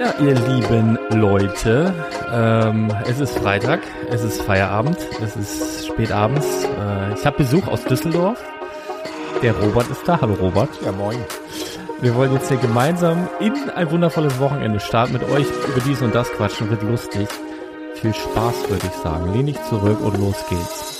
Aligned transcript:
Ja, 0.00 0.12
ihr 0.20 0.34
lieben 0.34 0.98
Leute, 1.10 1.94
ähm, 2.32 2.92
es 3.06 3.20
ist 3.20 3.38
Freitag, 3.38 3.80
es 4.10 4.24
ist 4.24 4.42
Feierabend, 4.42 4.98
es 5.22 5.36
ist 5.36 5.86
spätabends. 5.86 6.64
Äh, 6.64 7.14
ich 7.14 7.24
habe 7.24 7.38
Besuch 7.38 7.68
aus 7.68 7.84
Düsseldorf. 7.84 8.42
Der 9.42 9.56
Robert 9.56 9.88
ist 9.90 10.02
da. 10.06 10.20
Hallo 10.20 10.34
Robert. 10.34 10.70
Ja, 10.84 10.90
moin. 10.90 11.18
Wir 12.00 12.14
wollen 12.16 12.32
jetzt 12.32 12.48
hier 12.48 12.56
gemeinsam 12.56 13.28
in 13.38 13.54
ein 13.70 13.90
wundervolles 13.90 14.40
Wochenende 14.40 14.80
starten 14.80 15.12
mit 15.12 15.22
euch 15.30 15.46
über 15.68 15.80
dies 15.86 16.02
und 16.02 16.12
das 16.12 16.28
quatschen. 16.32 16.70
Wird 16.70 16.82
lustig. 16.82 17.28
Viel 17.94 18.14
Spaß, 18.14 18.68
würde 18.68 18.86
ich 18.86 19.02
sagen. 19.02 19.32
Lehn 19.32 19.46
dich 19.46 19.62
zurück 19.68 20.00
und 20.00 20.18
los 20.18 20.44
geht's. 20.48 20.93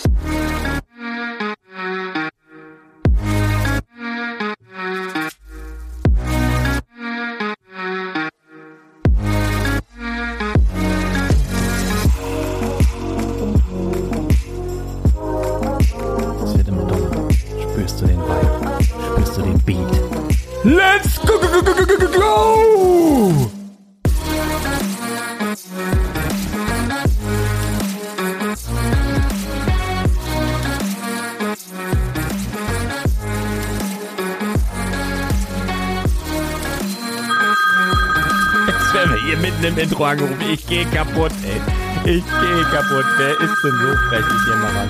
Ich 40.55 40.69
gehe 40.69 40.85
kaputt, 40.85 41.33
ey. 41.43 42.15
Ich 42.15 42.25
gehe 42.25 42.63
kaputt. 42.71 43.07
Wer 43.17 43.33
ist 43.41 43.65
denn 43.65 43.73
so 43.73 43.91
frech? 44.07 44.25
Ich 44.25 44.45
gehe 44.47 44.57
mal 44.63 44.71
ran. 44.71 44.89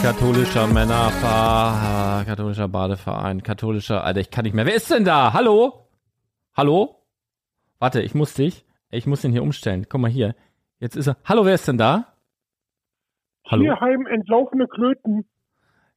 Katholischer 0.00 0.68
Männerverein, 0.68 2.24
katholischer 2.24 2.68
Badeverein, 2.68 3.42
katholischer, 3.42 4.04
Alter, 4.04 4.20
ich 4.20 4.30
kann 4.30 4.44
nicht 4.44 4.54
mehr. 4.54 4.66
Wer 4.66 4.76
ist 4.76 4.88
denn 4.88 5.04
da? 5.04 5.32
Hallo? 5.32 5.88
Hallo? 6.56 7.02
Warte, 7.80 8.00
ich 8.00 8.14
muss 8.14 8.34
dich, 8.34 8.64
ich 8.90 9.08
muss 9.08 9.22
den 9.22 9.32
hier 9.32 9.42
umstellen. 9.42 9.86
Guck 9.88 10.02
mal 10.02 10.08
hier. 10.08 10.36
Jetzt 10.78 10.94
ist 10.94 11.08
er. 11.08 11.16
Hallo, 11.24 11.44
wer 11.44 11.54
ist 11.54 11.66
denn 11.66 11.76
da? 11.78 12.14
Hallo? 13.48 13.64
Tierheim 13.64 14.06
entlaufene 14.06 14.68
Klöten. 14.68 15.28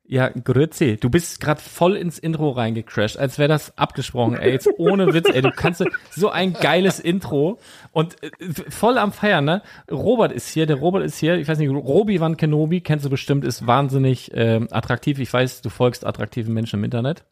Ja, 0.06 0.30
Grüezi, 0.30 0.98
du 0.98 1.10
bist 1.10 1.40
gerade 1.40 1.62
voll 1.62 1.96
ins 1.96 2.20
Intro 2.20 2.50
reingecrashed, 2.50 3.18
als 3.18 3.40
wäre 3.40 3.48
das 3.48 3.78
abgesprochen, 3.78 4.36
ey, 4.36 4.52
jetzt 4.52 4.68
ohne 4.78 5.14
Witz, 5.14 5.30
ey, 5.34 5.42
du 5.42 5.52
kannst 5.52 5.82
so 6.12 6.30
ein 6.30 6.52
geiles 6.52 7.00
Intro 7.00 7.58
und 7.94 8.22
äh, 8.22 8.30
voll 8.70 8.98
am 8.98 9.14
Feiern, 9.14 9.46
ne? 9.46 9.62
Robert 9.90 10.34
ist 10.34 10.50
hier, 10.50 10.66
der 10.66 10.76
Robert 10.76 11.04
ist 11.04 11.18
hier, 11.18 11.36
ich 11.36 11.48
weiß 11.48 11.58
nicht, 11.58 11.70
Robi 11.70 12.20
Van 12.20 12.36
Kenobi, 12.36 12.82
kennst 12.82 13.06
du 13.06 13.10
bestimmt, 13.10 13.46
ist 13.46 13.66
wahnsinnig 13.66 14.32
ähm, 14.34 14.68
attraktiv, 14.72 15.20
ich 15.20 15.32
weiß, 15.32 15.62
du 15.62 15.70
folgst 15.70 16.06
attraktiven 16.06 16.54
Menschen 16.54 16.80
im 16.80 16.84
Internet. 16.84 17.24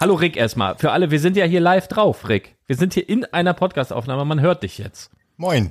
Hallo 0.00 0.14
Rick 0.14 0.36
erstmal, 0.36 0.74
für 0.76 0.90
alle, 0.90 1.12
wir 1.12 1.20
sind 1.20 1.36
ja 1.36 1.44
hier 1.44 1.60
live 1.60 1.86
drauf, 1.86 2.28
Rick. 2.28 2.56
Wir 2.66 2.74
sind 2.74 2.94
hier 2.94 3.08
in 3.08 3.26
einer 3.26 3.54
Podcastaufnahme, 3.54 4.24
man 4.24 4.40
hört 4.40 4.64
dich 4.64 4.78
jetzt. 4.78 5.12
Moin. 5.36 5.70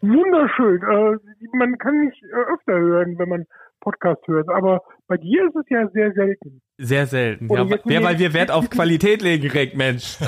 Wunderschön. 0.00 0.82
Äh, 0.82 1.56
man 1.56 1.78
kann 1.78 1.98
mich 1.98 2.22
äh, 2.22 2.52
öfter 2.52 2.72
hören, 2.72 3.18
wenn 3.18 3.28
man 3.28 3.46
Podcast 3.84 4.20
hört, 4.26 4.48
aber 4.48 4.82
bei 5.06 5.16
dir 5.18 5.46
ist 5.46 5.54
es 5.56 5.64
ja 5.68 5.86
sehr 5.90 6.12
selten. 6.12 6.60
Sehr 6.78 7.06
selten, 7.06 7.48
Oder 7.50 7.64
ja, 7.64 7.78
mir- 7.84 8.02
weil 8.02 8.18
wir 8.18 8.32
Wert 8.34 8.50
auf 8.50 8.68
Qualität 8.76 9.22
legen, 9.22 9.48
Rick, 9.50 9.76
Mensch. 9.76 10.16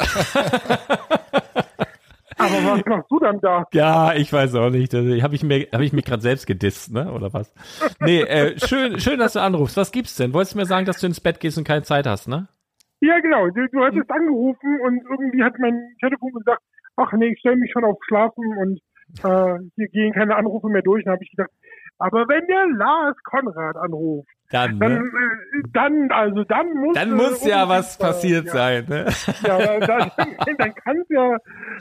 Aber 2.38 2.50
was 2.76 2.84
machst 2.84 3.10
du 3.10 3.18
dann 3.18 3.40
da? 3.40 3.64
Ja, 3.72 4.12
ich 4.14 4.30
weiß 4.30 4.54
auch 4.56 4.68
nicht. 4.68 4.94
Also, 4.94 5.22
habe 5.22 5.34
ich 5.34 5.42
mir, 5.42 5.68
habe 5.72 5.84
ich 5.84 5.92
mich 5.94 6.04
gerade 6.04 6.20
selbst 6.20 6.46
gedisst, 6.46 6.92
ne? 6.92 7.10
Oder 7.10 7.32
was? 7.32 7.52
Nee, 7.98 8.20
äh, 8.20 8.58
schön, 8.58 9.00
schön, 9.00 9.18
dass 9.18 9.32
du 9.32 9.40
anrufst. 9.40 9.76
Was 9.78 9.90
gibt's 9.90 10.16
denn? 10.16 10.34
Wolltest 10.34 10.52
du 10.54 10.58
mir 10.58 10.66
sagen, 10.66 10.84
dass 10.84 11.00
du 11.00 11.06
ins 11.06 11.18
Bett 11.20 11.40
gehst 11.40 11.56
und 11.56 11.64
keine 11.66 11.82
Zeit 11.82 12.06
hast, 12.06 12.28
ne? 12.28 12.46
Ja, 13.00 13.18
genau. 13.20 13.46
Du, 13.48 13.66
du 13.72 13.82
hattest 13.82 14.10
angerufen 14.10 14.80
und 14.84 15.00
irgendwie 15.10 15.42
hat 15.42 15.54
mein 15.58 15.94
Telefon 15.98 16.30
gesagt, 16.34 16.60
ach 16.96 17.10
nee, 17.14 17.28
ich 17.28 17.38
stelle 17.40 17.56
mich 17.56 17.72
schon 17.72 17.84
auf 17.84 17.96
Schlafen 18.06 18.44
und 18.58 18.80
äh, 19.24 19.58
hier 19.76 19.88
gehen 19.88 20.12
keine 20.12 20.36
Anrufe 20.36 20.68
mehr 20.68 20.82
durch. 20.82 21.04
Dann 21.04 21.14
habe 21.14 21.24
ich 21.24 21.30
gedacht, 21.30 21.50
aber 21.98 22.28
wenn 22.28 22.46
der 22.46 22.66
Lars 22.76 23.16
Konrad 23.24 23.76
anruft, 23.76 24.28
Dann, 24.50 24.78
dann, 24.78 24.92
ne? 24.92 24.98
äh, 24.98 25.68
dann, 25.72 26.10
also 26.12 26.44
dann 26.44 26.66
muss 26.74 26.94
Dann 26.94 27.12
muss 27.14 27.44
ja 27.44 27.68
was 27.68 27.96
äh, 27.96 28.00
passiert 28.02 28.46
ja. 28.46 28.52
sein, 28.52 28.84
ne? 28.88 29.06
Ja, 29.42 29.80
dann, 29.86 30.10
dann 30.58 30.74
kann 30.74 30.96
es 30.98 31.08
ja, 31.08 31.34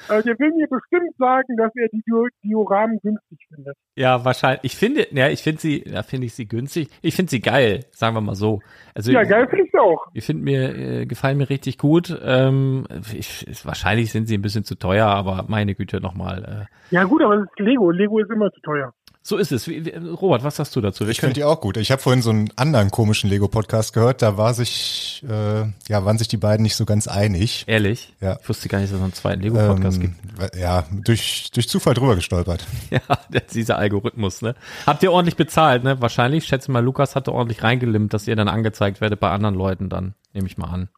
äh, 0.10 0.24
der 0.24 0.40
will 0.40 0.52
mir 0.56 0.68
bestimmt 0.68 1.16
sagen, 1.18 1.56
dass 1.58 1.72
er 1.76 1.88
die 1.90 2.02
Dio- 2.08 2.28
Dioramen 2.44 3.00
günstig 3.04 3.40
findet. 3.54 3.76
Ja, 3.96 4.24
wahrscheinlich. 4.26 4.64
Ich 4.64 4.76
finde, 4.78 5.06
ja, 5.12 5.30
ich 5.30 5.44
finde 5.44 5.62
sie, 5.62 5.84
ja, 5.86 6.02
finde 6.04 6.26
ich 6.26 6.34
sie 6.34 6.48
günstig. 6.48 6.90
Ich 7.02 7.16
finde 7.16 7.30
sie 7.30 7.40
geil, 7.42 7.86
sagen 7.92 8.16
wir 8.16 8.22
mal 8.22 8.36
so. 8.36 8.62
Also 8.96 9.12
Ja, 9.12 9.24
geil 9.24 9.48
finde 9.48 9.66
ich 9.66 9.80
auch. 9.80 10.08
Ich 10.14 10.26
finde 10.26 10.44
mir, 10.44 10.76
äh, 10.76 11.06
gefallen 11.06 11.38
mir 11.38 11.50
richtig 11.50 11.78
gut. 11.78 12.18
Ähm, 12.24 12.86
ich, 13.14 13.46
wahrscheinlich 13.64 14.12
sind 14.12 14.28
sie 14.28 14.38
ein 14.38 14.42
bisschen 14.42 14.64
zu 14.64 14.76
teuer, 14.76 15.08
aber 15.08 15.46
meine 15.48 15.76
Güte 15.76 16.02
nochmal. 16.02 16.68
Äh, 16.92 16.96
Ja 16.96 17.04
gut, 17.04 17.22
aber 17.22 17.38
das 17.38 17.46
ist 17.46 17.60
Lego. 17.60 17.92
Lego 17.92 18.20
ist 18.20 18.32
immer 18.32 18.52
zu 18.52 18.62
teuer. 18.62 18.94
So 19.28 19.38
ist 19.38 19.52
es. 19.52 19.68
Robert, 19.68 20.44
was 20.44 20.58
sagst 20.58 20.76
du 20.76 20.82
dazu? 20.82 21.06
Wir 21.06 21.10
Ich 21.12 21.20
finde 21.20 21.34
die 21.34 21.44
auch 21.44 21.60
gut. 21.60 21.78
Ich 21.78 21.90
habe 21.92 22.00
vorhin 22.00 22.22
so 22.22 22.30
einen 22.30 22.50
anderen 22.58 22.92
komischen 22.92 23.28
Lego-Podcast 23.28 23.92
gehört, 23.94 24.22
da 24.22 24.38
war 24.38 24.54
sich, 24.54 25.24
äh, 25.28 25.62
ja, 25.90 26.06
waren 26.06 26.20
sich 26.20 26.28
die 26.28 26.38
beiden 26.38 26.62
nicht 26.62 26.76
so 26.76 26.86
ganz 26.86 27.08
einig. 27.08 27.64
ehrlich, 27.66 28.14
Ja. 28.22 28.38
ich 28.40 28.48
wusste 28.48 28.70
gar 28.70 28.78
nicht, 28.80 28.92
dass 28.94 29.00
es 29.00 29.04
einen 29.04 29.14
zweiten 29.14 29.42
Lego-Podcast 29.42 29.98
Ähm, 29.98 30.14
gibt. 30.38 30.56
ja, 30.56 30.86
durch, 30.92 31.50
durch 31.56 31.68
Zufall 31.68 31.96
drüber 31.96 32.16
gestolpert. 32.16 32.64
Ja, 32.92 33.02
dieser 33.52 33.78
Algorithmus, 33.80 34.44
ne? 34.44 34.54
Habt 34.86 35.02
ihr 35.02 35.12
ordentlich 35.12 35.36
bezahlt, 35.38 35.84
ne? 35.84 36.00
Wahrscheinlich, 36.02 36.44
ich 36.44 36.48
schätze 36.48 36.72
mal, 36.72 36.84
Lukas 36.84 37.16
hatte 37.16 37.34
ordentlich 37.34 37.64
reingelimmt, 37.64 38.14
dass 38.14 38.28
ihr 38.28 38.36
dann 38.36 38.48
angezeigt 38.48 39.02
werdet 39.02 39.20
bei 39.20 39.32
anderen 39.32 39.56
Leuten 39.56 39.90
dann, 39.90 40.14
nehme 40.34 40.46
ich 40.48 40.58
mal 40.60 40.68
an. 40.68 40.90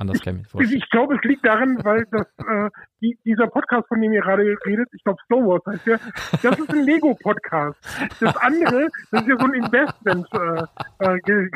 Anders 0.00 0.20
kann 0.22 0.36
ich 0.36 0.42
mir 0.42 0.48
vorstellen. 0.48 0.78
Ich 0.82 0.90
glaube, 0.90 1.14
es 1.16 1.22
liegt 1.24 1.44
daran, 1.44 1.78
weil 1.84 2.06
das, 2.10 2.26
äh, 2.38 2.70
die, 3.02 3.18
dieser 3.24 3.46
Podcast, 3.48 3.86
von 3.88 4.00
dem 4.00 4.12
ihr 4.12 4.22
gerade 4.22 4.42
redet, 4.66 4.88
ich 4.92 5.04
glaube 5.04 5.18
Star 5.26 5.38
Wars 5.40 5.62
heißt 5.66 5.86
der, 5.86 6.00
das 6.42 6.58
ist 6.58 6.70
ein 6.70 6.84
Lego-Podcast. 6.84 7.78
Das 8.18 8.36
andere, 8.38 8.88
das 9.10 9.22
ist 9.22 9.28
ja 9.28 9.36
so 9.38 9.44
ein 9.44 9.54
Investment 9.54 10.26
äh, 10.32 10.62
äh, 11.04 11.48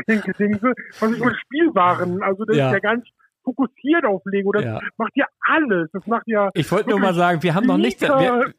was 1.01 1.11
ich 1.13 1.25
mit 1.25 1.37
Spielwaren, 1.37 2.23
also 2.23 2.45
das 2.45 2.57
Ja. 2.57 2.73
ist 2.75 2.83
ja 2.85 2.95
nicht 2.97 3.13
fokussiert 3.45 4.05
auf 4.07 4.23
Lego, 4.25 4.53
das 4.53 4.65
Ja. 4.65 4.81
macht 4.97 5.13
ja 5.17 5.27
alles. 5.41 5.91
Das 5.93 6.07
macht 6.07 6.27
ja 6.27 6.51
Ich 6.55 6.71
wollte 6.73 6.91
nur 6.91 6.99
mal 6.99 7.13
sagen, 7.15 7.43
wir 7.43 7.55
haben 7.55 7.67
noch 7.67 7.77
nicht, 7.77 8.01
wir, 8.01 8.53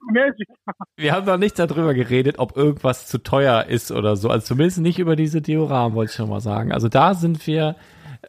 wir 0.97 1.11
haben 1.13 1.25
noch 1.25 1.37
nicht 1.37 1.57
darüber 1.57 1.93
geredet, 1.93 2.37
ob 2.39 2.55
irgendwas 2.55 3.07
zu 3.07 3.17
teuer 3.17 3.65
ist 3.67 3.91
oder 3.91 4.15
so. 4.15 4.29
Also 4.29 4.45
zumindest 4.45 4.81
nicht 4.81 4.99
über 4.99 5.15
diese 5.15 5.41
Dioramen, 5.41 5.95
wollte 5.95 6.11
ich 6.11 6.15
schon 6.15 6.29
mal 6.29 6.39
sagen. 6.39 6.71
Also 6.71 6.87
da 6.87 7.13
sind 7.15 7.45
wir, 7.47 7.75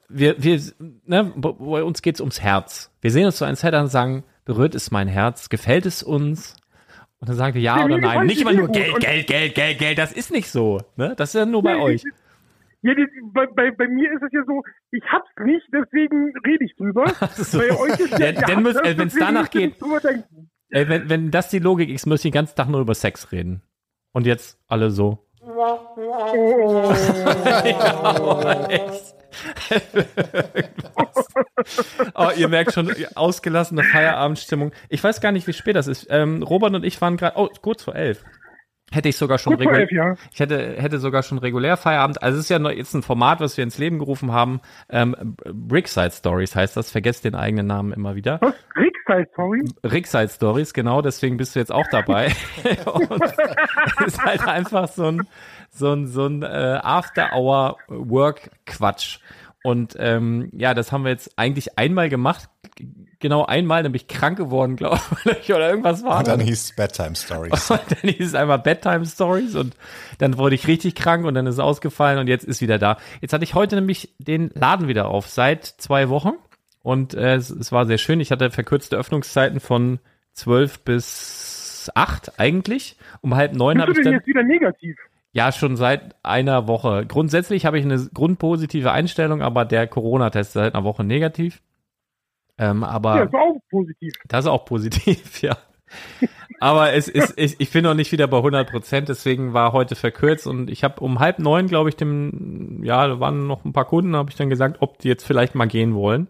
wir, 0.08 0.42
wir, 0.42 0.60
ne, 1.04 1.32
bei 1.36 1.82
uns 1.82 2.02
geht's 2.02 2.20
ums 2.20 2.40
Herz. 2.40 2.90
Wir 3.00 3.10
sehen 3.10 3.26
uns 3.26 3.38
so 3.38 3.44
ein 3.44 3.56
Set 3.56 3.74
an 3.74 3.84
und 3.84 3.90
sagen, 3.90 4.24
berührt 4.44 4.74
ist 4.74 4.90
mein 4.90 5.08
Herz, 5.08 5.48
gefällt 5.48 5.86
es 5.86 6.02
uns? 6.02 6.56
Und 7.18 7.28
dann 7.28 7.36
sagen 7.36 7.54
wir 7.54 7.62
ja 7.62 7.78
Ja, 7.78 7.84
oder 7.84 7.98
nein. 7.98 8.26
Nicht 8.26 8.38
die 8.38 8.42
immer 8.42 8.52
nur. 8.52 8.68
Geld, 8.68 8.98
Geld, 9.00 9.26
Geld, 9.26 9.54
Geld, 9.54 9.78
Geld. 9.78 9.98
Das 9.98 10.12
ist 10.12 10.30
nicht 10.30 10.48
so. 10.50 10.80
Ne? 10.96 11.14
Das 11.16 11.30
ist 11.30 11.34
ja 11.38 11.46
nur 11.46 11.62
bei 11.62 11.74
Nee, 11.74 11.80
euch. 11.80 12.02
Ja, 12.82 12.94
das, 12.94 13.06
bei, 13.32 13.46
bei, 13.46 13.70
bei 13.70 13.88
mir 13.88 14.12
ist 14.12 14.22
es 14.22 14.28
ja 14.32 14.42
so, 14.46 14.62
ich 14.92 15.02
hab's 15.10 15.28
nicht, 15.44 15.66
deswegen 15.72 16.32
rede 16.46 16.64
ich 16.64 16.76
drüber. 16.76 17.06
so. 17.34 17.58
Bei 17.58 17.70
euch 17.76 17.98
ist 17.98 18.18
ja, 18.18 18.26
Ja, 18.26 18.32
dann 18.32 18.62
müsst- 18.62 18.84
äh, 18.84 18.96
wenn's 18.98 19.14
danach 19.18 19.42
müsst 19.52 19.54
ihr 19.54 19.68
geht-. 19.70 20.24
Ey, 20.70 20.88
wenn, 20.88 21.08
wenn 21.08 21.30
das 21.30 21.48
die 21.48 21.58
Logik 21.58 21.88
ist, 21.90 22.06
müsste 22.06 22.28
ich 22.28 22.32
den 22.32 22.38
ganzen 22.38 22.54
Tag 22.54 22.68
nur 22.68 22.80
über 22.80 22.94
Sex 22.94 23.32
reden. 23.32 23.62
Und 24.12 24.26
jetzt 24.26 24.58
alle 24.68 24.90
so. 24.90 25.18
Oh. 25.48 26.92
ja, 27.64 28.66
echt. 28.68 29.14
oh, 32.14 32.30
ihr 32.36 32.48
merkt 32.48 32.72
schon, 32.72 32.92
ausgelassene 33.14 33.84
Feierabendstimmung. 33.84 34.72
Ich 34.88 35.02
weiß 35.02 35.20
gar 35.20 35.32
nicht, 35.32 35.46
wie 35.46 35.52
spät 35.52 35.76
das 35.76 35.86
ist. 35.86 36.06
Ähm, 36.10 36.42
Robert 36.42 36.74
und 36.74 36.84
ich 36.84 37.00
waren 37.00 37.16
gerade, 37.16 37.36
oh, 37.36 37.48
kurz 37.60 37.82
vor 37.82 37.94
elf. 37.94 38.24
Hätte 38.92 39.08
ich 39.08 39.16
sogar 39.16 39.38
schon 39.38 39.54
regulär, 39.54 39.88
ja. 39.90 40.14
ich 40.32 40.38
hätte, 40.38 40.80
hätte 40.80 41.00
sogar 41.00 41.24
schon 41.24 41.38
regulär 41.38 41.76
Feierabend. 41.76 42.22
Also 42.22 42.38
es 42.38 42.44
ist 42.44 42.50
ja 42.50 42.60
noch 42.60 42.70
jetzt 42.70 42.94
ein 42.94 43.02
Format, 43.02 43.40
was 43.40 43.56
wir 43.56 43.64
ins 43.64 43.78
Leben 43.78 43.98
gerufen 43.98 44.30
haben. 44.30 44.60
Ähm, 44.88 45.34
Brickside 45.44 46.12
Stories 46.12 46.54
heißt 46.54 46.76
das. 46.76 46.92
Vergesst 46.92 47.24
den 47.24 47.34
eigenen 47.34 47.66
Namen 47.66 47.92
immer 47.92 48.14
wieder. 48.14 48.38
Was? 48.40 48.54
Rickside, 48.76 49.28
sorry? 49.34 49.64
Rickside 49.84 50.28
Stories, 50.28 50.72
genau, 50.72 51.02
deswegen 51.02 51.36
bist 51.36 51.56
du 51.56 51.58
jetzt 51.58 51.72
auch 51.72 51.88
dabei. 51.90 52.32
Und 52.86 53.10
es 53.22 53.34
ist 54.06 54.24
halt 54.24 54.46
einfach 54.46 54.86
so 54.88 55.06
ein, 55.06 55.26
so 55.70 55.92
ein, 55.92 56.06
so 56.06 56.26
ein 56.26 56.42
äh, 56.42 56.78
After-Hour-Work-Quatsch. 56.82 59.18
Und 59.62 59.96
ähm, 59.98 60.50
ja, 60.52 60.74
das 60.74 60.92
haben 60.92 61.02
wir 61.02 61.10
jetzt 61.10 61.36
eigentlich 61.36 61.76
einmal 61.76 62.08
gemacht. 62.08 62.48
Genau 63.26 63.44
einmal, 63.44 63.82
nämlich 63.82 64.06
krank 64.06 64.38
geworden, 64.38 64.76
glaube 64.76 65.00
ich, 65.42 65.52
oder 65.52 65.68
irgendwas 65.68 66.04
war. 66.04 66.18
Und 66.20 66.28
dann 66.28 66.38
das. 66.38 66.48
hieß 66.48 66.62
es 66.62 66.76
Bedtime 66.76 67.16
Stories. 67.16 67.70
Und 67.72 67.80
dann 67.90 68.10
hieß 68.10 68.24
es 68.28 68.34
einmal 68.36 68.60
Bedtime 68.60 69.04
Stories 69.04 69.56
und 69.56 69.74
dann 70.18 70.38
wurde 70.38 70.54
ich 70.54 70.68
richtig 70.68 70.94
krank 70.94 71.24
und 71.24 71.34
dann 71.34 71.44
ist 71.48 71.54
es 71.54 71.58
ausgefallen 71.58 72.20
und 72.20 72.28
jetzt 72.28 72.44
ist 72.44 72.60
wieder 72.60 72.78
da. 72.78 72.98
Jetzt 73.20 73.32
hatte 73.32 73.42
ich 73.42 73.54
heute 73.54 73.74
nämlich 73.74 74.14
den 74.18 74.52
Laden 74.54 74.86
wieder 74.86 75.08
auf, 75.08 75.26
seit 75.28 75.66
zwei 75.66 76.08
Wochen 76.08 76.34
und 76.84 77.14
äh, 77.14 77.34
es, 77.34 77.50
es 77.50 77.72
war 77.72 77.84
sehr 77.86 77.98
schön. 77.98 78.20
Ich 78.20 78.30
hatte 78.30 78.52
verkürzte 78.52 78.96
Öffnungszeiten 78.96 79.58
von 79.58 79.98
zwölf 80.34 80.78
bis 80.84 81.90
acht 81.96 82.38
eigentlich. 82.38 82.96
Um 83.22 83.34
halb 83.34 83.54
neun 83.54 83.80
habe 83.80 83.90
Bist 83.90 83.98
ich 83.98 84.04
du 84.04 84.10
denn 84.10 84.12
dann. 84.12 84.20
jetzt 84.20 84.28
wieder 84.28 84.42
negativ? 84.44 84.96
Ja, 85.32 85.50
schon 85.50 85.76
seit 85.76 86.14
einer 86.22 86.68
Woche. 86.68 87.04
Grundsätzlich 87.06 87.66
habe 87.66 87.78
ich 87.78 87.84
eine 87.84 88.08
grundpositive 88.14 88.92
Einstellung, 88.92 89.42
aber 89.42 89.64
der 89.64 89.88
Corona-Test 89.88 90.50
ist 90.50 90.52
seit 90.54 90.74
einer 90.76 90.84
Woche 90.84 91.02
negativ. 91.02 91.60
Ähm, 92.58 92.84
aber 92.84 93.16
Ja, 93.16 93.22
ist 93.24 93.34
auch 93.34 93.56
positiv. 93.70 94.14
das 94.28 94.44
ist 94.44 94.50
auch 94.50 94.64
positiv, 94.64 95.40
ja. 95.42 95.56
Aber 96.58 96.94
es 96.94 97.06
ist, 97.08 97.38
ich, 97.38 97.60
ich 97.60 97.70
bin 97.70 97.84
noch 97.84 97.94
nicht 97.94 98.12
wieder 98.12 98.26
bei 98.26 98.38
100 98.38 98.68
Prozent, 98.70 99.08
deswegen 99.08 99.52
war 99.52 99.72
heute 99.72 99.94
verkürzt 99.94 100.46
und 100.46 100.70
ich 100.70 100.82
habe 100.84 101.00
um 101.00 101.20
halb 101.20 101.38
neun, 101.38 101.66
glaube 101.68 101.90
ich, 101.90 101.96
dem, 101.96 102.82
ja, 102.82 103.06
da 103.06 103.20
waren 103.20 103.46
noch 103.46 103.64
ein 103.64 103.72
paar 103.72 103.84
Kunden, 103.84 104.16
habe 104.16 104.30
ich 104.30 104.36
dann 104.36 104.50
gesagt, 104.50 104.78
ob 104.80 104.98
die 104.98 105.08
jetzt 105.08 105.24
vielleicht 105.24 105.54
mal 105.54 105.66
gehen 105.68 105.94
wollen. 105.94 106.28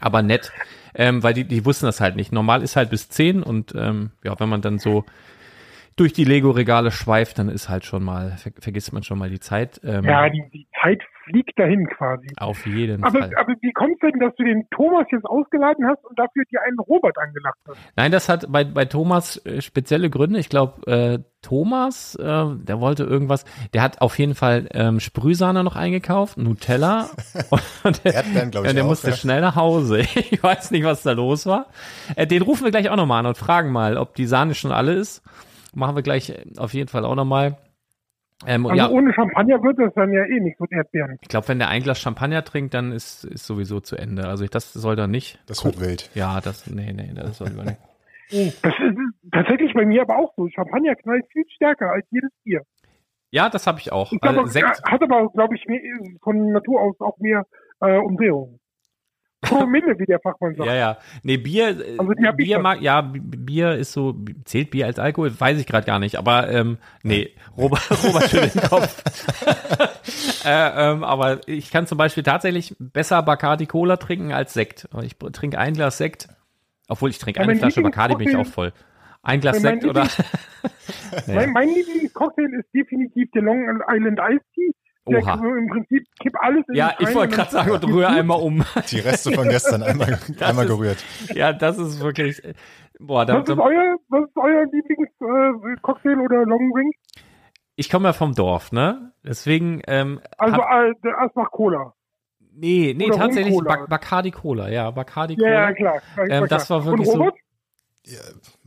Aber 0.00 0.22
nett, 0.22 0.50
ähm, 0.94 1.22
weil 1.22 1.34
die, 1.34 1.44
die 1.44 1.64
wussten 1.64 1.86
das 1.86 2.00
halt 2.00 2.16
nicht. 2.16 2.32
Normal 2.32 2.62
ist 2.62 2.74
halt 2.76 2.90
bis 2.90 3.08
zehn 3.08 3.42
und 3.42 3.74
ähm, 3.76 4.10
ja, 4.24 4.38
wenn 4.40 4.48
man 4.48 4.62
dann 4.62 4.78
so 4.78 5.04
durch 5.96 6.12
die 6.12 6.24
Lego-Regale 6.24 6.90
schweift, 6.90 7.38
dann 7.38 7.48
ist 7.48 7.68
halt 7.68 7.84
schon 7.84 8.02
mal, 8.02 8.36
ver 8.36 8.50
vergisst 8.58 8.92
man 8.92 9.04
schon 9.04 9.18
mal 9.18 9.30
die 9.30 9.38
Zeit. 9.40 9.80
Ähm, 9.84 10.04
Ja, 10.04 10.28
die, 10.28 10.42
die 10.52 10.66
Zeit 10.82 11.02
fliegt 11.24 11.58
dahin 11.58 11.86
quasi. 11.88 12.28
auf 12.38 12.66
jeden 12.66 13.04
Aber, 13.04 13.20
Fall. 13.20 13.32
aber 13.36 13.54
wie 13.60 13.72
kommt 13.72 13.94
es 13.94 14.10
denn, 14.10 14.20
dass 14.20 14.34
du 14.36 14.44
den 14.44 14.68
Thomas 14.70 15.06
jetzt 15.10 15.24
ausgeladen 15.24 15.86
hast 15.86 16.04
und 16.04 16.18
dafür 16.18 16.44
dir 16.50 16.62
einen 16.62 16.78
Robert 16.78 17.16
angelacht 17.18 17.58
hast? 17.68 17.78
Nein, 17.96 18.12
das 18.12 18.28
hat 18.28 18.46
bei, 18.50 18.64
bei 18.64 18.84
Thomas 18.84 19.44
äh, 19.46 19.60
spezielle 19.60 20.10
Gründe. 20.10 20.38
Ich 20.38 20.48
glaube, 20.48 20.90
äh, 20.90 21.18
Thomas, 21.42 22.14
äh, 22.14 22.22
der 22.24 22.80
wollte 22.80 23.04
irgendwas, 23.04 23.44
der 23.74 23.82
hat 23.82 24.00
auf 24.00 24.18
jeden 24.18 24.34
Fall 24.34 24.66
ähm, 24.72 24.98
Sprühsahne 24.98 25.62
noch 25.62 25.76
eingekauft, 25.76 26.38
Nutella. 26.38 27.10
und 27.84 28.04
der, 28.04 28.14
Erdbeeren, 28.14 28.50
glaub 28.50 28.64
ich, 28.64 28.68
ja, 28.68 28.74
der 28.74 28.84
auch, 28.84 28.88
musste 28.88 29.10
ja. 29.10 29.16
schnell 29.16 29.40
nach 29.40 29.56
Hause. 29.56 30.02
Ich 30.34 30.42
weiß 30.42 30.70
nicht, 30.70 30.84
was 30.84 31.02
da 31.02 31.12
los 31.12 31.46
war. 31.46 31.66
Äh, 32.16 32.26
den 32.26 32.42
rufen 32.42 32.64
wir 32.64 32.70
gleich 32.70 32.88
auch 32.88 32.96
nochmal 32.96 33.20
an 33.20 33.26
und 33.26 33.36
fragen 33.36 33.72
mal, 33.72 33.96
ob 33.96 34.14
die 34.14 34.26
Sahne 34.26 34.54
schon 34.54 34.72
alle 34.72 34.94
ist. 34.94 35.22
Machen 35.74 35.96
wir 35.96 36.02
gleich 36.02 36.30
äh, 36.30 36.44
auf 36.56 36.72
jeden 36.72 36.88
Fall 36.88 37.04
auch 37.04 37.14
nochmal. 37.14 37.56
Ähm, 38.46 38.66
Also 38.66 38.76
ja, 38.76 38.88
ohne 38.88 39.12
Champagner 39.12 39.62
wird 39.62 39.78
das 39.78 39.92
dann 39.94 40.12
ja 40.12 40.24
eh 40.24 40.40
nicht 40.40 40.60
mit 40.60 40.72
Erdbeeren. 40.72 41.18
ich 41.20 41.28
glaube, 41.28 41.48
wenn 41.48 41.58
der 41.58 41.68
ein 41.68 41.82
Glas 41.82 42.00
Champagner 42.00 42.44
trinkt, 42.44 42.74
dann 42.74 42.92
ist, 42.92 43.24
ist 43.24 43.46
sowieso 43.46 43.80
zu 43.80 43.96
Ende. 43.96 44.26
Also 44.26 44.44
ich, 44.44 44.50
das 44.50 44.72
soll 44.72 44.98
er 44.98 45.06
nicht. 45.06 45.38
Das 45.46 45.64
wird 45.64 45.80
wild. 45.80 46.10
Ja, 46.14 46.40
das, 46.40 46.66
nee, 46.70 46.92
nee, 46.92 47.10
das 47.14 47.38
soll 47.38 47.48
lieber 47.48 47.64
nicht. 47.64 47.78
Das 48.30 48.72
ist 48.80 48.96
tatsächlich 49.30 49.74
bei 49.74 49.84
mir 49.84 50.00
aber 50.00 50.16
auch 50.16 50.32
so. 50.34 50.48
Champagner 50.48 50.94
knallt 50.96 51.26
viel 51.30 51.44
stärker 51.54 51.92
als 51.92 52.06
jedes 52.10 52.30
Bier. 52.42 52.62
Ja, 53.30 53.50
das 53.50 53.66
habe 53.66 53.78
ich 53.80 53.92
auch. 53.92 54.10
Ich 54.12 54.20
glaube, 54.20 54.40
Also 54.40 54.50
Sekt, 54.50 54.82
hat 54.84 55.02
aber, 55.02 55.28
glaube 55.28 55.54
ich, 55.54 55.66
mehr, 55.66 55.80
von 56.22 56.50
Natur 56.50 56.80
aus 56.80 56.98
auch 57.00 57.18
mehr 57.18 57.44
äh, 57.80 57.98
Umdrehungen. 57.98 58.58
Promille, 59.44 59.98
wie 59.98 60.06
der 60.06 60.20
Fachmann 60.20 60.54
sagt. 60.54 60.66
Ja, 60.66 60.74
ja. 60.74 60.98
Nee, 61.22 61.36
Bier, 61.36 61.76
Also 61.98 62.12
Bier 62.36 62.58
mag, 62.58 62.80
ja, 62.80 63.00
Bier 63.00 63.74
ist 63.74 63.92
so, 63.92 64.16
zählt 64.44 64.70
Bier 64.70 64.86
als 64.86 64.98
Alkohol? 64.98 65.32
Weiß 65.38 65.58
ich 65.58 65.66
gerade 65.66 65.86
gar 65.86 65.98
nicht, 65.98 66.16
aber 66.16 66.50
ähm, 66.50 66.78
nee, 67.02 67.30
Robert, 67.56 67.82
Robert 68.04 68.28
schüttelt 68.28 68.54
den 68.54 68.62
Kopf. 68.62 69.02
äh, 70.44 70.90
ähm, 70.90 71.04
aber 71.04 71.46
ich 71.46 71.70
kann 71.70 71.86
zum 71.86 71.98
Beispiel 71.98 72.22
tatsächlich 72.22 72.74
besser 72.78 73.22
Bacardi 73.22 73.66
Cola 73.66 73.96
trinken 73.96 74.32
als 74.32 74.54
Sekt. 74.54 74.88
Ich 75.02 75.16
trinke 75.16 75.58
ein 75.58 75.74
Glas 75.74 75.98
Sekt, 75.98 76.28
obwohl 76.88 77.10
ich 77.10 77.18
trinke 77.18 77.40
Ja, 77.40 77.46
eine 77.46 77.56
Flasche 77.56 77.82
Bacardi, 77.82 78.16
bin 78.16 78.28
ich 78.28 78.36
auch 78.36 78.46
voll. 78.46 78.72
Ein 79.22 79.40
Glas 79.40 79.60
Sekt 79.60 79.84
oder? 79.84 80.06
Mein, 81.26 81.52
mein 81.52 81.68
Lieblingscocktail 81.68 82.52
ist 82.58 82.72
definitiv 82.74 83.30
der 83.32 83.42
Long 83.42 83.82
Island 83.88 84.18
Iced 84.18 84.44
Tea. 84.54 84.72
Oha. 85.06 85.36
so 85.38 85.44
Im 85.54 85.68
Prinzip 85.68 86.06
kipp 86.20 86.32
alles 86.40 86.64
in 86.68 86.74
Ja, 86.76 86.92
den 86.98 87.08
ich 87.08 87.14
wollte 87.14 87.34
gerade 87.36 87.50
sagen, 87.50 87.70
und 87.72 87.84
rühre 87.86 88.08
einmal 88.08 88.40
um. 88.40 88.64
Die 88.90 89.00
Reste 89.00 89.32
von 89.32 89.48
gestern 89.48 89.82
einmal, 89.82 90.18
einmal 90.40 90.64
ist- 90.64 90.70
gerührt. 90.70 91.04
ja, 91.34 91.52
das 91.52 91.78
ist 91.78 92.00
wirklich, 92.00 92.40
boah, 92.98 93.26
da, 93.26 93.34
Was 93.40 93.48
ist 93.48 93.58
euer, 93.58 93.96
was 94.08 94.24
ist 94.28 94.36
euer 94.36 94.64
Lieblingscocktail 94.64 95.72
äh, 95.72 95.76
Cocktail 95.82 96.20
oder 96.20 96.44
Long 96.46 96.72
Drink? 96.72 96.94
ich 97.76 97.90
komme 97.90 98.08
ja 98.08 98.12
vom 98.12 98.34
Dorf, 98.34 98.70
ne? 98.72 99.12
Deswegen, 99.24 99.82
ähm, 99.88 100.20
Also 100.38 100.56
hab, 100.56 100.84
äh, 100.84 100.92
der 101.02 101.20
Asbach 101.20 101.50
Cola. 101.50 101.92
nee, 102.52 102.94
nee, 102.96 103.06
oder 103.08 103.16
tatsächlich. 103.18 103.54
Bac- 103.58 103.88
Bacardi 103.88 104.30
Cola, 104.30 104.68
ja, 104.68 104.90
Bacardi 104.90 105.34
Ja, 105.34 105.38
Cola. 105.40 105.52
ja, 105.52 105.72
klar. 105.72 106.00
klar, 106.14 106.26
Ähm, 106.28 106.28
klar. 106.46 106.48
das 106.48 106.70
war 106.70 106.84
wirklich 106.84 107.08
Und 107.08 107.14
so- 107.14 107.18
Robert? 107.20 107.34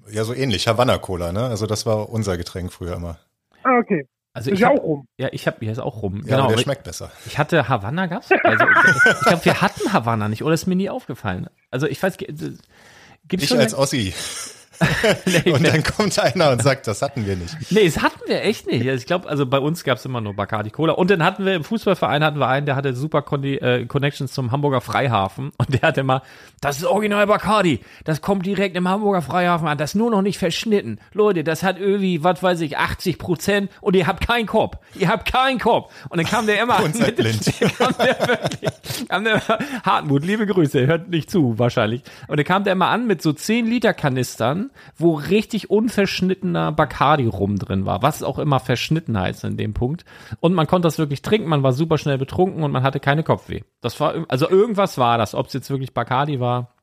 Ja, 0.10 0.24
so 0.24 0.34
ähnlich. 0.34 0.68
Havanna 0.68 0.98
Cola, 0.98 1.32
ne? 1.32 1.44
Also 1.46 1.68
das 1.68 1.86
war 1.86 2.10
unser 2.10 2.38
Getränk 2.38 2.72
früher 2.74 2.96
immer. 2.96 3.18
Ah, 3.64 3.78
okay. 3.80 4.08
Also 4.38 4.52
Ist 4.52 4.58
ich 4.58 4.60
ja 4.62 4.68
hab, 4.70 4.78
auch 4.78 4.84
rum. 4.84 5.08
ja, 5.18 5.30
ich 5.32 5.48
habe, 5.48 5.58
hier 5.62 5.72
ist 5.72 5.80
auch 5.80 6.04
rum. 6.04 6.18
Ja, 6.18 6.36
genau. 6.36 6.44
aber 6.44 6.54
der 6.54 6.62
schmeckt 6.62 6.84
besser. 6.84 7.10
ich 7.26 7.40
hatte 7.40 7.68
Havanna 7.68 8.06
gab's? 8.06 8.30
Also 8.44 8.66
ich 9.10 9.20
glaube, 9.22 9.46
wir 9.46 9.62
hatten 9.62 9.92
Havanna 9.92 10.30
nicht, 10.30 10.44
oder 10.44 10.54
ist 10.54 10.68
mir 10.68 10.76
nie 10.76 10.92
aufgefallen. 10.92 11.50
Also 11.72 11.88
ich 11.88 12.04
weiß, 12.04 12.18
gibt 12.18 13.42
Ich 13.42 13.50
schon 13.50 13.58
als 13.58 13.74
Ossi. 13.74 14.14
nee, 15.26 15.52
Und 15.52 15.66
dann 15.66 15.84
kommt 15.84 16.18
einer 16.20 16.52
und 16.52 16.62
sagt, 16.62 16.88
das 16.88 17.02
hatten 17.02 17.26
wir 17.26 17.36
nicht. 17.36 17.56
nee, 17.72 17.86
das 17.86 18.02
hatten 18.02 18.20
wir 18.28 18.44
echt 18.44 18.68
nicht. 18.68 18.86
Ich 18.86 19.06
glaube, 19.06 19.28
also 19.28 19.46
bei 19.46 19.60
uns 19.60 19.84
gab's 19.84 20.06
immer 20.06 20.22
nur 20.22 20.36
Bacardi 20.36 20.70
Cola. 20.70 20.94
Und 20.94 21.10
dann 21.10 21.24
hatten 21.24 21.46
wir 21.46 21.56
im 21.56 21.64
Fußballverein 21.64 22.24
hatten 22.24 22.40
wir 22.40 22.48
einen, 22.48 22.66
der 22.66 22.76
hatte 22.76 22.94
super 22.96 23.22
Condi 23.22 23.56
äh, 23.56 23.86
Connections 23.86 24.32
zum 24.34 24.52
Hamburger 24.52 24.82
Freihafen 24.82 25.52
und 25.58 25.74
der 25.74 25.82
hatte 25.82 26.02
immer, 26.02 26.22
das 26.62 26.78
ist 26.78 26.86
original 26.86 27.26
Bacardi, 27.28 27.80
das 28.04 28.22
kommt 28.22 28.46
direkt 28.46 28.76
im 28.76 28.88
Hamburger 28.88 29.22
Freihafen 29.22 29.68
an, 29.68 29.78
das 29.78 29.92
ist 29.92 29.96
nur 29.96 30.12
noch 30.12 30.22
nicht 30.22 30.38
verschnitten. 30.38 31.00
Leute, 31.14 31.44
das 31.44 31.64
hat 31.64 31.80
irgendwie, 31.80 32.24
was 32.24 32.44
weiß 32.44 32.62
ich, 32.62 32.78
80 32.78 33.18
Prozent 33.18 33.72
und 33.82 33.96
ihr 33.96 34.06
habt 34.08 34.26
keinen 34.28 34.46
Korb. 34.46 34.80
Ihr 34.96 35.08
habt 35.10 35.32
keinen 35.32 35.60
Korb. 35.60 35.92
Und 36.10 36.18
dann 36.18 36.26
kam 36.28 36.46
der 36.46 36.62
immer 36.62 36.84
Und 36.84 36.96
seid 36.96 37.16
blind. 37.16 37.42
kam 37.78 37.94
der 37.98 38.28
wirklich, 38.28 39.08
kam 39.10 39.24
der, 39.24 39.42
Hartmut, 39.84 40.24
liebe 40.24 40.46
Grüße, 40.46 40.86
hört 40.88 41.10
nicht 41.10 41.30
zu, 41.32 41.58
wahrscheinlich. 41.58 42.02
Und 42.28 42.38
dann 42.38 42.46
kam 42.46 42.64
der 42.64 42.74
immer 42.74 42.88
an 42.90 43.08
mit 43.08 43.22
so 43.22 43.34
10 43.34 43.66
Liter 43.66 43.94
Kanistern, 43.94 44.67
wo 44.96 45.14
richtig 45.16 45.70
unverschnittener 45.70 46.72
Bacardi 46.72 47.28
rum 47.28 47.58
drin 47.58 47.86
war, 47.86 48.02
was 48.02 48.24
auch 48.24 48.40
immer 48.40 48.60
verschnitten 48.60 49.20
heißt 49.20 49.44
in 49.44 49.58
dem 49.58 49.74
Punkt. 49.74 50.06
Und 50.40 50.54
man 50.54 50.68
konnte 50.68 50.88
das 50.88 51.00
wirklich 51.00 51.22
trinken, 51.22 51.50
man 51.50 51.64
war 51.64 51.72
super 51.74 51.98
schnell 51.98 52.18
betrunken 52.18 52.64
und 52.64 52.72
man 52.72 52.84
hatte 52.84 53.00
keine 53.00 53.24
Kopfweh. 53.24 53.62
Das 53.82 54.00
war, 54.00 54.26
also 54.28 54.50
irgendwas 54.50 54.98
war 54.98 55.18
das, 55.18 55.36
ob 55.36 55.48
es 55.48 55.54
jetzt 55.54 55.70
wirklich 55.70 55.94
Bacardi 55.94 56.40
war. 56.40 56.74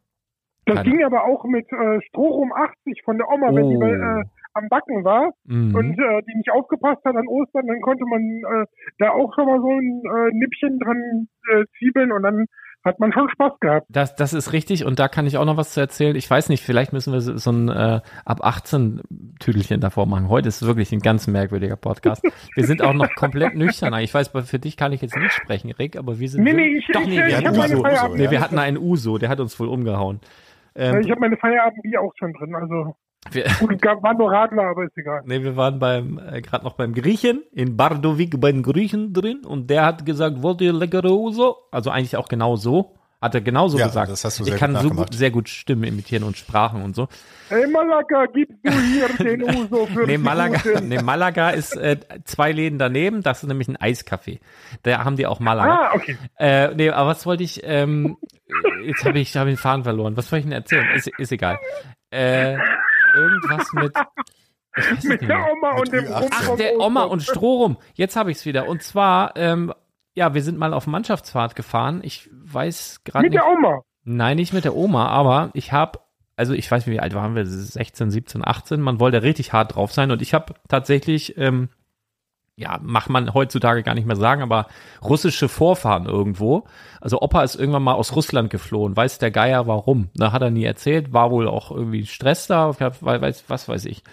Das 0.66 0.76
Keine 0.76 0.90
ging 0.90 1.04
aber 1.04 1.24
auch 1.24 1.44
mit 1.44 1.66
äh, 1.72 2.00
Strohrum 2.08 2.52
80 2.52 3.02
von 3.04 3.18
der 3.18 3.28
Oma, 3.28 3.54
wenn 3.54 3.68
die 3.68 3.76
Oh. 3.76 3.82
äh, 3.84 4.24
am 4.54 4.68
Backen 4.68 5.04
war 5.04 5.32
Mhm. 5.44 5.74
und 5.74 5.98
äh, 5.98 6.22
die 6.22 6.36
nicht 6.36 6.50
aufgepasst 6.52 7.04
hat 7.04 7.16
an 7.16 7.26
Ostern, 7.26 7.66
dann 7.66 7.80
konnte 7.80 8.04
man 8.06 8.22
äh, 8.22 8.66
da 8.98 9.10
auch 9.10 9.34
schon 9.34 9.46
mal 9.46 9.60
so 9.60 9.68
ein 9.68 10.02
äh, 10.04 10.30
Nippchen 10.32 10.78
dran 10.78 11.28
äh, 11.52 11.64
zwiebeln 11.76 12.12
und 12.12 12.22
dann 12.22 12.46
hat 12.84 13.00
man 13.00 13.12
schon 13.12 13.28
Spaß 13.30 13.52
gehabt. 13.60 13.86
Das, 13.88 14.14
das 14.14 14.32
ist 14.34 14.52
richtig 14.52 14.84
und 14.84 14.98
da 14.98 15.08
kann 15.08 15.26
ich 15.26 15.38
auch 15.38 15.44
noch 15.44 15.56
was 15.56 15.72
zu 15.72 15.80
erzählen. 15.80 16.14
Ich 16.16 16.28
weiß 16.28 16.48
nicht, 16.48 16.62
vielleicht 16.62 16.92
müssen 16.92 17.12
wir 17.12 17.20
so 17.20 17.36
so 17.36 17.50
ein 17.50 17.68
äh, 17.68 18.00
ab 18.24 18.44
18 18.44 19.00
Tüdelchen 19.40 19.80
davor 19.80 20.06
machen. 20.06 20.28
Heute 20.28 20.48
ist 20.48 20.64
wirklich 20.64 20.92
ein 20.92 21.00
ganz 21.00 21.26
merkwürdiger 21.26 21.76
Podcast. 21.76 22.22
Wir 22.54 22.64
sind 22.64 22.82
auch 22.82 22.92
noch 22.92 23.08
komplett 23.16 23.54
nüchtern. 23.54 23.94
Ich 24.00 24.12
weiß, 24.12 24.28
für 24.28 24.58
dich 24.58 24.76
kann 24.76 24.92
ich 24.92 25.02
jetzt 25.02 25.16
nicht 25.16 25.32
sprechen, 25.32 25.70
Rick, 25.72 25.96
aber 25.96 26.18
wir 26.18 26.28
sind 26.28 26.44
Nee, 26.44 26.52
nee, 26.52 26.78
ich, 26.78 26.86
doch 26.92 27.00
ich, 27.02 27.08
nee, 27.08 27.14
ich, 27.14 27.26
wir 27.26 27.38
ich 27.38 27.46
hatten 27.46 27.74
Uso. 27.76 28.14
Nee, 28.16 28.30
wir 28.30 28.40
hatten 28.40 28.58
einen 28.58 28.78
Uso, 28.78 29.18
der 29.18 29.28
hat 29.30 29.40
uns 29.40 29.58
wohl 29.58 29.68
umgehauen. 29.68 30.20
Ähm, 30.74 31.00
ich 31.00 31.10
habe 31.10 31.20
meine 31.20 31.36
Feierabendbier 31.36 32.00
auch 32.00 32.12
schon 32.18 32.32
drin. 32.32 32.54
Also 32.54 32.96
wir, 33.32 33.44
gut, 33.60 33.80
gab, 33.82 34.02
waren 34.02 34.16
nur 34.18 34.30
Radler, 34.30 34.64
aber 34.70 34.84
ist 34.84 34.96
egal. 34.96 35.22
nee, 35.24 35.42
wir 35.42 35.56
waren 35.56 35.78
beim 35.78 36.18
äh, 36.18 36.40
gerade 36.40 36.64
noch 36.64 36.74
beim 36.74 36.92
Griechen 36.94 37.42
in 37.52 37.76
Bardovik 37.76 38.40
bei 38.40 38.52
den 38.52 38.62
Griechen 38.62 39.12
drin 39.12 39.44
und 39.44 39.70
der 39.70 39.84
hat 39.84 40.04
gesagt, 40.06 40.42
wollt 40.42 40.60
ihr 40.60 40.72
leckere 40.72 41.10
Uso? 41.12 41.56
Also 41.70 41.90
eigentlich 41.90 42.16
auch 42.16 42.28
genau 42.28 42.56
so. 42.56 42.94
Hat 43.22 43.34
er 43.34 43.40
genauso 43.40 43.78
Ja, 43.78 43.86
gesagt. 43.86 44.10
das 44.10 44.22
hast 44.22 44.38
du 44.38 44.42
ich 44.44 44.50
sehr 44.50 44.58
kann 44.58 44.74
gut 44.74 44.82
so 44.82 44.90
gut, 44.90 45.14
sehr 45.14 45.30
gut 45.30 45.48
Stimmen 45.48 45.84
imitieren 45.84 46.24
und 46.24 46.36
Sprachen 46.36 46.82
und 46.82 46.94
so. 46.94 47.08
Hey 47.48 47.66
Malaga, 47.66 48.26
gibst 48.26 48.58
du 48.62 48.70
hier 48.70 49.08
den 49.18 49.42
Uso 49.44 49.86
für 49.86 50.00
Nee, 50.06 50.18
die 50.18 50.18
Malaga, 50.18 50.58
Guten? 50.58 50.88
nee, 50.88 51.00
Malaga 51.00 51.48
ist 51.48 51.74
äh, 51.74 51.96
zwei 52.24 52.52
Läden 52.52 52.78
daneben, 52.78 53.22
das 53.22 53.42
ist 53.42 53.48
nämlich 53.48 53.68
ein 53.68 53.78
Eiscafé. 53.78 54.40
Da 54.82 55.04
haben 55.04 55.16
die 55.16 55.26
auch 55.26 55.40
Malaga. 55.40 55.88
Ah, 55.90 55.94
okay. 55.94 56.18
Äh, 56.38 56.74
nee, 56.74 56.90
aber 56.90 57.08
was 57.08 57.24
wollte 57.24 57.44
ich, 57.44 57.62
ähm, 57.64 58.18
jetzt 58.84 59.06
habe 59.06 59.18
ich, 59.18 59.34
hab 59.34 59.46
ich 59.46 59.54
den 59.54 59.58
Faden 59.58 59.84
verloren. 59.84 60.18
Was 60.18 60.30
wollte 60.30 60.40
ich 60.40 60.44
denn 60.50 60.52
erzählen? 60.60 60.86
Ist, 60.94 61.08
ist 61.16 61.32
egal. 61.32 61.58
Äh, 62.10 62.58
irgendwas 63.14 63.72
mit, 63.72 63.94
Mit 65.04 65.22
der. 65.22 65.52
Oma 65.52 65.76
und 65.76 65.92
dem 65.92 66.04
Ü18. 66.04 66.20
Rum 66.20 66.30
Ach, 66.32 66.56
der. 66.56 66.78
Oma 66.78 67.04
und 67.04 67.22
Strohrum. 67.22 67.76
Jetzt 67.94 68.16
habe 68.16 68.30
ich 68.30 68.38
es 68.38 68.46
wieder. 68.46 68.68
Und 68.68 68.82
zwar, 68.82 69.36
ähm, 69.36 69.72
ja, 70.14 70.34
wir 70.34 70.42
sind 70.42 70.58
mal 70.58 70.74
auf 70.74 70.86
Mannschaftsfahrt 70.86 71.54
gefahren. 71.54 72.00
Ich 72.02 72.28
weiß 72.32 73.02
gerade 73.04 73.24
Mit 73.24 73.32
nicht. 73.32 73.42
der 73.42 73.50
Oma. 73.50 73.82
Nein, 74.04 74.36
nicht 74.36 74.52
mit 74.52 74.64
der 74.64 74.76
Oma, 74.76 75.08
aber 75.08 75.50
ich 75.54 75.72
habe, 75.72 76.00
also 76.36 76.52
ich 76.52 76.70
weiß 76.70 76.86
nicht, 76.86 76.94
wie 76.94 77.00
alt 77.00 77.14
waren 77.14 77.34
wir, 77.34 77.46
16, 77.46 78.10
17, 78.10 78.46
18, 78.46 78.80
man 78.80 79.00
wollte 79.00 79.22
richtig 79.22 79.52
hart 79.52 79.76
drauf 79.76 79.92
sein 79.92 80.10
und 80.10 80.20
ich 80.20 80.34
habe 80.34 80.54
tatsächlich, 80.68 81.38
ähm, 81.38 81.70
ja, 82.56 82.78
macht 82.82 83.10
man 83.10 83.34
heutzutage 83.34 83.82
gar 83.82 83.94
nicht 83.94 84.06
mehr 84.06 84.16
sagen, 84.16 84.42
aber 84.42 84.68
russische 85.02 85.48
Vorfahren 85.48 86.06
irgendwo. 86.06 86.64
Also 87.00 87.20
Opa 87.20 87.42
ist 87.42 87.56
irgendwann 87.56 87.82
mal 87.82 87.94
aus 87.94 88.14
Russland 88.14 88.50
geflohen, 88.50 88.96
weiß 88.96 89.18
der 89.18 89.32
Geier 89.32 89.66
warum. 89.66 90.08
Da 90.14 90.30
hat 90.30 90.42
er 90.42 90.50
nie 90.50 90.64
erzählt, 90.64 91.12
war 91.12 91.30
wohl 91.32 91.48
auch 91.48 91.72
irgendwie 91.72 92.06
Stress 92.06 92.46
da, 92.46 92.78
weiß, 92.78 93.44
was 93.48 93.68
weiß 93.68 93.86
ich. 93.86 94.04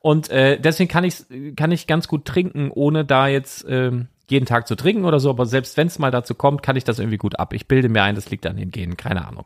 Und 0.00 0.30
äh, 0.30 0.60
deswegen 0.60 0.90
kann 0.90 1.04
ich 1.04 1.24
kann 1.56 1.72
ich 1.72 1.86
ganz 1.86 2.06
gut 2.06 2.26
trinken, 2.26 2.70
ohne 2.70 3.06
da 3.06 3.28
jetzt 3.28 3.64
ähm, 3.68 4.08
jeden 4.28 4.44
Tag 4.44 4.66
zu 4.66 4.74
trinken 4.74 5.04
oder 5.04 5.20
so, 5.20 5.30
aber 5.30 5.46
selbst 5.46 5.76
wenn 5.76 5.86
es 5.86 5.98
mal 5.98 6.10
dazu 6.10 6.34
kommt, 6.34 6.62
kann 6.62 6.76
ich 6.76 6.84
das 6.84 6.98
irgendwie 6.98 7.18
gut 7.18 7.38
ab. 7.38 7.52
Ich 7.52 7.68
bilde 7.68 7.88
mir 7.88 8.02
ein, 8.02 8.14
das 8.14 8.30
liegt 8.30 8.46
an 8.46 8.56
den 8.56 8.70
Genen, 8.70 8.96
keine 8.96 9.26
Ahnung. 9.26 9.44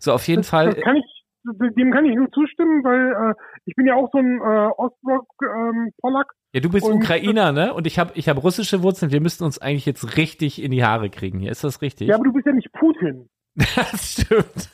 So, 0.00 0.12
auf 0.12 0.26
jeden 0.26 0.44
Fall. 0.44 0.74
Das 0.74 0.82
kann 0.82 0.96
ich, 0.96 1.74
dem 1.76 1.92
kann 1.92 2.04
ich 2.04 2.16
nur 2.16 2.30
zustimmen, 2.32 2.82
weil 2.84 3.30
äh, 3.30 3.34
ich 3.66 3.74
bin 3.74 3.86
ja 3.86 3.96
auch 3.96 4.08
so 4.12 4.18
ein 4.18 4.40
äh, 4.40 4.68
Ostblock-Pollack. 4.76 6.26
Ähm, 6.32 6.52
ja, 6.52 6.60
du 6.60 6.70
bist 6.70 6.86
und, 6.86 6.94
Ukrainer, 6.94 7.52
ne? 7.52 7.74
Und 7.74 7.86
ich 7.86 7.98
habe 7.98 8.12
ich 8.14 8.28
hab 8.28 8.42
russische 8.42 8.82
Wurzeln. 8.82 9.10
Wir 9.10 9.20
müssten 9.20 9.44
uns 9.44 9.58
eigentlich 9.58 9.86
jetzt 9.86 10.16
richtig 10.16 10.62
in 10.62 10.70
die 10.70 10.84
Haare 10.84 11.10
kriegen 11.10 11.40
hier. 11.40 11.50
Ist 11.50 11.64
das 11.64 11.82
richtig? 11.82 12.08
Ja, 12.08 12.14
aber 12.14 12.24
du 12.24 12.32
bist 12.32 12.46
ja 12.46 12.52
nicht 12.52 12.72
Putin. 12.72 13.28
Das 13.74 14.12
stimmt. 14.12 14.70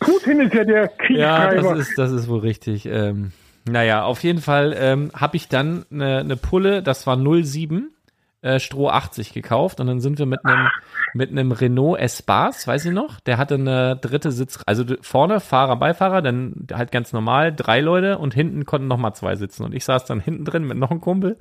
Putin 0.00 0.40
ist 0.40 0.54
ja 0.54 0.64
der 0.64 0.88
Kriegstreiber. 0.88 1.54
Ja, 1.54 1.54
das 1.54 1.78
ist, 1.78 1.98
das 1.98 2.10
ist 2.10 2.28
wohl 2.28 2.40
richtig. 2.40 2.86
Ähm, 2.86 3.32
naja, 3.68 4.04
auf 4.04 4.22
jeden 4.24 4.40
Fall 4.40 4.74
ähm, 4.76 5.10
habe 5.14 5.36
ich 5.36 5.48
dann 5.48 5.84
eine, 5.90 6.18
eine 6.18 6.36
Pulle, 6.36 6.82
das 6.82 7.06
war 7.06 7.16
07 7.16 7.94
äh, 8.42 8.58
Stroh 8.58 8.88
80 8.88 9.32
gekauft 9.32 9.80
und 9.80 9.86
dann 9.86 10.00
sind 10.00 10.18
wir 10.18 10.26
mit 10.26 10.44
einem 10.44 10.68
mit 11.14 11.30
einem 11.30 11.52
Renault 11.52 12.00
Espace, 12.00 12.66
weiß 12.66 12.86
ich 12.86 12.92
noch, 12.92 13.20
der 13.20 13.38
hatte 13.38 13.54
eine 13.54 13.96
dritte 13.96 14.32
Sitz, 14.32 14.58
also 14.66 14.84
vorne 15.00 15.40
Fahrer, 15.40 15.76
Beifahrer, 15.76 16.22
dann 16.22 16.66
halt 16.72 16.90
ganz 16.90 17.12
normal 17.12 17.54
drei 17.54 17.80
Leute 17.80 18.18
und 18.18 18.34
hinten 18.34 18.64
konnten 18.64 18.88
noch 18.88 18.96
mal 18.96 19.12
zwei 19.14 19.36
sitzen. 19.36 19.64
Und 19.64 19.74
ich 19.74 19.84
saß 19.84 20.06
dann 20.06 20.20
hinten 20.20 20.44
drin 20.44 20.64
mit 20.64 20.78
noch 20.78 20.90
einem 20.90 21.00
Kumpel 21.00 21.36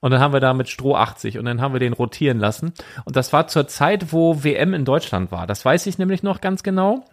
und 0.00 0.10
dann 0.12 0.20
haben 0.20 0.32
wir 0.32 0.40
da 0.40 0.54
mit 0.54 0.68
Stroh 0.68 0.94
80 0.94 1.38
und 1.38 1.44
dann 1.44 1.60
haben 1.60 1.74
wir 1.74 1.80
den 1.80 1.92
rotieren 1.92 2.38
lassen. 2.38 2.72
Und 3.04 3.16
das 3.16 3.32
war 3.32 3.48
zur 3.48 3.66
Zeit, 3.68 4.12
wo 4.12 4.44
WM 4.44 4.74
in 4.74 4.84
Deutschland 4.84 5.32
war. 5.32 5.46
Das 5.46 5.64
weiß 5.64 5.86
ich 5.86 5.98
nämlich 5.98 6.22
noch 6.22 6.40
ganz 6.40 6.62
genau, 6.62 7.04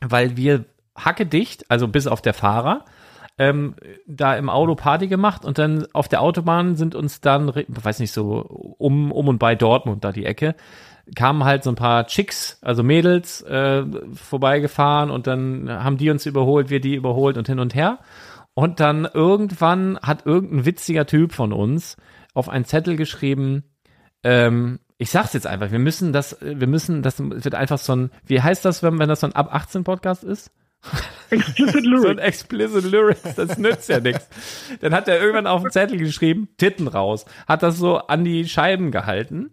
weil 0.00 0.36
wir 0.36 0.66
hacke 0.94 1.26
dicht, 1.26 1.70
also 1.70 1.88
bis 1.88 2.06
auf 2.06 2.22
der 2.22 2.34
Fahrer 2.34 2.84
ähm, 3.38 3.74
da 4.06 4.36
im 4.36 4.50
Auto 4.50 4.74
Party 4.74 5.06
gemacht 5.06 5.44
und 5.44 5.58
dann 5.58 5.86
auf 5.92 6.08
der 6.08 6.20
Autobahn 6.22 6.76
sind 6.76 6.94
uns 6.94 7.20
dann, 7.20 7.52
weiß 7.54 8.00
nicht 8.00 8.12
so, 8.12 8.74
um, 8.78 9.12
um 9.12 9.28
und 9.28 9.38
bei 9.38 9.54
Dortmund 9.54 10.04
da 10.04 10.12
die 10.12 10.26
Ecke, 10.26 10.56
kamen 11.14 11.44
halt 11.44 11.64
so 11.64 11.70
ein 11.70 11.76
paar 11.76 12.06
Chicks, 12.06 12.58
also 12.62 12.82
Mädels, 12.82 13.40
äh, 13.42 13.84
vorbeigefahren 14.12 15.10
und 15.10 15.26
dann 15.26 15.70
haben 15.70 15.96
die 15.96 16.10
uns 16.10 16.26
überholt, 16.26 16.68
wir 16.68 16.80
die 16.80 16.96
überholt 16.96 17.38
und 17.38 17.46
hin 17.46 17.60
und 17.60 17.74
her. 17.74 17.98
Und 18.54 18.80
dann 18.80 19.08
irgendwann 19.14 19.98
hat 20.02 20.26
irgendein 20.26 20.66
witziger 20.66 21.06
Typ 21.06 21.32
von 21.32 21.52
uns 21.52 21.96
auf 22.34 22.48
einen 22.48 22.64
Zettel 22.64 22.96
geschrieben, 22.96 23.62
ähm, 24.24 24.80
ich 24.98 25.10
sag's 25.10 25.32
jetzt 25.32 25.46
einfach, 25.46 25.70
wir 25.70 25.78
müssen 25.78 26.12
das, 26.12 26.36
wir 26.40 26.66
müssen, 26.66 27.02
das 27.02 27.20
wird 27.20 27.54
einfach 27.54 27.78
so 27.78 27.94
ein, 27.94 28.10
wie 28.26 28.42
heißt 28.42 28.64
das, 28.64 28.82
wenn, 28.82 28.98
wenn 28.98 29.08
das 29.08 29.20
so 29.20 29.28
ein 29.28 29.34
Ab 29.34 29.54
18 29.54 29.84
Podcast 29.84 30.24
ist? 30.24 30.50
Explicit 31.30 31.84
Lyrics. 31.84 32.02
so 32.02 32.08
ein 32.08 32.18
Explicit 32.18 32.84
Lyrics, 32.84 33.34
das 33.34 33.58
nützt 33.58 33.88
ja 33.88 34.00
nichts. 34.00 34.28
Dann 34.80 34.94
hat 34.94 35.08
er 35.08 35.20
irgendwann 35.20 35.46
auf 35.46 35.62
den 35.62 35.70
Zettel 35.70 35.98
geschrieben, 35.98 36.48
Titten 36.56 36.88
raus, 36.88 37.26
hat 37.46 37.62
das 37.62 37.76
so 37.76 37.98
an 37.98 38.24
die 38.24 38.48
Scheiben 38.48 38.90
gehalten. 38.90 39.50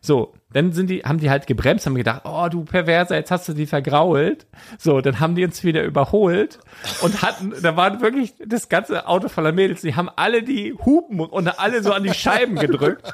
So, 0.00 0.34
dann 0.52 0.72
sind 0.72 0.88
die, 0.88 1.00
haben 1.00 1.18
die 1.18 1.28
halt 1.28 1.46
gebremst, 1.46 1.84
haben 1.84 1.94
gedacht, 1.94 2.22
oh 2.24 2.48
du 2.50 2.64
Perverser, 2.64 3.16
jetzt 3.16 3.30
hast 3.30 3.48
du 3.48 3.52
die 3.52 3.66
vergrault. 3.66 4.46
So, 4.78 5.02
dann 5.02 5.20
haben 5.20 5.34
die 5.34 5.44
uns 5.44 5.62
wieder 5.62 5.84
überholt 5.84 6.58
und 7.02 7.20
hatten, 7.20 7.52
da 7.62 7.76
waren 7.76 8.00
wirklich 8.00 8.34
das 8.44 8.70
ganze 8.70 9.06
Auto 9.06 9.28
voller 9.28 9.52
Mädels, 9.52 9.82
die 9.82 9.94
haben 9.94 10.08
alle 10.16 10.42
die 10.42 10.72
Hupen 10.72 11.20
und 11.20 11.58
alle 11.58 11.82
so 11.82 11.92
an 11.92 12.02
die 12.02 12.14
Scheiben 12.14 12.56
gedrückt. 12.56 13.12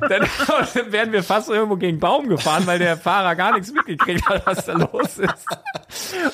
dann, 0.00 0.08
dann 0.08 0.26
wären 0.92 1.12
wir 1.12 1.22
fast 1.22 1.50
irgendwo 1.50 1.76
gegen 1.76 2.00
Baum 2.00 2.28
gefahren, 2.28 2.66
weil 2.66 2.78
der 2.78 2.96
Fahrer 2.96 3.36
gar 3.36 3.52
nichts 3.52 3.72
mitgekriegt 3.72 4.26
hat, 4.26 4.46
was 4.46 4.64
da 4.64 4.72
los 4.72 5.18
ist. 5.18 5.46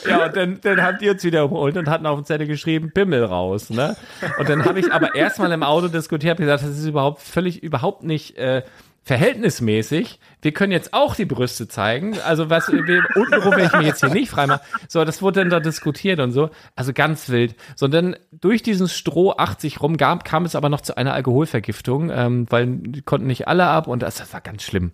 Ja, 0.09 0.27
und 0.27 0.37
dann, 0.37 0.61
dann 0.61 0.83
haben 0.83 0.99
die 1.01 1.09
uns 1.09 1.25
wieder 1.25 1.43
überholt 1.43 1.77
und 1.77 1.89
hatten 1.89 2.07
auf 2.07 2.19
dem 2.19 2.25
Zettel 2.25 2.47
geschrieben, 2.47 2.93
Bimmel 2.95 3.25
raus, 3.25 3.71
ne? 3.71 3.97
Und 4.39 4.49
dann 4.49 4.65
habe 4.65 4.79
ich 4.79 4.93
aber 4.93 5.17
erstmal 5.17 5.51
im 5.51 5.65
Auto 5.65 5.89
diskutiert, 5.89 6.31
habe 6.31 6.45
gesagt, 6.45 6.63
das 6.63 6.79
ist 6.79 6.87
überhaupt 6.87 7.21
völlig, 7.21 7.63
überhaupt 7.63 8.05
nicht, 8.05 8.37
äh, 8.37 8.63
verhältnismäßig, 9.05 10.21
wir 10.43 10.53
können 10.53 10.73
jetzt 10.73 10.95
auch 10.95 11.15
die 11.15 11.25
Brüste 11.25 11.69
zeigen. 11.69 12.19
Also 12.21 12.51
was 12.51 12.69
untenrum, 12.69 13.55
wenn 13.57 13.67
ich 13.67 13.73
mich 13.73 13.87
jetzt 13.87 14.01
hier 14.01 14.11
nicht 14.11 14.31
freimache. 14.31 14.61
So, 14.89 15.05
das 15.05 15.23
wurde 15.23 15.41
dann 15.41 15.51
da 15.51 15.61
diskutiert 15.61 16.21
und 16.21 16.33
so. 16.33 16.51
Also 16.77 16.93
ganz 16.93 17.29
wild. 17.29 17.57
Sondern 17.75 18.17
durch 18.31 18.63
diesen 18.63 18.89
Stroh 18.89 19.33
80 19.33 19.81
rum 19.81 19.97
gab, 19.97 20.25
kam 20.25 20.45
es 20.45 20.55
aber 20.55 20.69
noch 20.69 20.81
zu 20.81 20.97
einer 20.97 21.15
Alkoholvergiftung, 21.15 22.11
ähm, 22.11 22.47
weil 22.51 22.67
die 22.67 23.03
konnten 23.03 23.27
nicht 23.27 23.49
alle 23.49 23.67
ab 23.67 23.89
und 23.89 24.03
das, 24.03 24.17
das 24.17 24.33
war 24.33 24.41
ganz 24.41 24.63
schlimm. 24.63 24.93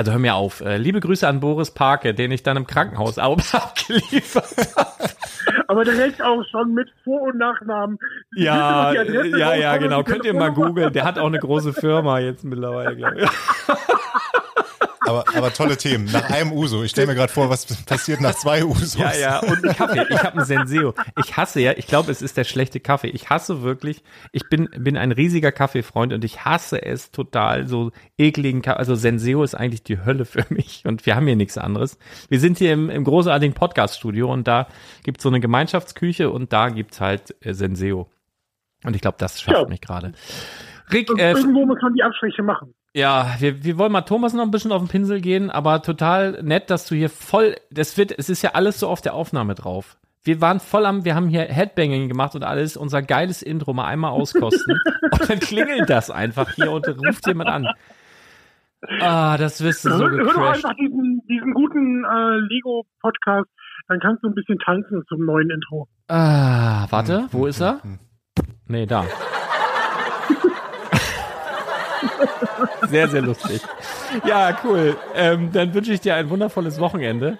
Also 0.00 0.12
hör 0.12 0.18
mir 0.18 0.34
auf. 0.34 0.62
Äh, 0.62 0.78
liebe 0.78 0.98
Grüße 0.98 1.28
an 1.28 1.40
Boris 1.40 1.72
Parke, 1.72 2.14
den 2.14 2.30
ich 2.30 2.42
dann 2.42 2.56
im 2.56 2.66
Krankenhaus 2.66 3.18
abgeliefert 3.18 4.56
habe. 4.74 5.10
Aber 5.68 5.84
der 5.84 5.94
hält 5.94 6.22
auch 6.22 6.42
schon 6.50 6.72
mit 6.72 6.88
Vor- 7.04 7.20
und 7.20 7.36
Nachnamen. 7.36 7.98
Ja, 8.34 8.94
ja, 8.94 9.54
ja, 9.54 9.76
genau. 9.76 10.02
Könnt 10.02 10.24
ihr 10.24 10.32
mal 10.32 10.52
googeln. 10.52 10.90
Der 10.94 11.04
hat 11.04 11.18
auch 11.18 11.26
eine 11.26 11.38
große 11.38 11.74
Firma 11.74 12.18
jetzt 12.18 12.44
mittlerweile, 12.44 12.96
glaube 12.96 13.24
ich. 13.24 13.28
Aber, 15.06 15.24
aber 15.34 15.52
tolle 15.52 15.76
Themen. 15.76 16.06
Nach 16.12 16.28
einem 16.30 16.52
Uso. 16.52 16.82
Ich 16.82 16.90
stelle 16.90 17.06
mir 17.06 17.14
gerade 17.14 17.32
vor, 17.32 17.48
was 17.48 17.66
passiert 17.84 18.20
nach 18.20 18.34
zwei 18.34 18.64
Usos. 18.64 18.98
Ja, 18.98 19.14
ja. 19.14 19.38
Und 19.38 19.64
ein 19.64 19.74
Kaffee. 19.74 20.04
Ich 20.10 20.22
habe 20.22 20.36
einen 20.36 20.44
Senseo. 20.44 20.94
Ich 21.18 21.36
hasse 21.36 21.60
ja, 21.60 21.72
ich 21.72 21.86
glaube, 21.86 22.12
es 22.12 22.20
ist 22.20 22.36
der 22.36 22.44
schlechte 22.44 22.80
Kaffee. 22.80 23.08
Ich 23.08 23.30
hasse 23.30 23.62
wirklich, 23.62 24.02
ich 24.32 24.48
bin, 24.50 24.68
bin 24.76 24.96
ein 24.96 25.12
riesiger 25.12 25.52
Kaffeefreund 25.52 26.12
und 26.12 26.24
ich 26.24 26.44
hasse 26.44 26.82
es 26.82 27.10
total, 27.10 27.66
so 27.66 27.92
ekligen 28.18 28.62
Kaffee. 28.62 28.78
Also 28.78 28.94
Senseo 28.94 29.42
ist 29.42 29.54
eigentlich 29.54 29.82
die 29.82 30.04
Hölle 30.04 30.24
für 30.24 30.44
mich 30.50 30.82
und 30.84 31.06
wir 31.06 31.16
haben 31.16 31.26
hier 31.26 31.36
nichts 31.36 31.56
anderes. 31.56 31.98
Wir 32.28 32.40
sind 32.40 32.58
hier 32.58 32.72
im, 32.72 32.90
im 32.90 33.04
großartigen 33.04 33.54
Podcast-Studio 33.54 34.30
und 34.30 34.46
da 34.46 34.68
gibt's 35.02 35.22
so 35.22 35.30
eine 35.30 35.40
Gemeinschaftsküche 35.40 36.30
und 36.30 36.52
da 36.52 36.68
gibt's 36.68 37.00
halt 37.00 37.34
äh, 37.40 37.54
Senseo. 37.54 38.10
Und 38.84 38.96
ich 38.96 39.02
glaube, 39.02 39.16
das 39.18 39.40
schafft 39.40 39.58
ja. 39.58 39.68
mich 39.68 39.80
gerade. 39.80 40.12
Rick, 40.92 41.10
äh, 41.18 41.32
irgendwo 41.32 41.66
muss 41.66 41.78
man 41.80 41.94
die 41.94 42.02
Abstriche 42.02 42.42
machen. 42.42 42.74
Ja, 42.92 43.36
wir, 43.38 43.62
wir 43.62 43.78
wollen 43.78 43.92
mal 43.92 44.00
Thomas 44.02 44.32
noch 44.32 44.42
ein 44.42 44.50
bisschen 44.50 44.72
auf 44.72 44.82
den 44.82 44.88
Pinsel 44.88 45.20
gehen, 45.20 45.50
aber 45.50 45.82
total 45.82 46.42
nett, 46.42 46.70
dass 46.70 46.86
du 46.86 46.96
hier 46.96 47.08
voll, 47.08 47.54
das 47.70 47.96
wird, 47.96 48.16
es 48.18 48.28
ist 48.28 48.42
ja 48.42 48.50
alles 48.54 48.80
so 48.80 48.88
auf 48.88 49.00
der 49.00 49.14
Aufnahme 49.14 49.54
drauf. 49.54 49.96
Wir 50.24 50.40
waren 50.40 50.60
voll 50.60 50.84
am, 50.84 51.04
wir 51.04 51.14
haben 51.14 51.28
hier 51.28 51.42
Headbanging 51.42 52.08
gemacht 52.08 52.34
und 52.34 52.42
alles, 52.42 52.76
unser 52.76 53.00
geiles 53.00 53.42
Intro 53.42 53.72
mal 53.72 53.86
einmal 53.86 54.10
auskosten. 54.10 54.78
und 55.12 55.30
dann 55.30 55.38
klingelt 55.38 55.88
das 55.88 56.10
einfach 56.10 56.50
hier 56.50 56.72
und 56.72 56.86
ruft 56.88 57.26
jemand 57.26 57.48
an. 57.48 57.66
Ah, 59.00 59.38
das 59.38 59.62
wirst 59.62 59.84
du 59.84 59.90
so 59.90 60.00
hör, 60.00 60.10
hör 60.10 60.32
doch 60.32 60.52
einfach 60.52 60.74
diesen, 60.74 61.22
diesen 61.28 61.54
guten 61.54 62.04
äh, 62.04 62.38
Lego-Podcast, 62.48 63.48
dann 63.88 64.00
kannst 64.00 64.24
du 64.24 64.28
ein 64.28 64.34
bisschen 64.34 64.58
tanzen 64.58 65.04
zum 65.08 65.24
neuen 65.24 65.50
Intro. 65.50 65.86
Ah, 66.08 66.86
warte, 66.90 67.28
wo 67.30 67.46
ist 67.46 67.60
er? 67.60 67.80
Nee, 68.66 68.86
da. 68.86 69.04
Sehr, 72.88 73.08
sehr 73.08 73.22
lustig. 73.22 73.62
Ja, 74.26 74.58
cool. 74.64 74.96
Ähm, 75.14 75.50
dann 75.52 75.72
wünsche 75.74 75.92
ich 75.92 76.00
dir 76.00 76.14
ein 76.14 76.30
wundervolles 76.30 76.80
Wochenende. 76.80 77.38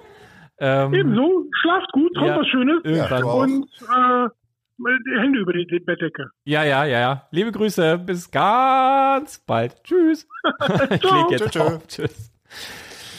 Ähm, 0.58 0.92
Ebenso, 0.94 1.46
schlaft 1.60 1.90
gut, 1.92 2.14
träumt 2.14 2.28
ja, 2.28 2.38
was 2.38 2.46
Schönes. 2.48 2.84
Irgendwann. 2.84 3.20
Ja, 3.20 3.32
und 3.32 3.64
äh, 3.64 4.28
die 5.06 5.20
Hände 5.20 5.38
über 5.40 5.52
die 5.52 5.64
Bettdecke. 5.64 6.30
Ja, 6.44 6.64
ja, 6.64 6.84
ja, 6.84 7.00
ja. 7.00 7.28
Liebe 7.30 7.52
Grüße, 7.52 7.98
bis 7.98 8.30
ganz 8.30 9.38
bald. 9.40 9.82
Tschüss. 9.84 10.26
ich 10.90 11.02
leg 11.02 11.30
jetzt 11.30 11.50
tschö, 11.50 11.60
auf. 11.60 11.86
Tschüss. 11.86 12.32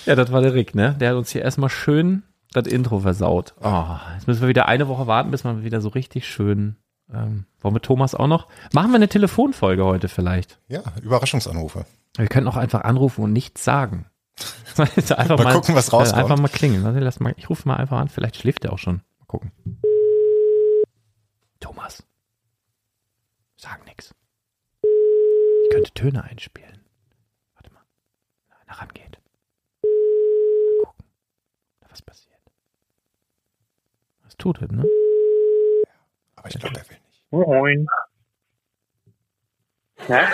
Ja, 0.05 0.15
das 0.15 0.31
war 0.31 0.41
der 0.41 0.53
Rick, 0.53 0.75
ne? 0.75 0.95
Der 1.00 1.12
hat 1.12 1.17
uns 1.17 1.31
hier 1.31 1.41
erstmal 1.41 1.69
schön 1.69 2.24
das 2.53 2.67
Intro 2.67 3.00
versaut. 3.00 3.53
Oh, 3.62 3.98
jetzt 4.13 4.27
müssen 4.27 4.41
wir 4.41 4.50
wieder 4.50 4.67
eine 4.67 4.88
Woche 4.88 5.07
warten, 5.07 5.31
bis 5.31 5.43
man 5.43 5.63
wieder 5.63 5.81
so 5.81 5.89
richtig 5.89 6.27
schön 6.27 6.75
ähm, 7.13 7.45
wollen 7.59 7.75
wir 7.75 7.81
Thomas 7.81 8.15
auch 8.15 8.27
noch? 8.27 8.47
Machen 8.73 8.91
wir 8.91 8.95
eine 8.95 9.09
Telefonfolge 9.09 9.83
heute 9.85 10.07
vielleicht? 10.07 10.59
Ja, 10.67 10.81
Überraschungsanrufe. 11.01 11.85
Wir 12.17 12.27
können 12.27 12.47
auch 12.47 12.57
einfach 12.57 12.81
anrufen 12.81 13.23
und 13.23 13.33
nichts 13.33 13.63
sagen. 13.63 14.05
einfach 14.77 15.37
mal, 15.37 15.43
mal, 15.43 15.53
gucken, 15.53 15.75
was 15.75 15.91
rauskommt. 15.91 16.21
Einfach 16.21 16.39
mal 16.39 16.47
klingeln. 16.47 16.83
Warte, 16.83 16.99
lass 16.99 17.19
mal, 17.19 17.33
ich 17.37 17.49
rufe 17.49 17.67
mal 17.67 17.77
einfach 17.77 17.99
an. 17.99 18.09
Vielleicht 18.09 18.37
schläft 18.37 18.65
er 18.65 18.73
auch 18.73 18.79
schon. 18.79 19.01
Mal 19.19 19.25
gucken. 19.27 19.51
Thomas. 21.59 22.03
Sag 23.57 23.85
nix. 23.85 24.15
Ich 24.83 25.69
könnte 25.71 25.91
Töne 25.93 26.23
einspielen. 26.23 26.81
Warte 27.55 27.71
mal. 27.71 27.83
Wenn 28.49 28.69
einer 28.69 28.79
rangeht. 28.79 29.19
Mal 29.83 30.85
gucken. 30.85 31.05
Was 31.89 32.01
passiert. 32.01 32.41
Was 34.23 34.37
tut 34.37 34.61
er, 34.61 34.71
ne? 34.71 34.87
Aber 36.35 36.49
ich 36.49 36.57
glaube, 36.57 36.79
er 36.79 36.89
will. 36.89 37.00
Moin. 37.31 37.88
Ja? 40.07 40.27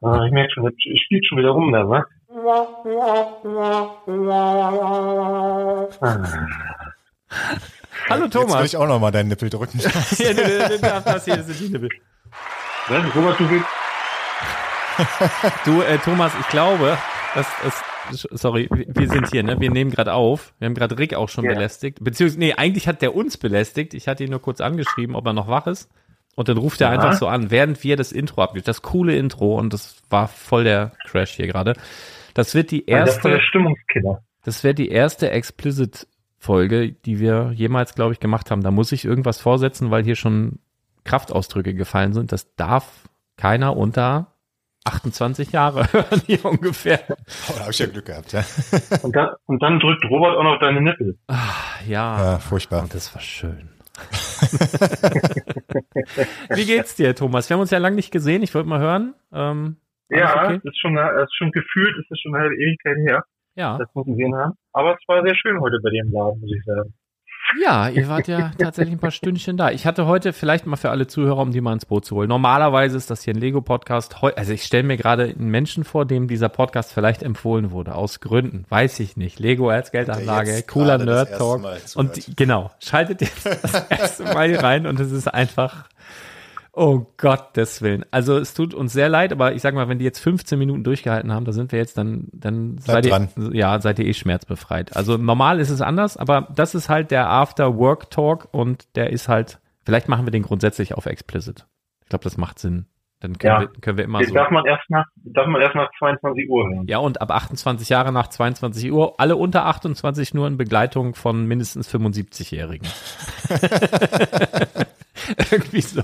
Ah, 0.00 0.24
ich 0.24 0.30
merke 0.30 0.52
schon, 0.52 0.64
ich 0.68 1.02
spiele 1.02 1.24
schon 1.24 1.38
wieder 1.38 1.50
rum 1.50 1.72
da, 1.72 1.88
was? 1.88 2.04
Hallo 8.08 8.28
Thomas. 8.28 8.48
Jetzt 8.48 8.58
will 8.58 8.66
ich 8.66 8.76
auch 8.76 8.86
noch 8.86 9.00
mal 9.00 9.10
deinen 9.10 9.28
Nippel 9.28 9.50
drücken. 9.50 9.78
ja, 9.80 11.00
das 11.00 11.24
hier 11.24 11.42
sind 11.42 11.58
die 11.58 11.70
Nippel. 11.70 11.88
Was, 12.86 13.12
Thomas, 13.12 13.36
du 13.38 13.50
willst? 13.50 13.66
du, 15.64 15.82
äh, 15.82 15.98
Thomas, 15.98 16.32
ich 16.40 16.48
glaube, 16.48 16.96
das 17.34 17.48
ist 17.66 17.82
sorry, 18.12 18.68
wir 18.70 19.08
sind 19.08 19.30
hier, 19.30 19.42
ne? 19.42 19.60
Wir 19.60 19.70
nehmen 19.70 19.90
gerade 19.90 20.12
auf. 20.12 20.54
Wir 20.58 20.66
haben 20.66 20.74
gerade 20.74 20.98
Rick 20.98 21.14
auch 21.14 21.28
schon 21.28 21.44
ja. 21.44 21.52
belästigt. 21.52 21.98
Beziehungsweise, 22.02 22.38
nee, 22.38 22.54
eigentlich 22.54 22.88
hat 22.88 23.02
der 23.02 23.14
uns 23.14 23.36
belästigt. 23.36 23.94
Ich 23.94 24.08
hatte 24.08 24.24
ihn 24.24 24.30
nur 24.30 24.42
kurz 24.42 24.60
angeschrieben, 24.60 25.14
ob 25.14 25.26
er 25.26 25.32
noch 25.32 25.48
wach 25.48 25.66
ist. 25.66 25.90
Und 26.34 26.48
dann 26.48 26.56
ruft 26.56 26.80
er 26.80 26.92
ja. 26.92 26.94
einfach 26.94 27.14
so 27.14 27.26
an, 27.26 27.50
während 27.50 27.82
wir 27.82 27.96
das 27.96 28.12
Intro 28.12 28.42
abgeben. 28.42 28.64
Das 28.64 28.82
coole 28.82 29.16
Intro 29.16 29.58
und 29.58 29.72
das 29.72 30.00
war 30.08 30.28
voll 30.28 30.64
der 30.64 30.92
Crash 31.06 31.32
hier 31.32 31.48
gerade. 31.48 31.74
Das 32.34 32.54
wird 32.54 32.70
die 32.70 32.86
erste. 32.86 33.30
Das 33.30 33.42
Stimmungskiller. 33.42 34.22
Das 34.44 34.62
wäre 34.62 34.74
die 34.74 34.88
erste 34.88 35.30
Explicit-Folge, 35.30 36.92
die 36.92 37.18
wir 37.18 37.50
jemals, 37.54 37.94
glaube 37.94 38.12
ich, 38.12 38.20
gemacht 38.20 38.50
haben. 38.50 38.62
Da 38.62 38.70
muss 38.70 38.92
ich 38.92 39.04
irgendwas 39.04 39.40
vorsetzen, 39.40 39.90
weil 39.90 40.04
hier 40.04 40.14
schon 40.14 40.60
Kraftausdrücke 41.02 41.74
gefallen 41.74 42.12
sind. 42.12 42.30
Das 42.30 42.54
darf 42.54 43.08
keiner 43.36 43.76
unter 43.76 44.32
28 44.84 45.52
Jahre 45.52 45.84
hören 45.92 46.22
hier 46.26 46.44
ungefähr. 46.44 47.00
Oh, 47.08 47.52
da 47.54 47.60
habe 47.60 47.70
ich 47.72 47.78
ja 47.78 47.86
Glück 47.86 48.06
gehabt, 48.06 48.32
ja. 48.32 48.44
Und 49.02 49.14
dann, 49.14 49.30
und 49.46 49.62
dann 49.62 49.80
drückt 49.80 50.04
Robert 50.10 50.36
auch 50.36 50.44
noch 50.44 50.58
deine 50.60 50.80
Nippel. 50.80 51.18
Ja, 51.28 51.84
Ja, 51.86 52.38
furchtbar. 52.38 52.82
und 52.82 52.94
das 52.94 53.14
war 53.14 53.20
schön. 53.22 53.70
Wie 56.54 56.64
geht's 56.64 56.94
dir, 56.96 57.14
Thomas? 57.14 57.48
Wir 57.48 57.54
haben 57.54 57.60
uns 57.62 57.70
ja 57.70 57.78
lange 57.78 57.96
nicht 57.96 58.10
gesehen. 58.12 58.42
Ich 58.42 58.54
wollte 58.54 58.68
mal 58.68 58.80
hören. 58.80 59.14
Ähm, 59.32 59.76
Ja, 60.08 60.44
okay? 60.44 60.54
das 60.62 60.72
ist 60.72 60.78
schon, 60.80 60.94
das 60.94 61.24
ist 61.24 61.36
schon 61.36 61.50
gefühlt, 61.52 61.96
ist 61.98 62.10
das 62.10 62.18
schon 62.20 62.34
eine 62.34 62.44
halbe 62.44 62.56
Ewigkeit 62.56 62.96
her, 62.98 63.24
Ja. 63.56 63.76
dass 63.78 63.88
wir 63.94 63.96
uns 64.02 64.06
gesehen 64.06 64.34
haben. 64.34 64.52
Aber 64.72 64.92
es 64.94 65.00
war 65.08 65.22
sehr 65.24 65.34
schön 65.34 65.60
heute 65.60 65.78
bei 65.82 65.90
dir 65.90 66.02
im 66.04 66.12
Laden, 66.12 66.40
muss 66.40 66.50
ich 66.56 66.64
sagen. 66.64 66.94
Ja, 67.56 67.88
ihr 67.88 68.08
wart 68.08 68.28
ja 68.28 68.50
tatsächlich 68.58 68.94
ein 68.94 68.98
paar 68.98 69.10
Stündchen 69.10 69.56
da. 69.56 69.70
Ich 69.70 69.86
hatte 69.86 70.06
heute 70.06 70.32
vielleicht 70.32 70.66
mal 70.66 70.76
für 70.76 70.90
alle 70.90 71.06
Zuhörer, 71.06 71.38
um 71.38 71.50
die 71.50 71.60
mal 71.60 71.72
ins 71.72 71.86
Boot 71.86 72.04
zu 72.04 72.16
holen. 72.16 72.28
Normalerweise 72.28 72.96
ist 72.96 73.10
das 73.10 73.22
hier 73.22 73.34
ein 73.34 73.40
Lego-Podcast. 73.40 74.16
Also 74.22 74.52
ich 74.52 74.64
stelle 74.64 74.82
mir 74.82 74.96
gerade 74.96 75.24
einen 75.24 75.48
Menschen 75.48 75.84
vor, 75.84 76.04
dem 76.04 76.28
dieser 76.28 76.50
Podcast 76.50 76.92
vielleicht 76.92 77.22
empfohlen 77.22 77.70
wurde. 77.70 77.94
Aus 77.94 78.20
Gründen. 78.20 78.64
Weiß 78.68 79.00
ich 79.00 79.16
nicht. 79.16 79.38
Lego 79.38 79.70
als 79.70 79.92
Geldanlage, 79.92 80.62
cooler 80.62 80.98
Nerd 80.98 81.38
Talk. 81.38 81.62
Und 81.94 82.36
genau, 82.36 82.70
schaltet 82.80 83.22
jetzt 83.22 83.46
das 83.62 83.86
erste 83.88 84.24
Mal 84.24 84.48
hier 84.48 84.62
rein 84.62 84.86
und 84.86 85.00
es 85.00 85.10
ist 85.10 85.28
einfach, 85.28 85.88
oh 86.78 87.06
Gottes 87.16 87.82
Willen. 87.82 88.04
Also 88.10 88.38
es 88.38 88.54
tut 88.54 88.72
uns 88.72 88.92
sehr 88.92 89.08
leid, 89.08 89.32
aber 89.32 89.52
ich 89.54 89.62
sag 89.62 89.74
mal, 89.74 89.88
wenn 89.88 89.98
die 89.98 90.04
jetzt 90.04 90.20
15 90.20 90.58
Minuten 90.58 90.84
durchgehalten 90.84 91.32
haben, 91.32 91.44
da 91.44 91.52
sind 91.52 91.72
wir 91.72 91.78
jetzt 91.78 91.98
dann, 91.98 92.28
dann 92.32 92.78
seid 92.78 93.06
ihr, 93.06 93.28
ja, 93.52 93.80
seid 93.80 93.98
ihr 93.98 94.06
eh 94.06 94.14
schmerzbefreit. 94.14 94.96
Also 94.96 95.16
normal 95.16 95.60
ist 95.60 95.70
es 95.70 95.80
anders, 95.80 96.16
aber 96.16 96.48
das 96.54 96.74
ist 96.74 96.88
halt 96.88 97.10
der 97.10 97.28
After-Work-Talk 97.28 98.48
und 98.52 98.86
der 98.96 99.10
ist 99.10 99.28
halt, 99.28 99.58
vielleicht 99.84 100.08
machen 100.08 100.26
wir 100.26 100.30
den 100.30 100.42
grundsätzlich 100.42 100.94
auf 100.94 101.06
explicit. 101.06 101.66
Ich 102.02 102.08
glaube, 102.08 102.24
das 102.24 102.36
macht 102.36 102.58
Sinn. 102.58 102.86
Dann 103.20 103.36
können, 103.36 103.52
Ja. 103.52 103.60
wir, 103.62 103.68
können 103.80 103.98
wir 103.98 104.04
immer 104.04 104.20
Den 104.20 104.28
so. 104.28 104.34
darf 104.34 104.50
man 104.50 104.64
erst 104.64 104.88
nach, 104.90 105.04
darf 105.24 105.48
man 105.48 105.60
erst 105.60 105.74
nach 105.74 105.90
22 105.98 106.48
Uhr 106.48 106.68
hören. 106.68 106.86
Ja, 106.86 106.98
und 106.98 107.20
ab 107.20 107.32
28 107.32 107.88
Jahre 107.88 108.12
nach 108.12 108.28
22 108.28 108.92
Uhr, 108.92 109.14
alle 109.18 109.34
unter 109.34 109.66
28 109.66 110.34
nur 110.34 110.46
in 110.46 110.56
Begleitung 110.56 111.16
von 111.16 111.44
mindestens 111.44 111.92
75-Jährigen. 111.92 112.86
Irgendwie 115.50 115.80
so. 115.80 116.02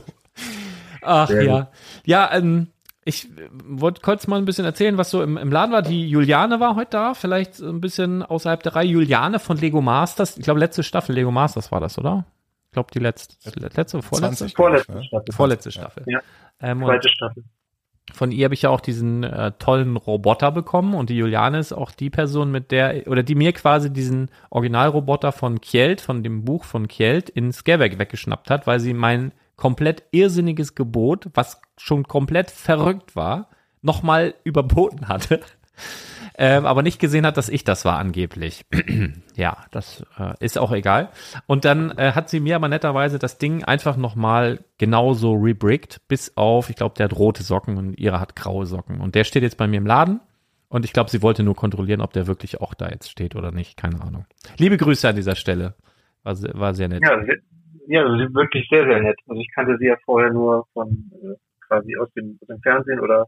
Ach 1.05 1.29
Sehr 1.29 1.43
ja. 1.45 1.71
Ja, 2.05 2.33
ähm, 2.33 2.69
ich 3.05 3.27
äh, 3.27 3.49
wollte 3.65 4.01
kurz 4.01 4.27
mal 4.27 4.39
ein 4.39 4.45
bisschen 4.45 4.65
erzählen, 4.65 4.97
was 4.99 5.11
so 5.11 5.23
im, 5.23 5.37
im 5.37 5.51
Laden 5.51 5.73
war. 5.73 5.83
Die 5.83 6.09
Juliane 6.09 6.61
war 6.61 6.77
heute 6.77 6.91
da, 6.93 7.15
vielleicht 7.15 7.61
ein 7.61 7.81
bisschen 7.81 8.23
außerhalb 8.23 8.63
der 8.63 8.77
Reihe. 8.77 8.89
Juliane 8.89 9.39
von 9.39 9.57
Lego 9.57 9.81
Masters, 9.81 10.39
ich 10.39 10.45
glaube 10.45 10.61
letzte 10.61 10.83
Staffel 10.83 11.15
Lego 11.15 11.31
Masters 11.31 11.71
war 11.71 11.81
das, 11.81 11.99
oder? 11.99 12.25
Ich 12.67 12.73
glaube 12.73 12.91
die 12.93 12.99
letzte, 12.99 13.37
letzte, 13.61 14.03
vorletzte? 14.03 14.47
20, 14.49 14.57
Vorletzte 14.57 14.99
ich, 14.99 15.07
Staffel. 15.07 15.33
Vorletzte. 15.33 15.71
Staffel. 15.71 16.03
Ja. 16.07 16.21
Ähm, 16.61 16.81
Zweite 16.81 17.09
Staffel. 17.09 17.45
von 18.13 18.33
ihr 18.33 18.45
habe 18.47 18.55
ich 18.55 18.63
ja 18.63 18.71
auch 18.71 18.81
diesen 18.81 19.23
äh, 19.23 19.53
tollen 19.59 19.97
Roboter 19.97 20.51
bekommen 20.51 20.95
und 20.95 21.09
die 21.09 21.17
Juliane 21.17 21.59
ist 21.59 21.73
auch 21.73 21.93
die 21.93 22.11
Person, 22.11 22.51
mit 22.51 22.73
der, 22.73 23.07
oder 23.07 23.23
die 23.23 23.37
mir 23.37 23.53
quasi 23.53 23.93
diesen 23.93 24.29
Originalroboter 24.51 25.31
von 25.31 25.61
Kjeld, 25.61 26.01
von 26.01 26.23
dem 26.25 26.45
Buch 26.45 26.65
von 26.65 26.89
Kjeld 26.89 27.29
in 27.29 27.53
Scareback 27.53 27.99
weggeschnappt 27.99 28.51
hat, 28.51 28.67
weil 28.67 28.81
sie 28.81 28.93
mein 28.95 29.33
komplett 29.57 30.03
irrsinniges 30.11 30.75
Gebot, 30.75 31.29
was 31.35 31.61
schon 31.77 32.05
komplett 32.05 32.51
verrückt 32.51 33.17
war, 33.17 33.49
nochmal 33.83 34.35
überboten 34.45 35.09
hatte. 35.09 35.41
Ähm, 36.37 36.67
aber 36.67 36.83
nicht 36.83 36.99
gesehen 36.99 37.25
hat, 37.27 37.37
dass 37.37 37.49
ich 37.49 37.63
das 37.63 37.85
war 37.85 37.97
angeblich. 37.99 38.65
ja, 39.37 39.57
das 39.71 40.05
äh, 40.19 40.35
ist 40.41 40.59
auch 40.59 40.73
egal. 40.73 41.11
Und 41.47 41.65
dann 41.65 41.93
äh, 41.97 42.13
hat 42.13 42.29
sie 42.29 42.41
mir 42.41 42.57
aber 42.57 42.69
netterweise 42.69 43.21
das 43.21 43.39
Ding 43.39 43.63
einfach 43.63 43.97
nochmal 43.97 44.65
genauso 44.79 45.35
rebrickt, 45.35 46.01
bis 46.09 46.37
auf, 46.37 46.71
ich 46.71 46.77
glaube, 46.77 46.97
der 46.97 47.05
hat 47.05 47.17
rote 47.17 47.45
Socken 47.45 47.77
und 47.77 47.99
ihre 48.01 48.19
hat 48.19 48.35
graue 48.35 48.67
Socken. 48.67 49.01
Und 49.01 49.15
der 49.15 49.23
steht 49.23 49.45
jetzt 49.45 49.57
bei 49.59 49.69
mir 49.69 49.77
im 49.77 49.87
Laden. 49.87 50.21
Und 50.69 50.85
ich 50.85 50.93
glaube, 50.93 51.09
sie 51.09 51.23
wollte 51.23 51.45
nur 51.45 51.55
kontrollieren, 51.55 52.01
ob 52.01 52.13
der 52.13 52.27
wirklich 52.27 52.61
auch 52.61 52.75
da 52.75 52.89
jetzt 52.89 53.09
steht 53.09 53.37
oder 53.37 53.53
nicht. 53.53 53.77
Keine 53.77 54.01
Ahnung. 54.03 54.27
Liebe 54.57 54.77
Grüße 54.77 55.09
an 55.09 55.15
dieser 55.15 55.37
Stelle. 55.37 55.75
War, 56.25 56.35
sehr- 56.35 56.55
war 56.55 56.75
sehr 56.75 56.89
nett. 56.89 57.03
Ja, 57.05 57.17
ja, 57.87 58.05
sie 58.17 58.25
ist 58.25 58.35
wirklich 58.35 58.67
sehr, 58.71 58.85
sehr 58.87 59.01
nett. 59.01 59.19
Also 59.29 59.41
ich 59.41 59.49
kannte 59.55 59.77
sie 59.79 59.87
ja 59.87 59.97
vorher 60.05 60.33
nur 60.33 60.67
von 60.73 61.11
äh, 61.23 61.35
quasi 61.67 61.97
aus 61.97 62.09
dem, 62.17 62.39
aus 62.41 62.49
dem 62.49 62.61
Fernsehen 62.61 63.01
oder 63.01 63.27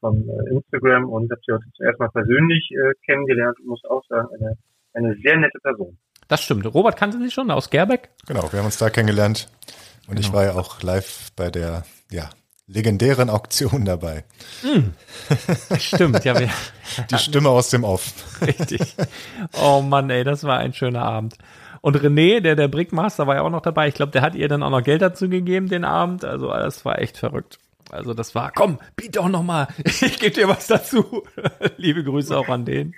von 0.00 0.28
äh, 0.28 0.50
Instagram 0.54 1.08
und 1.08 1.30
habe 1.30 1.40
sie 1.46 1.52
heute 1.52 1.64
zum 1.74 1.86
ersten 1.86 2.02
Mal 2.02 2.10
persönlich 2.10 2.70
äh, 2.72 2.92
kennengelernt 3.06 3.58
und 3.60 3.66
muss 3.68 3.84
auch 3.84 4.02
sagen, 4.08 4.28
eine, 4.38 4.56
eine 4.94 5.16
sehr 5.22 5.36
nette 5.36 5.58
Person. 5.62 5.96
Das 6.28 6.42
stimmt. 6.42 6.66
Robert 6.72 6.96
kannte 6.96 7.18
sie 7.18 7.30
schon 7.30 7.50
aus 7.50 7.70
Gerbeck? 7.70 8.10
Genau, 8.26 8.50
wir 8.52 8.58
haben 8.58 8.66
uns 8.66 8.78
da 8.78 8.90
kennengelernt. 8.90 9.48
Und 10.08 10.18
ich 10.18 10.26
Genau. 10.26 10.38
war 10.38 10.44
ja 10.44 10.52
auch 10.54 10.82
live 10.82 11.30
bei 11.36 11.50
der, 11.50 11.84
ja, 12.10 12.30
legendären 12.66 13.28
Auktion 13.30 13.84
dabei. 13.84 14.24
Stimmt, 15.78 16.24
ja, 16.24 16.38
wir, 16.38 16.48
Die 17.10 17.18
Stimme 17.18 17.48
aus 17.50 17.70
dem 17.70 17.84
Off. 17.84 18.40
Richtig. 18.40 18.96
Oh 19.60 19.80
Mann, 19.82 20.10
ey, 20.10 20.24
das 20.24 20.44
war 20.44 20.58
ein 20.58 20.72
schöner 20.72 21.02
Abend. 21.02 21.36
Und 21.82 21.96
René, 21.96 22.40
der 22.40 22.54
der 22.54 22.68
Brickmaster, 22.68 23.26
war 23.26 23.34
ja 23.34 23.42
auch 23.42 23.50
noch 23.50 23.60
dabei. 23.60 23.88
Ich 23.88 23.94
glaube, 23.94 24.12
der 24.12 24.22
hat 24.22 24.36
ihr 24.36 24.48
dann 24.48 24.62
auch 24.62 24.70
noch 24.70 24.84
Geld 24.84 25.02
dazu 25.02 25.28
gegeben 25.28 25.68
den 25.68 25.84
Abend. 25.84 26.24
Also 26.24 26.48
das 26.48 26.84
war 26.84 27.00
echt 27.00 27.18
verrückt. 27.18 27.58
Also 27.90 28.14
das 28.14 28.34
war, 28.34 28.52
komm, 28.52 28.78
biet 28.96 29.16
doch 29.16 29.28
noch 29.28 29.42
mal. 29.42 29.68
Ich 29.84 30.18
gebe 30.18 30.30
dir 30.30 30.48
was 30.48 30.68
dazu. 30.68 31.24
Liebe 31.76 32.04
Grüße 32.04 32.36
auch 32.36 32.48
an 32.48 32.64
den. 32.64 32.94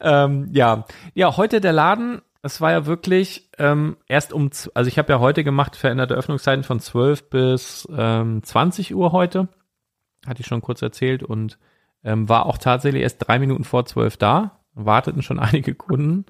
Ähm, 0.00 0.48
ja, 0.52 0.84
ja, 1.14 1.36
heute 1.36 1.60
der 1.60 1.72
Laden. 1.72 2.20
Es 2.42 2.60
war 2.60 2.72
ja 2.72 2.86
wirklich 2.86 3.48
ähm, 3.58 3.96
erst 4.08 4.32
um, 4.32 4.50
also 4.74 4.88
ich 4.88 4.98
habe 4.98 5.12
ja 5.12 5.20
heute 5.20 5.42
gemacht 5.42 5.76
veränderte 5.76 6.14
Öffnungszeiten 6.14 6.64
von 6.64 6.80
12 6.80 7.30
bis 7.30 7.88
ähm, 7.96 8.42
20 8.42 8.94
Uhr 8.94 9.12
heute. 9.12 9.48
Hatte 10.26 10.40
ich 10.40 10.46
schon 10.46 10.60
kurz 10.60 10.82
erzählt 10.82 11.22
und 11.22 11.58
ähm, 12.04 12.28
war 12.28 12.46
auch 12.46 12.58
tatsächlich 12.58 13.02
erst 13.02 13.26
drei 13.26 13.38
Minuten 13.38 13.64
vor 13.64 13.86
zwölf 13.86 14.18
da. 14.18 14.60
Warteten 14.74 15.22
schon 15.22 15.38
einige 15.40 15.74
Kunden. 15.74 16.26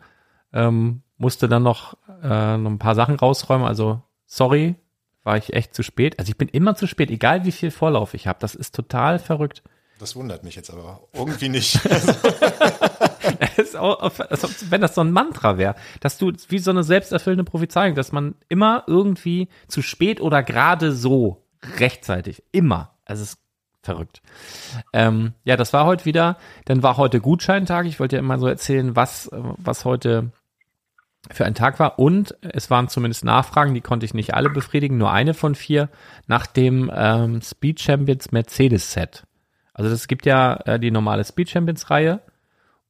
Ähm, 0.52 1.01
musste 1.22 1.48
dann 1.48 1.62
noch, 1.62 1.96
äh, 2.22 2.56
noch 2.58 2.70
ein 2.70 2.78
paar 2.78 2.96
Sachen 2.96 3.14
rausräumen. 3.14 3.66
Also 3.66 4.02
sorry, 4.26 4.74
war 5.22 5.36
ich 5.36 5.54
echt 5.54 5.72
zu 5.74 5.82
spät. 5.84 6.18
Also 6.18 6.30
ich 6.30 6.36
bin 6.36 6.48
immer 6.48 6.74
zu 6.74 6.86
spät, 6.88 7.10
egal 7.10 7.44
wie 7.44 7.52
viel 7.52 7.70
Vorlauf 7.70 8.12
ich 8.12 8.26
habe. 8.26 8.40
Das 8.40 8.56
ist 8.56 8.74
total 8.74 9.20
verrückt. 9.20 9.62
Das 10.00 10.16
wundert 10.16 10.42
mich 10.42 10.56
jetzt 10.56 10.70
aber 10.70 11.00
irgendwie 11.12 11.48
nicht. 11.48 11.78
Auch, 13.78 14.00
als 14.18 14.70
wenn 14.70 14.80
das 14.80 14.96
so 14.96 15.00
ein 15.00 15.12
Mantra 15.12 15.58
wäre, 15.58 15.76
dass 16.00 16.18
du 16.18 16.32
wie 16.48 16.58
so 16.58 16.72
eine 16.72 16.82
selbsterfüllende 16.82 17.44
Prophezeiung, 17.44 17.94
dass 17.94 18.10
man 18.10 18.34
immer 18.48 18.82
irgendwie 18.88 19.48
zu 19.68 19.80
spät 19.80 20.20
oder 20.20 20.42
gerade 20.42 20.92
so 20.92 21.44
rechtzeitig, 21.78 22.42
immer. 22.50 22.96
Also 23.04 23.22
es 23.22 23.34
ist 23.34 23.38
verrückt. 23.82 24.22
Ähm, 24.92 25.34
ja, 25.44 25.56
das 25.56 25.72
war 25.72 25.86
heute 25.86 26.04
wieder. 26.04 26.36
Dann 26.64 26.82
war 26.82 26.96
heute 26.96 27.20
Gutscheintag. 27.20 27.86
Ich 27.86 28.00
wollte 28.00 28.16
ja 28.16 28.20
immer 28.20 28.38
so 28.38 28.48
erzählen, 28.48 28.96
was, 28.96 29.30
was 29.32 29.84
heute 29.84 30.32
für 31.30 31.44
ein 31.44 31.54
Tag 31.54 31.78
war. 31.78 31.98
Und 31.98 32.36
es 32.40 32.70
waren 32.70 32.88
zumindest 32.88 33.24
Nachfragen, 33.24 33.74
die 33.74 33.80
konnte 33.80 34.06
ich 34.06 34.14
nicht 34.14 34.34
alle 34.34 34.50
befriedigen, 34.50 34.98
nur 34.98 35.12
eine 35.12 35.34
von 35.34 35.54
vier, 35.54 35.88
nach 36.26 36.46
dem 36.46 36.90
ähm, 36.94 37.40
Speed 37.42 37.80
Champions 37.80 38.32
Mercedes 38.32 38.92
Set. 38.92 39.24
Also 39.74 39.90
es 39.90 40.08
gibt 40.08 40.26
ja 40.26 40.56
äh, 40.66 40.80
die 40.80 40.90
normale 40.90 41.24
Speed 41.24 41.50
Champions 41.50 41.90
Reihe. 41.90 42.20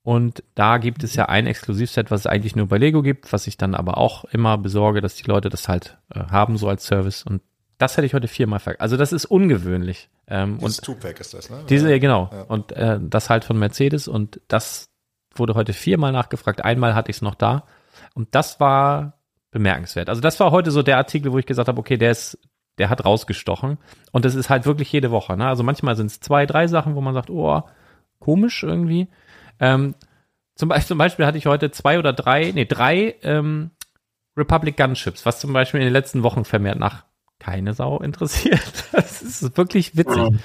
Und 0.04 0.42
da 0.56 0.78
gibt 0.78 1.04
es 1.04 1.14
ja 1.14 1.26
ein 1.26 1.46
Exklusivset, 1.46 2.10
was 2.10 2.20
es 2.20 2.26
eigentlich 2.26 2.56
nur 2.56 2.66
bei 2.66 2.78
Lego 2.78 3.02
gibt, 3.02 3.32
was 3.32 3.46
ich 3.46 3.56
dann 3.56 3.76
aber 3.76 3.98
auch 3.98 4.24
immer 4.24 4.58
besorge, 4.58 5.00
dass 5.00 5.14
die 5.14 5.30
Leute 5.30 5.48
das 5.48 5.68
halt 5.68 5.96
äh, 6.12 6.24
haben, 6.24 6.56
so 6.56 6.68
als 6.68 6.86
Service. 6.86 7.22
Und 7.22 7.40
das 7.78 7.96
hätte 7.96 8.06
ich 8.06 8.14
heute 8.14 8.26
viermal 8.26 8.58
ver... 8.58 8.80
Also 8.80 8.96
das 8.96 9.12
ist 9.12 9.26
ungewöhnlich. 9.26 10.08
Ähm, 10.26 10.58
Dieses 10.58 10.80
und 10.80 10.84
Two-Pack 10.86 11.20
ist 11.20 11.34
das, 11.34 11.50
ne? 11.50 11.58
diese, 11.68 11.88
ja, 11.88 11.98
genau. 11.98 12.30
Ja. 12.32 12.42
Und 12.42 12.72
äh, 12.72 12.98
das 13.00 13.30
halt 13.30 13.44
von 13.44 13.58
Mercedes 13.58 14.08
und 14.08 14.40
das 14.48 14.88
wurde 15.34 15.54
heute 15.54 15.72
viermal 15.72 16.10
nachgefragt. 16.10 16.64
Einmal 16.64 16.96
hatte 16.96 17.10
ich 17.10 17.18
es 17.18 17.22
noch 17.22 17.36
da. 17.36 17.64
Und 18.14 18.34
das 18.34 18.60
war 18.60 19.18
bemerkenswert. 19.50 20.08
Also 20.08 20.20
das 20.20 20.40
war 20.40 20.50
heute 20.50 20.70
so 20.70 20.82
der 20.82 20.96
Artikel, 20.96 21.32
wo 21.32 21.38
ich 21.38 21.46
gesagt 21.46 21.68
habe, 21.68 21.78
okay, 21.78 21.96
der 21.96 22.10
ist, 22.10 22.38
der 22.78 22.88
hat 22.90 23.04
rausgestochen. 23.04 23.78
Und 24.10 24.24
das 24.24 24.34
ist 24.34 24.50
halt 24.50 24.66
wirklich 24.66 24.90
jede 24.90 25.10
Woche. 25.10 25.36
Ne? 25.36 25.46
Also 25.46 25.62
manchmal 25.62 25.94
sind 25.94 26.06
es 26.06 26.20
zwei, 26.20 26.46
drei 26.46 26.66
Sachen, 26.66 26.94
wo 26.94 27.00
man 27.00 27.14
sagt, 27.14 27.30
oh, 27.30 27.62
komisch 28.18 28.62
irgendwie. 28.62 29.08
Ähm, 29.60 29.94
zum, 30.54 30.68
Beispiel, 30.70 30.88
zum 30.88 30.98
Beispiel 30.98 31.26
hatte 31.26 31.38
ich 31.38 31.46
heute 31.46 31.70
zwei 31.70 31.98
oder 31.98 32.12
drei, 32.12 32.50
nee, 32.52 32.64
drei 32.64 33.16
ähm, 33.22 33.70
Republic 34.36 34.76
Gunships, 34.76 35.26
was 35.26 35.38
zum 35.38 35.52
Beispiel 35.52 35.80
in 35.80 35.86
den 35.86 35.92
letzten 35.92 36.22
Wochen 36.22 36.44
vermehrt 36.44 36.78
nach 36.78 37.04
keine 37.38 37.74
Sau 37.74 37.98
interessiert. 38.00 38.60
Das 38.92 39.22
ist 39.22 39.56
wirklich 39.56 39.96
witzig. 39.96 40.30
Mhm. 40.30 40.40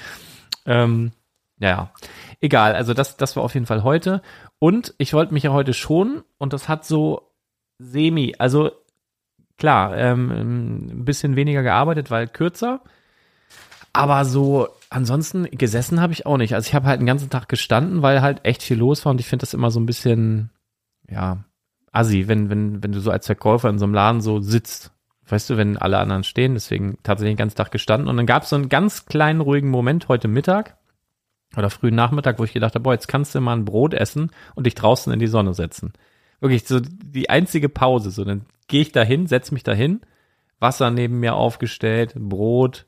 Ähm, 0.66 1.12
ja, 1.58 1.68
ja. 1.68 1.92
Egal, 2.40 2.74
also 2.74 2.94
das, 2.94 3.16
das 3.16 3.36
war 3.36 3.42
auf 3.42 3.54
jeden 3.54 3.66
Fall 3.66 3.82
heute. 3.82 4.22
Und 4.58 4.94
ich 4.98 5.12
wollte 5.12 5.34
mich 5.34 5.42
ja 5.42 5.52
heute 5.52 5.74
schon, 5.74 6.22
und 6.38 6.52
das 6.52 6.68
hat 6.68 6.84
so 6.84 7.27
semi, 7.78 8.34
also 8.38 8.70
klar, 9.56 9.96
ähm, 9.96 10.30
ein 10.30 11.04
bisschen 11.04 11.36
weniger 11.36 11.62
gearbeitet, 11.62 12.10
weil 12.10 12.28
kürzer. 12.28 12.80
Aber 13.92 14.24
so, 14.24 14.68
ansonsten 14.90 15.44
gesessen 15.50 16.00
habe 16.00 16.12
ich 16.12 16.26
auch 16.26 16.36
nicht. 16.36 16.54
Also 16.54 16.68
ich 16.68 16.74
habe 16.74 16.86
halt 16.86 17.00
den 17.00 17.06
ganzen 17.06 17.30
Tag 17.30 17.48
gestanden, 17.48 18.02
weil 18.02 18.22
halt 18.22 18.44
echt 18.44 18.62
viel 18.62 18.78
los 18.78 19.04
war 19.04 19.10
und 19.10 19.20
ich 19.20 19.26
finde 19.26 19.42
das 19.42 19.54
immer 19.54 19.70
so 19.70 19.80
ein 19.80 19.86
bisschen, 19.86 20.50
ja, 21.08 21.44
assi, 21.92 22.28
wenn, 22.28 22.50
wenn, 22.50 22.82
wenn 22.82 22.92
du 22.92 23.00
so 23.00 23.10
als 23.10 23.26
Verkäufer 23.26 23.68
in 23.68 23.78
so 23.78 23.84
einem 23.84 23.94
Laden 23.94 24.20
so 24.20 24.40
sitzt. 24.40 24.92
Weißt 25.26 25.50
du, 25.50 25.56
wenn 25.58 25.76
alle 25.76 25.98
anderen 25.98 26.24
stehen, 26.24 26.54
deswegen 26.54 26.98
tatsächlich 27.02 27.34
den 27.34 27.38
ganzen 27.38 27.56
Tag 27.56 27.70
gestanden. 27.70 28.08
Und 28.08 28.16
dann 28.16 28.26
gab 28.26 28.44
es 28.44 28.48
so 28.48 28.56
einen 28.56 28.70
ganz 28.70 29.04
kleinen 29.06 29.40
ruhigen 29.40 29.68
Moment 29.68 30.08
heute 30.08 30.26
Mittag 30.26 30.78
oder 31.56 31.68
frühen 31.68 31.94
Nachmittag, 31.94 32.38
wo 32.38 32.44
ich 32.44 32.54
gedacht 32.54 32.74
habe, 32.74 32.82
boah, 32.82 32.94
jetzt 32.94 33.08
kannst 33.08 33.34
du 33.34 33.40
mal 33.40 33.54
ein 33.54 33.64
Brot 33.64 33.92
essen 33.92 34.30
und 34.54 34.64
dich 34.64 34.74
draußen 34.74 35.12
in 35.12 35.18
die 35.18 35.26
Sonne 35.26 35.52
setzen. 35.54 35.92
Wirklich 36.40 36.66
so 36.66 36.80
die 36.80 37.30
einzige 37.30 37.68
Pause. 37.68 38.10
So, 38.10 38.24
dann 38.24 38.46
gehe 38.68 38.82
ich 38.82 38.92
dahin, 38.92 39.26
setz 39.26 39.50
mich 39.50 39.62
dahin, 39.62 40.00
Wasser 40.60 40.90
neben 40.90 41.20
mir 41.20 41.34
aufgestellt, 41.34 42.14
Brot. 42.16 42.86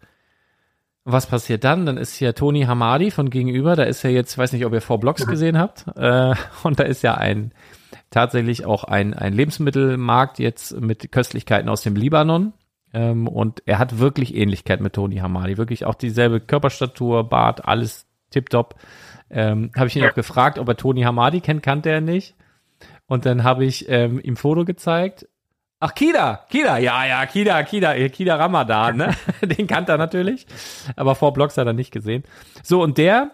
Was 1.05 1.27
passiert 1.27 1.65
dann? 1.65 1.87
Dann 1.87 1.97
ist 1.97 2.15
hier 2.15 2.35
Toni 2.35 2.63
Hamadi 2.63 3.11
von 3.11 3.31
gegenüber. 3.31 3.75
Da 3.75 3.85
ist 3.85 4.03
ja 4.03 4.11
jetzt, 4.11 4.37
weiß 4.37 4.53
nicht, 4.53 4.67
ob 4.67 4.73
ihr 4.73 4.83
vor 4.83 5.01
Blogs 5.01 5.27
gesehen 5.27 5.59
habt. 5.59 5.87
Äh, 5.97 6.35
und 6.63 6.79
da 6.79 6.85
ist 6.85 7.03
ja 7.03 7.15
ein 7.15 7.53
tatsächlich 8.11 8.67
auch 8.67 8.85
ein, 8.85 9.15
ein 9.15 9.33
Lebensmittelmarkt 9.33 10.39
jetzt 10.39 10.79
mit 10.79 11.11
Köstlichkeiten 11.11 11.69
aus 11.69 11.83
dem 11.83 11.97
Libanon. 11.97 12.53
Ähm, 12.93 13.29
und 13.29 13.63
er 13.67 13.79
hat 13.79 13.99
wirklich 13.99 14.35
Ähnlichkeit 14.35 14.81
mit 14.81 14.93
Toni 14.93 15.17
Hamadi. 15.17 15.57
Wirklich 15.57 15.85
auch 15.85 15.95
dieselbe 15.95 16.41
Körperstatur, 16.41 17.29
Bart, 17.29 17.67
alles 17.67 18.07
tipptopp. 18.31 18.75
Ähm, 19.31 19.71
habe 19.77 19.87
ich 19.87 19.97
ihn 19.97 20.05
auch 20.05 20.15
gefragt, 20.15 20.59
ob 20.59 20.69
er 20.69 20.77
Toni 20.77 21.03
Hamadi 21.03 21.41
kennt, 21.41 21.63
kannte 21.63 21.91
er 21.91 22.01
nicht. 22.01 22.35
Und 23.11 23.27
dann 23.27 23.43
habe 23.43 23.65
ich 23.65 23.89
ähm, 23.89 24.21
ihm 24.23 24.37
Foto 24.37 24.65
gezeigt. 24.65 25.27
Ach, 25.81 25.93
Kida, 25.97 26.47
Kida, 26.49 26.79
ja, 26.79 27.05
ja, 27.05 27.27
Kida, 27.27 27.65
Kida, 27.65 28.09
Kida 28.09 28.37
Ramadan, 28.37 28.97
ne? 28.99 29.17
Den 29.43 29.67
kannte 29.67 29.91
er 29.91 29.99
natürlich. 29.99 30.47
Aber 30.95 31.17
vor 31.17 31.33
Blogs 31.33 31.57
hat 31.57 31.67
er 31.67 31.73
nicht 31.73 31.91
gesehen. 31.91 32.23
So, 32.63 32.81
und 32.81 32.99
der 32.99 33.33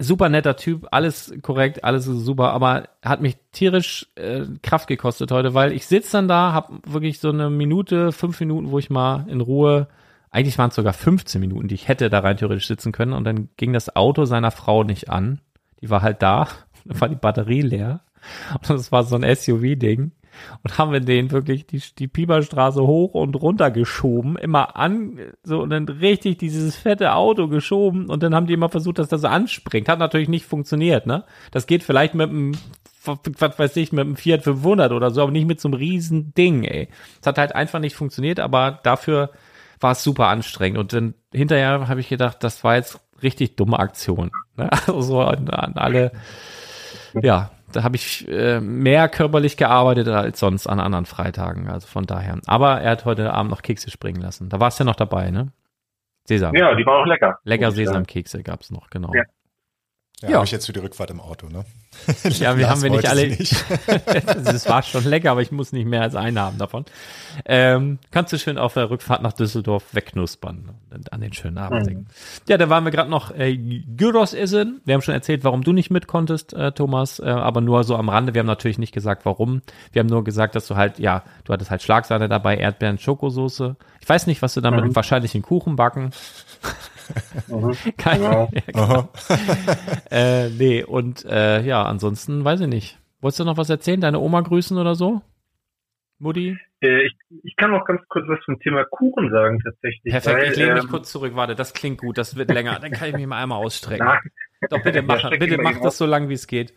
super 0.00 0.28
netter 0.28 0.56
Typ, 0.56 0.88
alles 0.90 1.32
korrekt, 1.40 1.84
alles 1.84 2.04
super, 2.04 2.50
aber 2.50 2.88
hat 3.04 3.20
mich 3.20 3.36
tierisch 3.52 4.08
äh, 4.16 4.46
Kraft 4.60 4.88
gekostet 4.88 5.30
heute, 5.30 5.54
weil 5.54 5.70
ich 5.72 5.86
sitze 5.86 6.12
dann 6.12 6.26
da, 6.26 6.52
habe 6.52 6.80
wirklich 6.84 7.20
so 7.20 7.28
eine 7.28 7.48
Minute, 7.48 8.10
fünf 8.10 8.40
Minuten, 8.40 8.72
wo 8.72 8.80
ich 8.80 8.90
mal 8.90 9.24
in 9.28 9.40
Ruhe, 9.40 9.86
eigentlich 10.32 10.58
waren 10.58 10.70
es 10.70 10.74
sogar 10.74 10.94
15 10.94 11.40
Minuten, 11.40 11.68
die 11.68 11.76
ich 11.76 11.86
hätte 11.86 12.10
da 12.10 12.18
rein 12.18 12.38
theoretisch 12.38 12.66
sitzen 12.66 12.90
können 12.90 13.12
und 13.12 13.22
dann 13.22 13.50
ging 13.56 13.72
das 13.72 13.94
Auto 13.94 14.24
seiner 14.24 14.50
Frau 14.50 14.82
nicht 14.82 15.10
an. 15.10 15.40
Die 15.80 15.90
war 15.90 16.02
halt 16.02 16.22
da, 16.22 16.48
dann 16.84 17.00
war 17.00 17.08
die 17.08 17.14
Batterie 17.14 17.62
leer 17.62 18.00
und 18.54 18.70
das 18.70 18.92
war 18.92 19.04
so 19.04 19.16
ein 19.16 19.22
SUV-Ding 19.34 20.12
und 20.62 20.78
haben 20.78 20.92
wir 20.92 21.00
den 21.00 21.30
wirklich 21.30 21.66
die, 21.66 21.82
die 21.98 22.08
Pieperstraße 22.08 22.82
hoch 22.82 23.14
und 23.14 23.34
runter 23.34 23.70
geschoben, 23.70 24.36
immer 24.36 24.76
an, 24.76 25.18
so 25.42 25.60
und 25.60 25.70
dann 25.70 25.88
richtig 25.88 26.38
dieses 26.38 26.76
fette 26.76 27.14
Auto 27.14 27.48
geschoben 27.48 28.08
und 28.08 28.22
dann 28.22 28.34
haben 28.34 28.46
die 28.46 28.54
immer 28.54 28.68
versucht, 28.68 28.98
dass 28.98 29.08
das 29.08 29.22
so 29.22 29.28
anspringt. 29.28 29.88
Hat 29.88 29.98
natürlich 29.98 30.28
nicht 30.28 30.46
funktioniert, 30.46 31.06
ne? 31.06 31.24
Das 31.50 31.66
geht 31.66 31.82
vielleicht 31.82 32.14
mit 32.14 32.30
einem, 32.30 32.52
was 33.04 33.58
weiß 33.58 33.76
ich, 33.76 33.92
mit 33.92 34.04
einem 34.04 34.16
Fiat 34.16 34.42
500 34.42 34.92
oder 34.92 35.10
so, 35.10 35.22
aber 35.22 35.32
nicht 35.32 35.46
mit 35.46 35.60
so 35.60 35.68
einem 35.68 35.74
riesen 35.74 36.34
Ding, 36.34 36.64
ey. 36.64 36.88
Es 37.20 37.26
hat 37.26 37.38
halt 37.38 37.54
einfach 37.54 37.80
nicht 37.80 37.96
funktioniert, 37.96 38.40
aber 38.40 38.80
dafür 38.82 39.30
war 39.80 39.92
es 39.92 40.02
super 40.02 40.28
anstrengend 40.28 40.78
und 40.78 40.92
dann 40.92 41.14
hinterher 41.32 41.88
habe 41.88 42.00
ich 42.00 42.08
gedacht, 42.08 42.44
das 42.44 42.62
war 42.64 42.76
jetzt 42.76 43.00
richtig 43.22 43.56
dumme 43.56 43.78
Aktion. 43.78 44.30
Ne? 44.56 44.68
Also 44.86 45.00
so 45.00 45.20
an, 45.20 45.48
an 45.48 45.74
alle, 45.74 46.12
ja, 47.22 47.50
da 47.72 47.82
habe 47.82 47.96
ich 47.96 48.28
äh, 48.28 48.60
mehr 48.60 49.08
körperlich 49.08 49.56
gearbeitet 49.56 50.08
als 50.08 50.40
sonst 50.40 50.66
an 50.66 50.80
anderen 50.80 51.06
Freitagen. 51.06 51.68
Also 51.68 51.86
von 51.86 52.06
daher. 52.06 52.38
Aber 52.46 52.80
er 52.80 52.92
hat 52.92 53.04
heute 53.04 53.32
Abend 53.32 53.50
noch 53.50 53.62
Kekse 53.62 53.90
springen 53.90 54.20
lassen. 54.20 54.48
Da 54.48 54.60
warst 54.60 54.78
du 54.78 54.84
ja 54.84 54.86
noch 54.86 54.96
dabei, 54.96 55.30
ne? 55.30 55.52
Sesam. 56.24 56.54
Ja, 56.54 56.74
die 56.74 56.84
waren 56.86 57.02
auch 57.02 57.06
lecker. 57.06 57.38
Lecker 57.44 57.72
Sesamkekse 57.72 58.42
gab's 58.42 58.70
noch, 58.70 58.90
genau. 58.90 59.12
Ja. 59.14 59.22
Ja, 60.22 60.28
Ja. 60.28 60.34
habe 60.36 60.44
ich 60.44 60.50
jetzt 60.52 60.66
für 60.66 60.72
die 60.74 60.80
Rückfahrt 60.80 61.10
im 61.10 61.20
Auto, 61.20 61.48
ne? 61.48 61.64
Ja, 62.38 62.56
wir 62.58 62.68
haben 62.68 62.82
wir 62.82 62.90
nicht 62.90 63.08
alle. 63.08 63.26
nicht. 63.28 63.56
das 64.44 64.68
war 64.68 64.82
schon 64.82 65.04
lecker, 65.04 65.30
aber 65.30 65.40
ich 65.42 65.50
muss 65.50 65.72
nicht 65.72 65.86
mehr 65.86 66.02
als 66.02 66.14
einen 66.14 66.38
haben 66.38 66.58
davon. 66.58 66.84
Ähm, 67.46 67.98
kannst 68.10 68.32
du 68.32 68.38
schön 68.38 68.58
auf 68.58 68.74
der 68.74 68.90
Rückfahrt 68.90 69.22
nach 69.22 69.32
Düsseldorf 69.32 69.82
wegknuspern 69.92 70.70
und 70.90 71.12
an 71.12 71.20
den 71.20 71.32
schönen 71.32 71.58
Abend 71.58 71.80
Mhm. 71.82 71.86
denken. 71.86 72.06
Ja, 72.48 72.58
da 72.58 72.68
waren 72.68 72.84
wir 72.84 72.90
gerade 72.90 73.08
noch 73.10 73.30
äh, 73.34 73.56
Gyros 73.56 74.34
essen. 74.34 74.80
Wir 74.84 74.94
haben 74.94 75.02
schon 75.02 75.14
erzählt, 75.14 75.42
warum 75.44 75.62
du 75.62 75.72
nicht 75.72 75.90
mit 75.90 76.06
konntest, 76.06 76.52
äh, 76.52 76.72
Thomas, 76.72 77.18
äh, 77.18 77.24
aber 77.24 77.60
nur 77.60 77.82
so 77.84 77.96
am 77.96 78.08
Rande. 78.08 78.34
Wir 78.34 78.40
haben 78.40 78.46
natürlich 78.46 78.78
nicht 78.78 78.92
gesagt, 78.92 79.24
warum. 79.24 79.62
Wir 79.92 80.00
haben 80.00 80.08
nur 80.08 80.22
gesagt, 80.22 80.54
dass 80.54 80.66
du 80.66 80.76
halt, 80.76 80.98
ja, 80.98 81.22
du 81.44 81.52
hattest 81.52 81.70
halt 81.70 81.82
Schlagsahne 81.82 82.28
dabei, 82.28 82.56
Erdbeeren, 82.56 82.98
Schokosoße. 82.98 83.76
Ich 84.00 84.08
weiß 84.08 84.26
nicht, 84.26 84.42
was 84.42 84.54
du 84.54 84.60
damit 84.60 84.84
Mhm. 84.84 84.94
wahrscheinlich 84.96 85.34
einen 85.34 85.42
Kuchen 85.42 85.76
backen. 85.76 86.10
Mhm. 87.48 87.76
Keine, 87.96 88.24
Ja. 88.24 88.50
ja, 88.74 89.08
äh, 90.10 90.48
nee, 90.50 90.84
und 90.84 91.24
äh, 91.24 91.62
ja, 91.62 91.82
ansonsten 91.84 92.44
weiß 92.44 92.60
ich 92.60 92.68
nicht. 92.68 92.98
Wolltest 93.20 93.40
du 93.40 93.44
noch 93.44 93.56
was 93.56 93.70
erzählen? 93.70 94.00
Deine 94.00 94.18
Oma 94.18 94.40
grüßen 94.40 94.76
oder 94.78 94.94
so? 94.94 95.22
Mutti? 96.18 96.56
Äh, 96.80 97.06
ich, 97.06 97.14
ich 97.42 97.56
kann 97.56 97.70
noch 97.70 97.84
ganz 97.84 98.00
kurz 98.08 98.26
was 98.28 98.38
zum 98.44 98.58
Thema 98.60 98.84
Kuchen 98.84 99.30
sagen 99.30 99.60
tatsächlich. 99.62 100.12
Perfekt, 100.12 100.36
weil, 100.36 100.50
ich 100.50 100.56
lehne 100.56 100.74
mich 100.74 100.84
ähm, 100.84 100.90
kurz 100.90 101.10
zurück. 101.10 101.34
Warte, 101.34 101.54
das 101.54 101.74
klingt 101.74 101.98
gut, 101.98 102.16
das 102.18 102.36
wird 102.36 102.50
länger. 102.50 102.78
Dann 102.78 102.92
kann 102.92 103.08
ich 103.08 103.14
mich 103.14 103.26
mal 103.26 103.42
einmal 103.42 103.58
ausstrecken. 103.58 104.06
Nein, 104.06 104.20
Doch, 104.70 104.82
bitte 104.82 105.02
mach, 105.02 105.28
bitte 105.30 105.58
mach 105.58 105.80
das 105.80 105.98
so 105.98 106.06
lang, 106.06 106.28
wie 106.28 106.34
es 106.34 106.46
geht. 106.46 106.74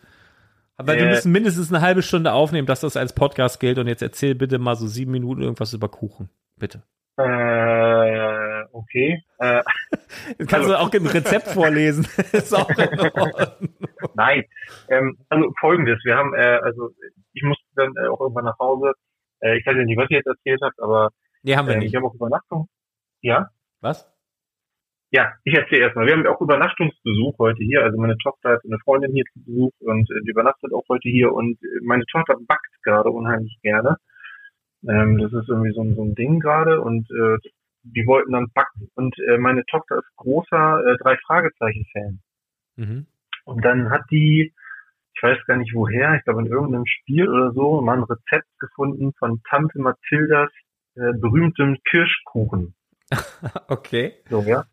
Aber 0.76 0.96
wir 0.96 1.06
müssen 1.06 1.30
mindestens 1.30 1.72
eine 1.72 1.82
halbe 1.82 2.02
Stunde 2.02 2.32
aufnehmen, 2.32 2.66
dass 2.66 2.80
das 2.80 2.96
als 2.96 3.14
Podcast 3.14 3.60
gilt. 3.60 3.78
Und 3.78 3.86
jetzt 3.86 4.02
erzähl 4.02 4.34
bitte 4.34 4.58
mal 4.58 4.74
so 4.74 4.86
sieben 4.88 5.12
Minuten 5.12 5.42
irgendwas 5.42 5.72
über 5.72 5.88
Kuchen. 5.88 6.30
Bitte. 6.58 6.82
Äh, 7.16 8.64
okay. 8.72 9.22
Äh, 9.38 9.62
Jetzt 10.38 10.48
kannst 10.48 10.68
du 10.68 10.78
auch 10.78 10.92
ein 10.92 11.06
Rezept 11.06 11.48
vorlesen. 11.48 12.06
ist 12.32 12.54
auch 12.54 12.68
nein. 14.14 14.44
Ähm, 14.88 15.16
also 15.28 15.52
folgendes, 15.60 15.98
wir 16.04 16.16
haben, 16.16 16.34
äh, 16.34 16.58
also 16.62 16.90
ich 17.32 17.42
musste 17.42 17.64
dann 17.76 17.92
äh, 17.96 18.08
auch 18.08 18.20
irgendwann 18.20 18.46
nach 18.46 18.58
Hause. 18.58 18.92
Äh, 19.40 19.58
ich 19.58 19.66
weiß 19.66 19.76
ja 19.76 19.84
nicht, 19.84 19.98
was 19.98 20.10
ihr 20.10 20.18
jetzt 20.18 20.26
erzählt 20.26 20.60
habt, 20.62 20.80
aber 20.80 21.10
Nee, 21.44 21.56
haben 21.56 21.68
wir 21.68 21.74
ähm, 21.74 21.80
nicht. 21.80 21.90
ich 21.90 21.96
habe 21.96 22.06
auch 22.06 22.14
Übernachtung. 22.14 22.68
Ja? 23.20 23.50
Was? 23.80 24.10
Ja, 25.10 25.32
ich 25.44 25.54
erzähle 25.54 25.82
erstmal. 25.82 26.06
Wir 26.06 26.14
haben 26.14 26.26
auch 26.26 26.40
Übernachtungsbesuch 26.40 27.38
heute 27.38 27.62
hier. 27.62 27.82
Also 27.84 28.00
meine 28.00 28.16
Tochter 28.16 28.54
hat 28.54 28.62
eine 28.64 28.78
Freundin 28.82 29.12
hier 29.12 29.24
zu 29.32 29.44
Besuch 29.44 29.72
und 29.80 30.10
äh, 30.10 30.22
die 30.24 30.30
übernachtet 30.30 30.72
auch 30.72 30.82
heute 30.88 31.08
hier 31.08 31.32
und 31.32 31.62
äh, 31.62 31.66
meine 31.82 32.04
Tochter 32.10 32.34
backt 32.48 32.82
gerade 32.82 33.10
unheimlich 33.10 33.56
gerne. 33.62 33.98
Ähm, 34.88 35.18
das 35.18 35.32
ist 35.32 35.48
irgendwie 35.48 35.72
so, 35.72 35.82
ein- 35.82 35.94
so 35.94 36.02
ein 36.04 36.14
Ding 36.14 36.40
gerade 36.40 36.80
und 36.80 37.10
äh, 37.10 37.38
die 37.82 38.06
wollten 38.06 38.32
dann 38.32 38.48
backen. 38.54 38.88
Und 38.94 39.14
äh, 39.28 39.38
meine 39.38 39.64
Tochter 39.66 39.98
ist 39.98 40.16
großer 40.16 40.84
äh, 40.86 40.96
drei 41.02 41.16
Fragezeichen 41.26 41.86
Fan. 41.92 42.20
Mhm. 42.76 43.06
Und 43.44 43.64
dann 43.64 43.90
hat 43.90 44.02
die, 44.10 44.52
ich 45.14 45.22
weiß 45.22 45.38
gar 45.46 45.56
nicht 45.58 45.74
woher, 45.74 46.14
ich 46.16 46.24
glaube 46.24 46.40
in 46.40 46.46
irgendeinem 46.46 46.86
Spiel 46.86 47.28
oder 47.28 47.52
so, 47.52 47.80
mal 47.82 47.98
ein 47.98 48.04
Rezept 48.04 48.48
gefunden 48.58 49.12
von 49.18 49.42
Tante 49.48 49.78
Mathildas 49.78 50.50
äh, 50.96 51.12
berühmtem 51.14 51.76
Kirschkuchen. 51.90 52.74
Okay. 53.68 54.14
So, 54.30 54.40
ja. 54.42 54.64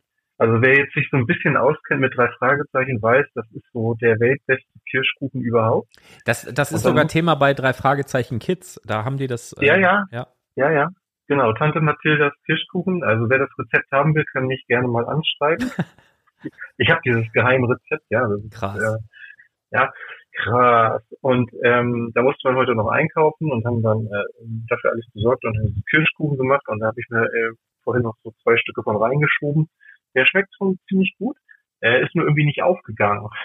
Also 0.41 0.59
wer 0.59 0.75
jetzt 0.75 0.95
sich 0.95 1.07
so 1.11 1.17
ein 1.17 1.27
bisschen 1.27 1.55
auskennt 1.55 2.01
mit 2.01 2.17
drei 2.17 2.27
Fragezeichen, 2.39 2.99
weiß, 2.99 3.27
das 3.35 3.45
ist 3.51 3.63
so 3.73 3.93
der 4.01 4.19
weltbeste 4.19 4.79
Kirschkuchen 4.89 5.39
überhaupt. 5.39 5.87
Das, 6.25 6.51
das 6.51 6.71
ist 6.71 6.83
dann 6.83 6.93
sogar 6.93 7.07
Thema 7.07 7.35
bei 7.35 7.53
drei 7.53 7.73
Fragezeichen 7.73 8.39
Kids. 8.39 8.81
Da 8.83 9.05
haben 9.05 9.17
die 9.17 9.27
das. 9.27 9.53
äh, 9.61 9.67
Ja, 9.67 9.77
ja. 9.77 10.05
ja. 10.09 10.25
Ja, 10.55 10.71
ja. 10.71 10.89
Genau, 11.27 11.53
Tante 11.53 11.79
Mathildas 11.79 12.33
Kirschkuchen. 12.47 13.03
Also 13.03 13.29
wer 13.29 13.37
das 13.37 13.49
Rezept 13.59 13.91
haben 13.91 14.15
will, 14.15 14.25
kann 14.33 14.47
mich 14.47 14.65
gerne 14.65 14.87
mal 14.87 15.05
anschreiben. 15.05 15.69
ich 16.79 16.89
habe 16.89 17.01
dieses 17.05 17.31
Geheimrezept, 17.33 18.05
ja. 18.09 18.27
Das 18.27 18.43
ist, 18.43 18.51
Krass. 18.51 18.81
Äh, 18.81 19.77
ja, 19.77 19.93
krass. 20.37 21.03
Und 21.21 21.51
ähm, 21.63 22.13
da 22.15 22.23
musste 22.23 22.47
man 22.47 22.57
heute 22.57 22.73
noch 22.73 22.89
einkaufen 22.89 23.51
und 23.51 23.63
haben 23.63 23.83
dann 23.83 24.07
äh, 24.07 24.23
dafür 24.67 24.93
alles 24.93 25.05
besorgt 25.13 25.45
und 25.45 25.55
haben 25.55 25.83
Kirschkuchen 25.87 26.39
gemacht. 26.39 26.67
Und 26.67 26.79
da 26.79 26.87
habe 26.87 26.99
ich 26.99 27.07
mir 27.11 27.25
äh, 27.25 27.51
vorhin 27.83 28.01
noch 28.01 28.15
so 28.23 28.33
zwei 28.41 28.57
Stücke 28.57 28.81
von 28.81 28.97
reingeschoben. 28.97 29.69
Der 30.15 30.25
schmeckt 30.25 30.53
schon 30.57 30.79
ziemlich 30.87 31.15
gut. 31.17 31.37
Er 31.79 32.01
ist 32.01 32.13
nur 32.15 32.25
irgendwie 32.25 32.45
nicht 32.45 32.61
aufgegangen. 32.61 33.27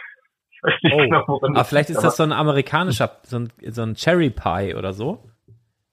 Ich 0.58 0.62
weiß 0.62 0.82
nicht 0.84 0.94
Oh. 0.94 0.98
genau, 0.98 1.24
woran 1.26 1.54
Aber 1.54 1.64
vielleicht 1.66 1.90
liegt, 1.90 1.98
ist 1.98 2.02
das 2.04 2.16
so 2.16 2.22
ein 2.22 2.32
amerikanischer, 2.32 3.18
so 3.24 3.40
ein, 3.40 3.52
so 3.68 3.82
ein 3.82 3.94
Cherry 3.94 4.30
Pie 4.30 4.74
oder 4.74 4.94
so. 4.94 5.22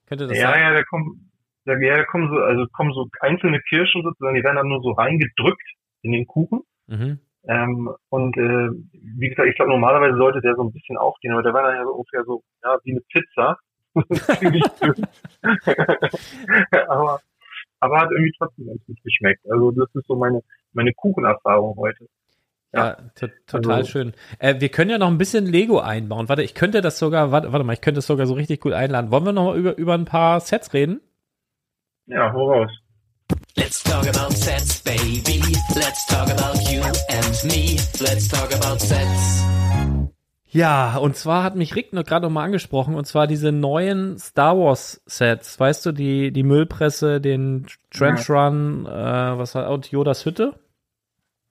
Könnte 0.06 0.26
das 0.26 0.38
ja, 0.38 0.52
sein? 0.52 0.60
ja, 0.60 0.72
da 0.72 0.82
kommen, 0.84 1.30
da, 1.66 1.76
ja, 1.76 1.98
da 1.98 2.04
kommen 2.04 2.30
so, 2.30 2.36
also 2.38 2.66
kommen 2.72 2.94
so 2.94 3.06
einzelne 3.20 3.60
Kirschen 3.68 4.02
sozusagen, 4.02 4.34
die 4.34 4.42
werden 4.42 4.56
dann 4.56 4.68
nur 4.68 4.80
so 4.80 4.92
reingedrückt 4.92 5.62
in 6.00 6.12
den 6.12 6.26
Kuchen. 6.26 6.62
Mhm. 6.86 7.18
Ähm, 7.46 7.90
und 8.08 8.36
äh, 8.38 8.70
wie 8.92 9.28
gesagt, 9.28 9.50
ich 9.50 9.54
glaube 9.54 9.70
normalerweise 9.70 10.16
sollte 10.16 10.40
der 10.40 10.54
so 10.54 10.62
ein 10.62 10.72
bisschen 10.72 10.96
aufgehen, 10.96 11.32
aber 11.32 11.42
der 11.42 11.52
war 11.52 11.64
dann 11.64 11.76
ja 11.76 11.84
so 11.84 11.90
ungefähr 11.90 12.24
so, 12.24 12.42
ja, 12.62 12.78
wie 12.84 12.92
eine 12.92 13.02
Pizza. 13.12 13.58
Aber, 16.88 17.20
aber 17.84 18.00
hat 18.00 18.10
irgendwie 18.10 18.32
trotzdem 18.38 18.66
ganz 18.66 18.80
gut 18.86 18.96
geschmeckt. 19.04 19.44
Also 19.50 19.70
das 19.72 19.88
ist 19.94 20.06
so 20.06 20.16
meine, 20.16 20.40
meine 20.72 20.92
Kuchenerfahrung 20.94 21.76
heute. 21.76 22.06
Ja, 22.72 22.96
to 23.14 23.28
total 23.46 23.76
Also- 23.76 23.90
schön. 23.90 24.12
Äh, 24.38 24.60
wir 24.60 24.68
können 24.68 24.90
ja 24.90 24.98
noch 24.98 25.06
ein 25.08 25.18
bisschen 25.18 25.46
Lego 25.46 25.78
einbauen. 25.78 26.28
Warte, 26.28 26.42
ich 26.42 26.54
könnte 26.54 26.80
das 26.80 26.98
sogar, 26.98 27.30
warte, 27.30 27.52
warte 27.52 27.64
mal, 27.64 27.74
ich 27.74 27.80
könnte 27.80 27.98
das 27.98 28.06
sogar 28.06 28.26
so 28.26 28.34
richtig 28.34 28.60
gut 28.60 28.72
einladen. 28.72 29.10
Wollen 29.10 29.24
wir 29.26 29.32
noch 29.32 29.44
mal 29.44 29.56
über, 29.56 29.76
über 29.76 29.94
ein 29.94 30.06
paar 30.06 30.40
Sets 30.40 30.72
reden? 30.72 31.00
Ja, 32.06 32.32
hau 32.32 32.52
raus. 32.52 32.70
Let's 33.56 33.82
talk 33.82 34.06
about 34.08 34.34
sets, 34.34 34.82
baby. 34.82 35.40
Let's 35.74 36.06
talk 36.06 36.28
about 36.30 36.58
you 36.70 36.82
and 36.82 37.44
me. 37.44 37.76
Let's 38.00 38.28
talk 38.28 38.52
about 38.54 38.78
sets. 38.80 39.63
Ja, 40.54 40.98
und 40.98 41.16
zwar 41.16 41.42
hat 41.42 41.56
mich 41.56 41.74
Rick 41.74 41.92
noch 41.92 42.04
gerade 42.04 42.26
noch 42.26 42.32
mal 42.32 42.44
angesprochen, 42.44 42.94
und 42.94 43.06
zwar 43.06 43.26
diese 43.26 43.50
neuen 43.50 44.16
Star 44.18 44.56
Wars 44.56 45.02
Sets, 45.04 45.58
weißt 45.58 45.84
du, 45.84 45.90
die, 45.90 46.30
die 46.30 46.44
Müllpresse, 46.44 47.20
den 47.20 47.66
Trench 47.90 48.30
Run, 48.30 48.86
äh, 48.86 48.88
was 48.88 49.56
hat, 49.56 49.68
und 49.68 49.90
Yodas 49.90 50.24
Hütte? 50.24 50.54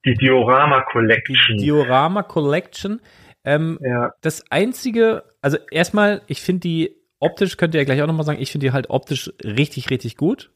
Die 0.05 0.13
Diorama 0.13 0.85
Collection. 0.89 1.57
Diorama 1.57 2.23
Collection. 2.23 3.01
Ähm, 3.43 3.77
ja, 3.81 4.13
das 4.21 4.49
einzige, 4.49 5.25
also 5.41 5.57
erstmal, 5.69 6.21
ich 6.27 6.41
finde 6.41 6.61
die 6.61 6.95
optisch, 7.19 7.57
könnt 7.57 7.75
ihr 7.75 7.81
ja 7.81 7.85
gleich 7.85 8.01
auch 8.01 8.07
nochmal 8.07 8.25
sagen, 8.25 8.41
ich 8.41 8.53
finde 8.53 8.67
die 8.67 8.71
halt 8.71 8.89
optisch 8.89 9.33
richtig, 9.43 9.89
richtig 9.89 10.15
gut. 10.15 10.53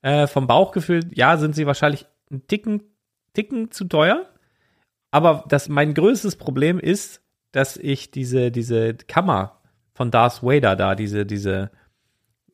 Äh, 0.00 0.26
vom 0.26 0.46
Bauchgefühl, 0.46 1.00
ja, 1.12 1.36
sind 1.36 1.54
sie 1.54 1.66
wahrscheinlich 1.66 2.06
einen 2.30 2.46
Ticken, 2.46 2.82
Ticken 3.34 3.70
zu 3.70 3.84
teuer. 3.84 4.24
Aber 5.10 5.44
das, 5.48 5.68
mein 5.68 5.92
größtes 5.92 6.36
Problem 6.36 6.78
ist, 6.78 7.20
dass 7.52 7.76
ich 7.76 8.10
diese, 8.10 8.50
diese 8.50 8.94
Kammer 8.94 9.60
von 9.94 10.10
Darth 10.10 10.42
Vader 10.42 10.76
da, 10.76 10.94
diese, 10.94 11.26
diese 11.26 11.70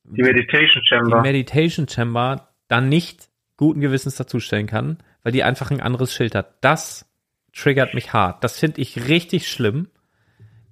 die 0.04 0.22
Meditation 0.22 0.82
die 0.82 0.88
Chamber. 0.88 1.22
Meditation 1.22 1.88
Chamber 1.88 2.48
dann 2.68 2.88
nicht 2.88 3.28
guten 3.56 3.80
Gewissens 3.80 4.16
dazustellen 4.16 4.66
kann, 4.66 4.98
weil 5.22 5.32
die 5.32 5.42
einfach 5.42 5.70
ein 5.70 5.80
anderes 5.80 6.14
Schild 6.14 6.34
hat. 6.34 6.54
Das 6.60 7.10
triggert 7.52 7.94
mich 7.94 8.12
hart. 8.12 8.44
Das 8.44 8.58
finde 8.58 8.80
ich 8.80 9.08
richtig 9.08 9.48
schlimm. 9.48 9.88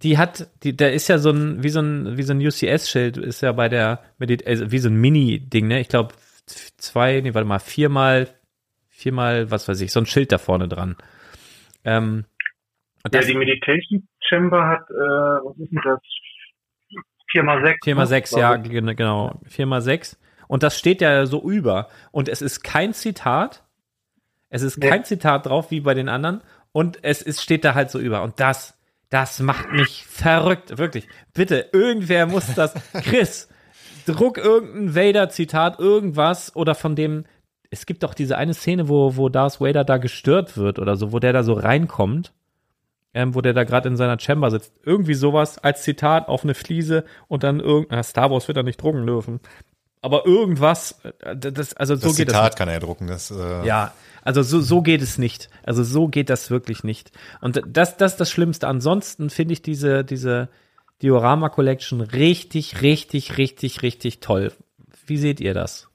Die 0.02 0.18
hat, 0.18 0.48
die, 0.62 0.76
da 0.76 0.86
ist 0.86 1.08
ja 1.08 1.18
so 1.18 1.30
ein, 1.30 1.62
wie 1.62 1.70
so 1.70 1.80
ein, 1.80 2.18
wie 2.18 2.22
so 2.22 2.34
ein 2.34 2.40
UCS-Schild, 2.40 3.16
ist 3.16 3.40
ja 3.40 3.52
bei 3.52 3.68
der, 3.68 4.02
Medit 4.18 4.46
also 4.46 4.70
wie 4.70 4.78
so 4.78 4.88
ein 4.88 4.96
Mini-Ding, 4.96 5.66
ne? 5.66 5.80
Ich 5.80 5.88
glaube, 5.88 6.14
zwei, 6.46 7.20
nee, 7.20 7.32
warte 7.32 7.48
mal, 7.48 7.58
viermal, 7.58 8.28
viermal, 8.88 9.50
was 9.50 9.66
weiß 9.66 9.80
ich, 9.80 9.92
so 9.92 10.00
ein 10.00 10.06
Schild 10.06 10.30
da 10.30 10.38
vorne 10.38 10.68
dran. 10.68 10.96
Ähm, 11.84 12.26
ja, 13.12 13.20
die 13.20 13.34
Meditation 13.34 14.08
Chamber 14.20 14.66
hat, 14.66 14.90
äh, 14.90 14.94
was 14.94 15.58
ist 15.58 15.70
denn 15.72 15.80
das? 15.84 16.00
4x6. 17.34 17.82
4x6, 17.84 18.38
ja, 18.38 18.56
gen- 18.56 18.96
genau. 18.96 19.40
4x6. 19.48 20.16
Und 20.46 20.62
das 20.62 20.78
steht 20.78 21.00
ja 21.00 21.26
so 21.26 21.42
über. 21.42 21.88
Und 22.12 22.28
es 22.28 22.42
ist 22.42 22.62
kein 22.62 22.94
Zitat. 22.94 23.64
Es 24.50 24.62
ist 24.62 24.80
kein 24.80 25.04
Zitat 25.04 25.46
drauf 25.46 25.70
wie 25.70 25.80
bei 25.80 25.94
den 25.94 26.08
anderen. 26.08 26.42
Und 26.72 27.02
es 27.02 27.22
ist, 27.22 27.42
steht 27.42 27.64
da 27.64 27.74
halt 27.74 27.90
so 27.90 27.98
über. 27.98 28.22
Und 28.22 28.38
das, 28.40 28.78
das 29.10 29.40
macht 29.40 29.70
mich 29.72 30.04
verrückt. 30.06 30.78
Wirklich. 30.78 31.08
Bitte, 31.34 31.68
irgendwer 31.72 32.26
muss 32.26 32.54
das. 32.54 32.74
Chris, 33.02 33.48
druck 34.06 34.38
irgendein 34.38 34.94
Vader-Zitat, 34.94 35.78
irgendwas 35.80 36.54
oder 36.54 36.74
von 36.74 36.94
dem. 36.94 37.24
Es 37.70 37.86
gibt 37.86 38.04
doch 38.04 38.14
diese 38.14 38.38
eine 38.38 38.54
Szene, 38.54 38.88
wo, 38.88 39.16
wo 39.16 39.28
Darth 39.28 39.60
Vader 39.60 39.82
da 39.82 39.96
gestört 39.96 40.56
wird 40.56 40.78
oder 40.78 40.94
so, 40.96 41.10
wo 41.10 41.18
der 41.18 41.32
da 41.32 41.42
so 41.42 41.54
reinkommt 41.54 42.32
ähm, 43.14 43.34
wo 43.34 43.40
der 43.40 43.52
da 43.54 43.64
gerade 43.64 43.88
in 43.88 43.96
seiner 43.96 44.18
Chamber 44.18 44.50
sitzt. 44.50 44.72
Irgendwie 44.84 45.14
sowas 45.14 45.58
als 45.58 45.82
Zitat 45.82 46.28
auf 46.28 46.44
eine 46.44 46.54
Fliese 46.54 47.04
und 47.28 47.42
dann 47.42 47.60
irgendein 47.60 48.02
Star 48.04 48.30
Wars 48.30 48.48
wird 48.48 48.56
er 48.56 48.62
nicht 48.64 48.82
drucken 48.82 49.06
dürfen. 49.06 49.40
Aber 50.02 50.26
irgendwas, 50.26 51.00
äh, 51.20 51.34
das, 51.36 51.74
also 51.74 51.94
so 51.94 52.08
Das 52.08 52.16
geht 52.16 52.28
Zitat 52.28 52.56
kann 52.56 52.68
er 52.68 52.80
drucken. 52.80 53.06
Das, 53.06 53.30
äh, 53.30 53.36
das. 53.36 53.66
Ja, 53.66 53.92
also 54.22 54.42
so, 54.42 54.60
so 54.60 54.82
geht 54.82 55.00
es 55.00 55.16
nicht. 55.16 55.48
Also 55.62 55.82
so 55.84 56.08
geht 56.08 56.28
das 56.28 56.50
wirklich 56.50 56.84
nicht. 56.84 57.12
Und 57.40 57.62
das, 57.66 57.96
das 57.96 58.12
ist 58.12 58.20
das 58.20 58.30
Schlimmste. 58.30 58.68
Ansonsten 58.68 59.30
finde 59.30 59.52
ich 59.54 59.62
diese, 59.62 60.04
diese 60.04 60.48
Diorama 61.02 61.48
Collection 61.48 62.00
richtig, 62.00 62.82
richtig, 62.82 63.38
richtig, 63.38 63.82
richtig 63.82 64.20
toll. 64.20 64.52
Wie 65.06 65.18
seht 65.18 65.40
ihr 65.40 65.54
das? 65.54 65.88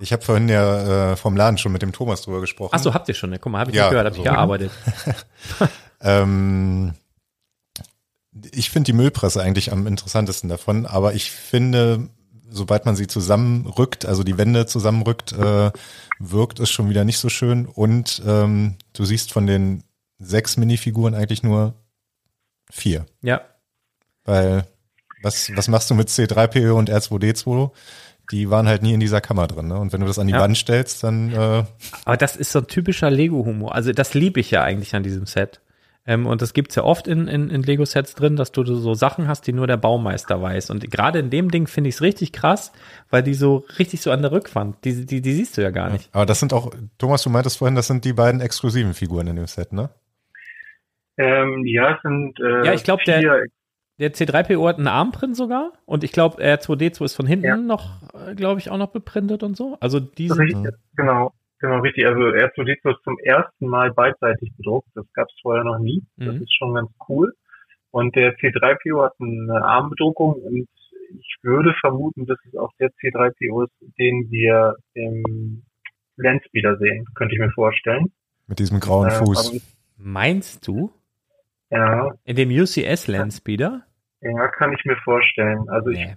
Ich 0.00 0.12
habe 0.12 0.22
vorhin 0.22 0.48
ja 0.48 1.12
äh, 1.12 1.16
vom 1.16 1.36
Laden 1.36 1.56
schon 1.56 1.72
mit 1.72 1.80
dem 1.82 1.92
Thomas 1.92 2.22
drüber 2.22 2.40
gesprochen. 2.40 2.70
Ach 2.72 2.80
so, 2.80 2.94
habt 2.94 3.08
ihr 3.08 3.14
schon. 3.14 3.30
ne? 3.30 3.38
Guck 3.38 3.52
mal, 3.52 3.60
habe 3.60 3.70
ich 3.70 3.76
Ja, 3.76 3.88
gehört, 3.90 4.06
habe 4.06 4.16
ich 4.16 4.22
so. 4.22 4.24
gearbeitet. 4.24 4.70
Ähm, 6.04 6.94
ich 8.52 8.70
finde 8.70 8.86
die 8.86 8.92
Müllpresse 8.92 9.42
eigentlich 9.42 9.72
am 9.72 9.86
interessantesten 9.86 10.48
davon, 10.48 10.86
aber 10.86 11.14
ich 11.14 11.30
finde, 11.30 12.08
sobald 12.48 12.84
man 12.84 12.96
sie 12.96 13.06
zusammenrückt, 13.06 14.06
also 14.06 14.22
die 14.22 14.38
Wände 14.38 14.66
zusammenrückt, 14.66 15.32
äh, 15.32 15.70
wirkt 16.18 16.60
es 16.60 16.70
schon 16.70 16.88
wieder 16.88 17.04
nicht 17.04 17.18
so 17.18 17.28
schön. 17.28 17.66
Und 17.66 18.22
ähm, 18.26 18.76
du 18.92 19.04
siehst 19.04 19.32
von 19.32 19.46
den 19.46 19.84
sechs 20.18 20.56
Minifiguren 20.56 21.14
eigentlich 21.14 21.42
nur 21.42 21.74
vier. 22.70 23.06
Ja, 23.22 23.40
Weil 24.24 24.66
was, 25.22 25.50
was 25.56 25.68
machst 25.68 25.90
du 25.90 25.94
mit 25.94 26.08
C3PO 26.08 26.72
und 26.72 26.90
R2D2? 26.90 27.70
Die 28.30 28.50
waren 28.50 28.68
halt 28.68 28.82
nie 28.82 28.94
in 28.94 29.00
dieser 29.00 29.20
Kammer 29.20 29.46
drin. 29.46 29.68
Ne? 29.68 29.78
Und 29.78 29.92
wenn 29.92 30.00
du 30.00 30.06
das 30.06 30.18
an 30.18 30.26
die 30.26 30.32
Ja. 30.32 30.40
Wand 30.40 30.56
stellst, 30.56 31.02
dann 31.02 31.32
äh, 31.32 31.64
Aber 32.04 32.16
das 32.16 32.36
ist 32.36 32.52
so 32.52 32.60
ein 32.60 32.66
typischer 32.66 33.10
Lego-Humor. 33.10 33.74
Also 33.74 33.92
das 33.92 34.14
liebe 34.14 34.40
ich 34.40 34.50
ja 34.50 34.62
eigentlich 34.62 34.94
an 34.94 35.02
diesem 35.02 35.26
Set. 35.26 35.60
Ähm, 36.06 36.26
und 36.26 36.42
das 36.42 36.52
gibt's 36.52 36.74
ja 36.74 36.84
oft 36.84 37.06
in, 37.08 37.28
in, 37.28 37.48
in 37.48 37.62
Lego-Sets 37.62 38.14
drin, 38.14 38.36
dass 38.36 38.52
du 38.52 38.62
so 38.64 38.92
Sachen 38.94 39.26
hast, 39.26 39.46
die 39.46 39.52
nur 39.54 39.66
der 39.66 39.78
Baumeister 39.78 40.42
weiß. 40.42 40.68
Und 40.70 40.90
gerade 40.90 41.18
in 41.18 41.30
dem 41.30 41.50
Ding 41.50 41.66
finde 41.66 41.88
ich 41.88 41.94
es 41.96 42.02
richtig 42.02 42.32
krass, 42.32 42.72
weil 43.10 43.22
die 43.22 43.32
so 43.34 43.64
richtig 43.78 44.02
so 44.02 44.10
an 44.10 44.20
der 44.20 44.30
Rückwand, 44.32 44.84
die, 44.84 45.06
die, 45.06 45.22
die 45.22 45.32
siehst 45.32 45.56
du 45.56 45.62
ja 45.62 45.70
gar 45.70 45.88
nicht. 45.90 46.10
aber 46.14 46.26
das 46.26 46.40
sind 46.40 46.52
auch, 46.52 46.70
Thomas, 46.98 47.22
du 47.22 47.30
meintest 47.30 47.56
vorhin, 47.58 47.74
das 47.74 47.86
sind 47.86 48.04
die 48.04 48.12
beiden 48.12 48.40
exklusiven 48.42 48.92
Figuren 48.92 49.26
in 49.28 49.36
dem 49.36 49.46
Set, 49.46 49.72
ne? 49.72 49.88
Ähm, 51.16 51.64
ja, 51.66 51.94
es 51.94 52.02
sind 52.02 52.38
äh, 52.40 52.66
Ja, 52.66 52.72
ich 52.74 52.84
glaub, 52.84 53.02
der- 53.04 53.44
Der 54.00 54.12
C3PO 54.12 54.66
hat 54.68 54.78
einen 54.78 54.88
Armprint 54.88 55.36
sogar 55.36 55.72
und 55.86 56.02
ich 56.02 56.10
glaube, 56.10 56.42
R2D2 56.42 57.04
ist 57.04 57.14
von 57.14 57.26
hinten 57.28 57.46
Ja. 57.46 57.56
noch, 57.56 58.02
glaube 58.34 58.58
ich, 58.58 58.68
auch 58.68 58.76
noch 58.76 58.88
beprintet 58.88 59.44
und 59.44 59.56
so. 59.56 59.76
Also 59.78 60.00
die 60.00 60.28
sind, 60.28 60.40
Richtig, 60.40 60.74
genau, 60.96 61.32
genau, 61.66 61.80
richtig. 61.80 62.06
Also 62.06 62.20
R2D2 62.20 62.90
ist 62.96 63.02
zum 63.04 63.18
ersten 63.22 63.66
Mal 63.66 63.92
beidseitig 63.92 64.52
bedruckt. 64.56 64.88
Das 64.94 65.06
gab 65.14 65.28
es 65.28 65.34
vorher 65.42 65.64
noch 65.64 65.78
nie. 65.78 66.02
Das 66.16 66.34
Mhm. 66.36 66.42
ist 66.42 66.54
schon 66.56 66.74
ganz 66.74 66.90
cool. 67.08 67.32
Und 67.90 68.14
der 68.16 68.36
C3PO 68.38 69.04
hat 69.04 69.12
eine 69.20 69.64
Armbedruckung 69.64 70.34
und 70.34 70.68
ich 71.16 71.36
würde 71.42 71.74
vermuten, 71.80 72.26
dass 72.26 72.38
es 72.46 72.56
auch 72.56 72.70
der 72.80 72.90
C3PO 73.00 73.64
ist, 73.64 73.72
den 73.98 74.30
wir 74.30 74.74
im 74.94 75.62
Landspeeder 76.16 76.76
sehen, 76.78 77.04
könnte 77.14 77.34
ich 77.34 77.40
mir 77.40 77.50
vorstellen. 77.52 78.12
Mit 78.46 78.58
diesem 78.58 78.80
grauen 78.80 79.08
Äh, 79.08 79.12
Fuß. 79.12 79.76
meinst 79.96 80.66
du, 80.66 80.90
Ja, 81.70 82.10
in 82.24 82.36
dem 82.36 82.50
UCS 82.50 83.06
Landspeeder? 83.08 83.82
ja, 84.20 84.48
kann 84.48 84.72
ich 84.72 84.84
mir 84.84 84.96
vorstellen. 85.04 85.68
Also 85.68 85.90
ich 85.90 85.98
Nee. 85.98 86.16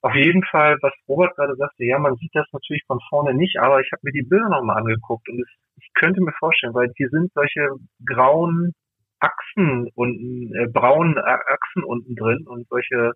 Auf 0.00 0.14
jeden 0.14 0.44
Fall, 0.44 0.78
was 0.80 0.92
Robert 1.08 1.34
gerade 1.34 1.56
sagte, 1.56 1.84
ja, 1.84 1.98
man 1.98 2.14
sieht 2.16 2.30
das 2.32 2.46
natürlich 2.52 2.84
von 2.86 3.00
vorne 3.08 3.34
nicht, 3.34 3.58
aber 3.58 3.80
ich 3.80 3.90
habe 3.90 4.00
mir 4.04 4.12
die 4.12 4.22
Bilder 4.22 4.48
nochmal 4.48 4.78
angeguckt 4.78 5.28
und 5.28 5.40
es, 5.40 5.48
ich 5.76 5.90
könnte 5.94 6.20
mir 6.20 6.32
vorstellen, 6.38 6.74
weil 6.74 6.92
hier 6.96 7.08
sind 7.08 7.32
solche 7.34 7.68
grauen 8.06 8.74
Achsen 9.18 9.90
unten, 9.94 10.54
äh, 10.54 10.68
braunen 10.68 11.18
Achsen 11.18 11.82
unten 11.82 12.14
drin 12.14 12.46
und 12.46 12.68
solche, 12.68 13.14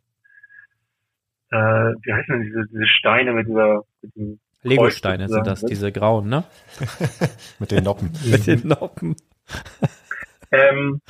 äh, 1.51 1.93
wie 2.03 2.13
heißen 2.13 2.35
denn 2.35 2.43
diese, 2.43 2.67
diese 2.67 2.89
Steine 2.89 3.33
mit 3.33 3.47
dieser, 3.47 3.83
mit 4.03 4.17
dem 4.17 4.41
Lego-Steine 4.65 5.29
sind 5.29 5.47
das, 5.47 5.61
drin. 5.61 5.69
diese 5.71 5.93
grauen, 5.93 6.29
ne? 6.29 6.45
Mit 7.59 7.73
den 7.73 7.85
Noppen. 7.85 8.13
Mit 8.25 8.47
den 8.47 8.69
Noppen. 8.69 9.17
Ähm, 10.53 11.01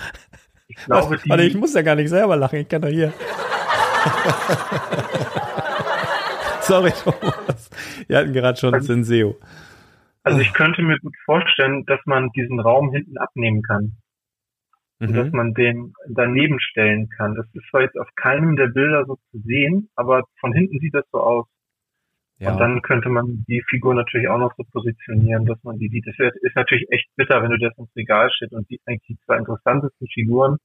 ich 0.69 0.77
glaube, 0.77 1.19
die, 1.19 1.29
Warte, 1.29 1.45
ich 1.45 1.55
muss 1.55 1.75
ja 1.75 1.83
gar 1.83 1.97
nicht 1.97 2.09
selber 2.09 2.37
lachen, 2.37 2.61
ich 2.61 2.69
kann 2.69 2.83
doch 2.83 2.89
hier. 2.89 3.13
Sorry, 6.67 6.93
Thomas. 6.93 7.71
Wir 8.07 8.19
hatten 8.19 8.33
gerade 8.33 8.59
schon 8.59 8.81
Senseo. 8.83 9.37
also 10.23 10.41
ich 10.41 10.53
könnte 10.55 10.83
mir 10.83 10.99
gut 11.01 11.15
vorstellen, 11.25 11.85
dass 11.87 12.01
man 12.07 12.31
diesen 12.37 12.61
Raum 12.61 12.93
hinten 12.93 13.19
abnehmen 13.19 13.63
kann. 13.63 13.97
und 15.01 15.15
dass 15.17 15.27
Mhm. 15.33 15.37
man 15.37 15.55
den 15.55 15.95
daneben 16.09 16.61
stellen 16.61 17.09
kann. 17.09 17.35
Das 17.35 17.45
ist 17.55 17.65
zwar 17.71 17.81
jetzt 17.83 17.99
auf 17.99 18.07
keinem 18.15 18.55
der 18.55 18.69
Bilder 18.69 19.05
so 19.05 19.17
zu 19.33 19.39
sehen, 19.45 19.91
aber 19.97 20.23
von 20.39 20.53
hinten 20.53 20.79
sieht 20.79 20.95
das 20.95 21.05
so 21.11 21.19
aus. 21.21 21.47
Und 22.39 22.47
Ja. 22.47 22.57
dann 22.57 22.83
könnte 22.83 23.09
man 23.09 23.45
die 23.49 23.65
Figur 23.69 23.95
natürlich 23.95 24.29
auch 24.29 24.39
noch 24.39 24.55
so 24.57 24.63
positionieren, 24.71 25.45
dass 25.45 25.59
man 25.65 25.77
die 25.81 25.89
sieht. 25.89 26.07
Das 26.07 26.15
ist 26.41 26.55
natürlich 26.55 26.87
echt 26.93 27.09
bitter, 27.17 27.43
wenn 27.43 27.51
du 27.51 27.59
das 27.59 27.77
ins 27.79 27.91
Regal 27.97 28.31
stellst 28.31 28.55
und 28.55 28.71
die 28.71 28.81
eigentlich 28.87 29.03
die 29.09 29.19
zwei 29.27 29.39
interessantesten 29.39 30.07
Figuren 30.07 30.59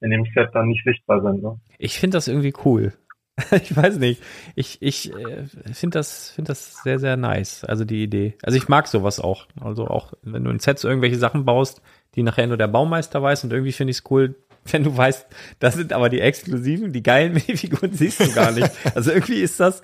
in 0.00 0.10
dem 0.10 0.24
Set 0.34 0.48
dann 0.54 0.68
nicht 0.68 0.82
sichtbar 0.84 1.20
sind. 1.20 1.42
Ne? 1.42 1.60
Ich 1.78 1.98
finde 2.00 2.16
das 2.16 2.28
irgendwie 2.28 2.54
cool. 2.64 2.94
Ich 3.52 3.76
weiß 3.76 3.98
nicht. 3.98 4.22
Ich, 4.54 4.78
ich 4.80 5.12
äh, 5.12 5.44
finde 5.72 5.98
das, 5.98 6.30
finde 6.30 6.48
das 6.48 6.82
sehr, 6.82 6.98
sehr 6.98 7.16
nice. 7.16 7.64
Also 7.64 7.84
die 7.84 8.02
Idee. 8.02 8.34
Also 8.42 8.56
ich 8.56 8.68
mag 8.68 8.88
sowas 8.88 9.20
auch. 9.20 9.46
Also 9.60 9.86
auch, 9.88 10.14
wenn 10.22 10.44
du 10.44 10.50
in 10.50 10.58
Sets 10.58 10.84
irgendwelche 10.84 11.18
Sachen 11.18 11.44
baust, 11.44 11.82
die 12.14 12.22
nachher 12.22 12.46
nur 12.46 12.56
der 12.56 12.68
Baumeister 12.68 13.22
weiß 13.22 13.44
und 13.44 13.52
irgendwie 13.52 13.72
finde 13.72 13.90
ich 13.90 13.98
es 13.98 14.10
cool, 14.10 14.36
wenn 14.64 14.84
du 14.84 14.96
weißt, 14.96 15.26
das 15.58 15.74
sind 15.74 15.92
aber 15.92 16.08
die 16.08 16.20
exklusiven, 16.20 16.92
die 16.92 17.02
geilen 17.02 17.32
Minifiguren 17.34 17.92
siehst 17.92 18.20
du 18.20 18.32
gar 18.32 18.52
nicht. 18.52 18.70
Also 18.96 19.10
irgendwie 19.12 19.40
ist 19.42 19.60
das, 19.60 19.82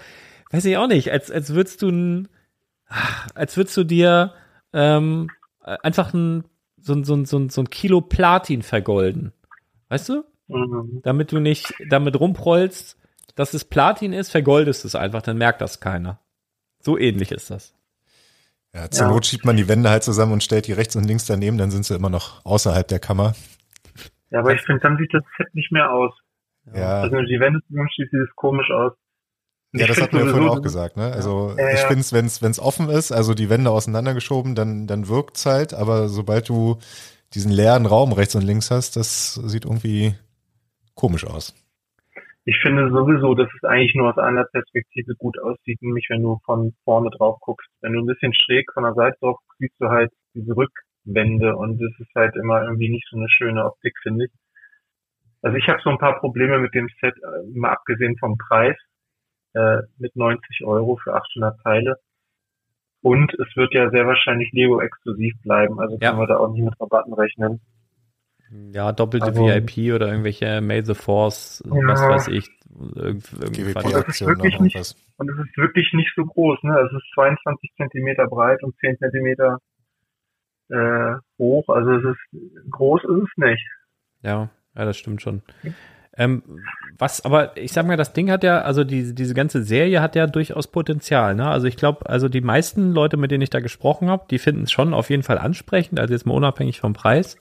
weiß 0.50 0.64
ich 0.64 0.76
auch 0.78 0.88
nicht, 0.88 1.10
als, 1.12 1.30
als 1.30 1.52
würdest 1.54 1.82
du 1.82 1.88
ein, 1.90 2.28
als 3.34 3.56
würdest 3.56 3.76
du 3.76 3.84
dir 3.84 4.32
ähm, 4.72 5.28
einfach 5.60 6.12
ein, 6.14 6.44
so, 6.78 6.94
ein- 6.94 7.04
so, 7.04 7.14
ein- 7.14 7.24
so, 7.26 7.38
ein- 7.38 7.48
so 7.50 7.60
ein 7.62 7.70
Kilo 7.70 8.00
Platin 8.00 8.62
vergolden. 8.62 9.32
Weißt 9.88 10.08
du? 10.08 10.24
Mhm. 10.48 11.00
damit 11.02 11.32
du 11.32 11.38
nicht 11.38 11.72
damit 11.88 12.18
rumprollst, 12.18 12.98
dass 13.34 13.54
es 13.54 13.64
Platin 13.64 14.12
ist, 14.12 14.30
vergoldest 14.30 14.84
es 14.84 14.94
einfach, 14.94 15.22
dann 15.22 15.38
merkt 15.38 15.60
das 15.60 15.80
keiner. 15.80 16.18
So 16.80 16.98
ähnlich 16.98 17.32
ist 17.32 17.50
das. 17.50 17.74
Ja, 18.74 18.90
zur 18.90 19.06
Ja. 19.06 19.12
Not 19.12 19.26
schiebt 19.26 19.44
man 19.44 19.56
die 19.56 19.68
Wände 19.68 19.90
halt 19.90 20.02
zusammen 20.02 20.32
und 20.32 20.42
stellt 20.42 20.66
die 20.66 20.72
rechts 20.72 20.96
und 20.96 21.04
links 21.04 21.26
daneben, 21.26 21.58
dann 21.58 21.70
sind 21.70 21.84
sie 21.84 21.94
immer 21.94 22.10
noch 22.10 22.44
außerhalb 22.44 22.86
der 22.88 22.98
Kammer. 22.98 23.34
Ja, 24.30 24.40
aber 24.40 24.54
ich 24.54 24.62
finde, 24.62 24.80
dann 24.80 24.96
sieht 24.96 25.12
das 25.12 25.22
Set 25.36 25.54
nicht 25.54 25.72
mehr 25.72 25.90
aus. 25.92 26.12
Ja, 26.74 27.00
Also 27.02 27.12
wenn 27.12 27.24
du 27.24 27.26
die 27.26 27.40
Wände 27.40 27.60
zusammenschließt, 27.66 28.10
sieht 28.10 28.20
es 28.20 28.34
komisch 28.34 28.70
aus. 28.70 28.92
Und 29.72 29.80
ja 29.80 29.86
ich 29.86 29.94
das 29.94 30.02
hatten 30.02 30.16
wir 30.16 30.26
vorhin 30.26 30.48
auch 30.48 30.62
gesagt. 30.62 30.96
Ne? 30.96 31.12
Also 31.12 31.54
Ja, 31.56 31.70
ich 31.72 31.80
finde 31.80 32.00
es, 32.00 32.12
wenn 32.12 32.50
es 32.50 32.58
offen 32.58 32.88
ist, 32.88 33.12
also 33.12 33.34
die 33.34 33.50
Wände 33.50 33.70
auseinandergeschoben, 33.70 34.54
dann, 34.54 34.86
dann 34.86 35.08
wirkt's 35.08 35.44
halt. 35.46 35.74
Aber 35.74 36.08
sobald 36.08 36.48
du 36.48 36.78
diesen 37.34 37.52
leeren 37.52 37.86
Raum 37.86 38.12
rechts 38.12 38.34
und 38.34 38.42
links 38.42 38.70
hast, 38.70 38.96
das 38.96 39.34
sieht 39.34 39.64
irgendwie 39.64 40.14
komisch 40.94 41.26
aus. 41.26 41.54
Ich 42.44 42.59
finde 42.61 42.90
sowieso, 42.90 43.35
dass 43.35 43.48
es 43.55 43.62
eigentlich 43.62 43.94
nur 43.94 44.11
aus 44.11 44.18
einer 44.18 44.44
Perspektive 44.44 45.14
gut 45.14 45.38
aussieht, 45.38 45.81
nämlich 45.81 46.07
wenn 46.11 46.22
du 46.22 46.40
von 46.44 46.74
vorne 46.85 47.11
drauf 47.11 47.38
guckst. 47.40 47.68
Wenn 47.81 47.92
du 47.92 48.00
ein 48.00 48.07
bisschen 48.07 48.35
schräg 48.35 48.72
von 48.72 48.83
der 48.83 48.94
Seite 48.94 49.16
drauf 49.20 49.37
guckst, 49.37 49.59
siehst 49.59 49.81
du 49.81 49.88
halt 49.88 50.11
diese 50.35 50.57
Rückwände 50.57 51.57
und 51.57 51.81
das 51.81 51.92
ist 52.00 52.12
halt 52.16 52.35
immer 52.35 52.62
irgendwie 52.64 52.88
nicht 52.88 53.07
so 53.11 53.16
eine 53.16 53.28
schöne 53.28 53.64
Optik, 53.64 53.94
finde 54.02 54.24
ich. 54.24 54.33
Also 55.42 55.57
ich 55.57 55.68
habe 55.68 55.81
so 55.83 55.90
ein 55.90 55.98
paar 55.98 56.18
Probleme 56.18 56.59
mit 56.59 56.74
dem 56.74 56.88
Set, 57.00 57.14
äh, 57.16 57.59
mal 57.59 57.70
abgesehen 57.72 58.16
vom 58.18 58.37
Preis, 58.38 58.76
äh, 59.55 59.78
mit 59.98 60.16
90 60.16 60.64
Euro 60.64 60.96
für 60.96 61.14
800 61.14 61.61
Teile. 61.62 61.96
Und 63.02 63.35
es 63.35 63.57
wird 63.57 63.74
ja 63.74 63.90
sehr 63.90 64.07
wahrscheinlich 64.07 64.52
Lego 64.52 64.81
exklusiv 64.81 65.35
bleiben, 65.42 65.81
also 65.81 65.96
Ja. 66.00 66.11
können 66.11 66.20
wir 66.22 66.26
da 66.28 66.38
auch 66.38 66.52
nicht 66.52 66.64
mit 66.64 66.81
Rabatten 66.81 67.12
rechnen. 67.12 67.61
Ja, 68.72 68.92
doppelte 68.92 69.26
Also- 69.26 69.46
VIP 69.46 69.92
oder 69.94 70.08
irgendwelche 70.08 70.60
May 70.60 70.84
the 70.84 70.94
Force, 70.94 71.62
Ja. 71.66 71.72
was 71.86 72.00
weiß 72.02 72.28
ich. 72.28 72.50
Irgend, 72.94 73.30
irgendwas. 73.32 73.52
GWP-Aktion 73.84 74.28
noch 74.30 74.36
wirklich 74.38 74.60
nicht- 74.60 74.74
irgendwas. 74.76 74.96
Und 75.18 75.30
es 75.30 75.38
ist 75.46 75.56
wirklich 75.56 75.92
nicht 75.92 76.12
so 76.16 76.24
groß, 76.24 76.58
ne? 76.62 76.78
Es 76.80 76.92
ist 76.92 77.04
22 77.14 77.70
Zentimeter 77.76 78.26
breit 78.26 78.62
und 78.62 78.74
10 78.80 78.96
Zentimeter 78.98 79.58
äh, 80.70 81.14
hoch. 81.38 81.68
Also 81.68 81.90
es 81.92 82.04
ist 82.04 82.70
groß 82.70 83.02
ist 83.04 83.22
es 83.24 83.36
nicht. 83.36 83.62
Ja, 84.22 84.48
ja, 84.76 84.84
das 84.84 84.96
stimmt 84.96 85.20
schon. 85.22 85.42
Ähm, 86.16 86.42
was, 86.98 87.24
aber 87.24 87.56
ich 87.56 87.72
sag 87.72 87.86
mal, 87.86 87.96
das 87.96 88.12
Ding 88.12 88.30
hat 88.30 88.42
ja, 88.44 88.60
also 88.62 88.84
die, 88.84 89.14
diese 89.14 89.34
ganze 89.34 89.62
Serie 89.64 90.00
hat 90.02 90.14
ja 90.14 90.26
durchaus 90.26 90.66
Potenzial, 90.70 91.34
ne? 91.34 91.48
Also 91.48 91.66
ich 91.66 91.76
glaube, 91.76 92.08
also 92.08 92.28
die 92.28 92.40
meisten 92.42 92.92
Leute, 92.92 93.16
mit 93.16 93.30
denen 93.30 93.42
ich 93.42 93.50
da 93.50 93.60
gesprochen 93.60 94.08
habe, 94.10 94.24
die 94.30 94.38
finden 94.38 94.62
es 94.64 94.72
schon 94.72 94.92
auf 94.94 95.08
jeden 95.10 95.22
Fall 95.22 95.38
ansprechend, 95.38 95.98
also 96.00 96.12
jetzt 96.12 96.26
mal 96.26 96.34
unabhängig 96.34 96.80
vom 96.80 96.92
Preis. 96.92 97.36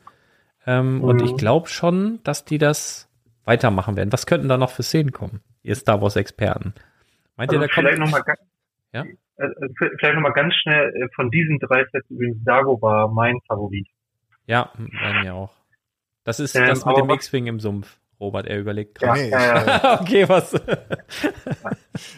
Ähm, 0.65 1.01
Und 1.03 1.17
Mhm. 1.17 1.23
ich 1.25 1.35
glaube 1.37 1.67
schon, 1.67 2.19
dass 2.23 2.45
die 2.45 2.57
das 2.57 3.09
weitermachen 3.45 3.95
werden. 3.95 4.11
Was 4.11 4.25
könnten 4.25 4.47
da 4.49 4.57
noch 4.57 4.69
für 4.71 4.83
Szenen 4.83 5.11
kommen, 5.11 5.41
ihr 5.63 5.75
Star 5.75 6.01
Wars-Experten? 6.01 6.73
Meint 7.35 7.49
Also 7.51 7.61
ihr, 7.61 7.67
da 7.67 7.73
kommt. 7.73 7.87
vielleicht 7.87 7.99
nochmal 7.99 8.21
ganz, 8.23 8.39
Ja? 8.93 9.03
äh, 9.37 9.47
vielleicht 9.97 10.15
noch 10.15 10.21
mal 10.21 10.33
ganz 10.33 10.53
schnell 10.55 10.93
äh, 10.95 11.07
von 11.15 11.31
diesen 11.31 11.57
drei 11.59 11.85
Sets 11.91 12.09
übrigens 12.09 12.43
Dagobah 12.43 13.07
mein 13.07 13.39
Favorit. 13.47 13.87
Ja, 14.45 14.71
bei 14.77 15.21
mir 15.21 15.33
auch. 15.33 15.53
Das 16.23 16.39
ist 16.39 16.55
Ähm, 16.55 16.65
das 16.67 16.85
mit 16.85 16.97
dem 16.97 17.09
X-Wing 17.09 17.47
im 17.47 17.59
Sumpf. 17.59 17.97
Robert, 18.21 18.45
er 18.45 18.59
überlegt 18.59 18.99
gerade. 18.99 19.19
Nee, 19.19 19.29
ja, 19.29 19.65
ja. 19.65 20.01
okay, 20.01 20.29
was? 20.29 20.53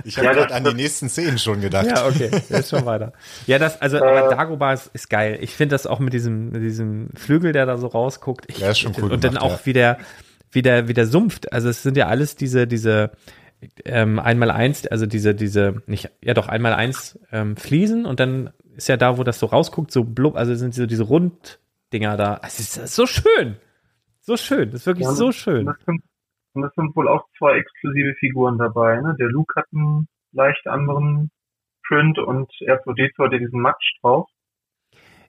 Ich 0.06 0.18
habe 0.20 0.30
gerade 0.30 0.54
an 0.54 0.63
die 0.63 0.74
nächsten 0.76 1.10
Szenen 1.10 1.39
schon 1.39 1.60
gedacht. 1.60 1.88
Ja, 1.88 2.06
okay, 2.06 2.30
der 2.50 2.60
ist 2.60 2.70
schon 2.70 2.86
weiter. 2.86 3.12
Ja, 3.48 3.58
das, 3.58 3.82
also, 3.82 3.98
Äh, 3.98 4.02
aber 4.02 4.36
Dagobah 4.36 4.74
ist, 4.74 4.92
ist 4.94 5.10
geil. 5.10 5.39
Ich 5.42 5.56
finde 5.56 5.74
das 5.74 5.88
auch 5.88 6.00
mit 6.00 6.13
diesem, 6.13 6.52
mit 6.52 6.62
diesem 6.62 7.10
Flügel, 7.16 7.54
der 7.54 7.66
da 7.66 7.78
so 7.78 7.88
rausguckt. 7.88 8.46
Ich, 8.50 8.60
Ja, 8.60 8.70
ist 8.70 8.80
schon 8.80 8.94
cool 8.98 9.12
Und 9.12 9.24
dann 9.24 9.34
gemacht, 9.34 9.46
auch 9.46 9.60
ja. 9.60 9.66
wie 9.66 9.74
der, 9.74 9.98
wie 10.52 10.62
der, 10.62 10.88
wie 10.88 10.94
der 10.94 11.08
sumpft. 11.08 11.52
Also, 11.52 11.70
es 11.70 11.82
sind 11.82 11.98
ja 11.98 12.08
alles 12.08 12.36
diese, 12.36 12.68
diese, 12.68 13.12
ähm, 13.86 14.20
einmal 14.20 14.52
eins, 14.52 14.86
also 14.88 15.08
diese, 15.08 15.34
diese, 15.34 15.82
nicht, 15.88 16.12
ja 16.24 16.36
doch, 16.36 16.48
einmal 16.48 16.74
eins, 16.74 17.18
ähm, 17.32 17.58
Fliesen 17.58 18.06
und 18.06 18.20
dann 18.20 18.52
ist 18.76 18.89
ja 18.89 18.98
da, 18.98 19.18
wo 19.18 19.24
das 19.24 19.39
so 19.39 19.48
rausguckt, 19.48 19.92
so 19.92 20.04
blub, 20.04 20.36
also 20.36 20.54
sind 20.56 20.76
so 20.76 20.86
diese 20.86 21.04
Runddinger 21.04 22.18
da. 22.18 22.42
Es 22.46 22.60
ist, 22.60 22.78
das 22.78 22.86
ist 22.86 22.96
so 22.96 23.06
schön. 23.06 23.58
So 24.25 24.38
schön. 24.38 24.71
Das 24.71 24.81
ist 24.81 24.86
wirklich 24.88 25.05
Ja, 25.05 25.13
so 25.13 25.31
schön. 25.31 25.65
das, 25.65 25.75
sind, 25.86 26.01
und 26.53 26.62
das 26.62 26.73
sind 26.75 26.95
wohl 26.95 27.07
auch 27.09 27.25
zwei 27.38 27.57
exklusive 27.57 28.13
Figuren 28.15 28.57
dabei. 28.57 28.99
Ne? 29.01 29.15
Der 29.19 29.27
Luke 29.27 29.53
hat 29.55 29.65
einen 29.73 30.07
leicht 30.31 30.65
anderen 30.67 31.29
Print 31.86 32.17
und 32.19 32.49
R2D2 32.62 33.25
hat 33.25 33.33
ja 33.33 33.39
diesen 33.39 33.59
Matsch 33.62 33.99
drauf. 34.01 34.29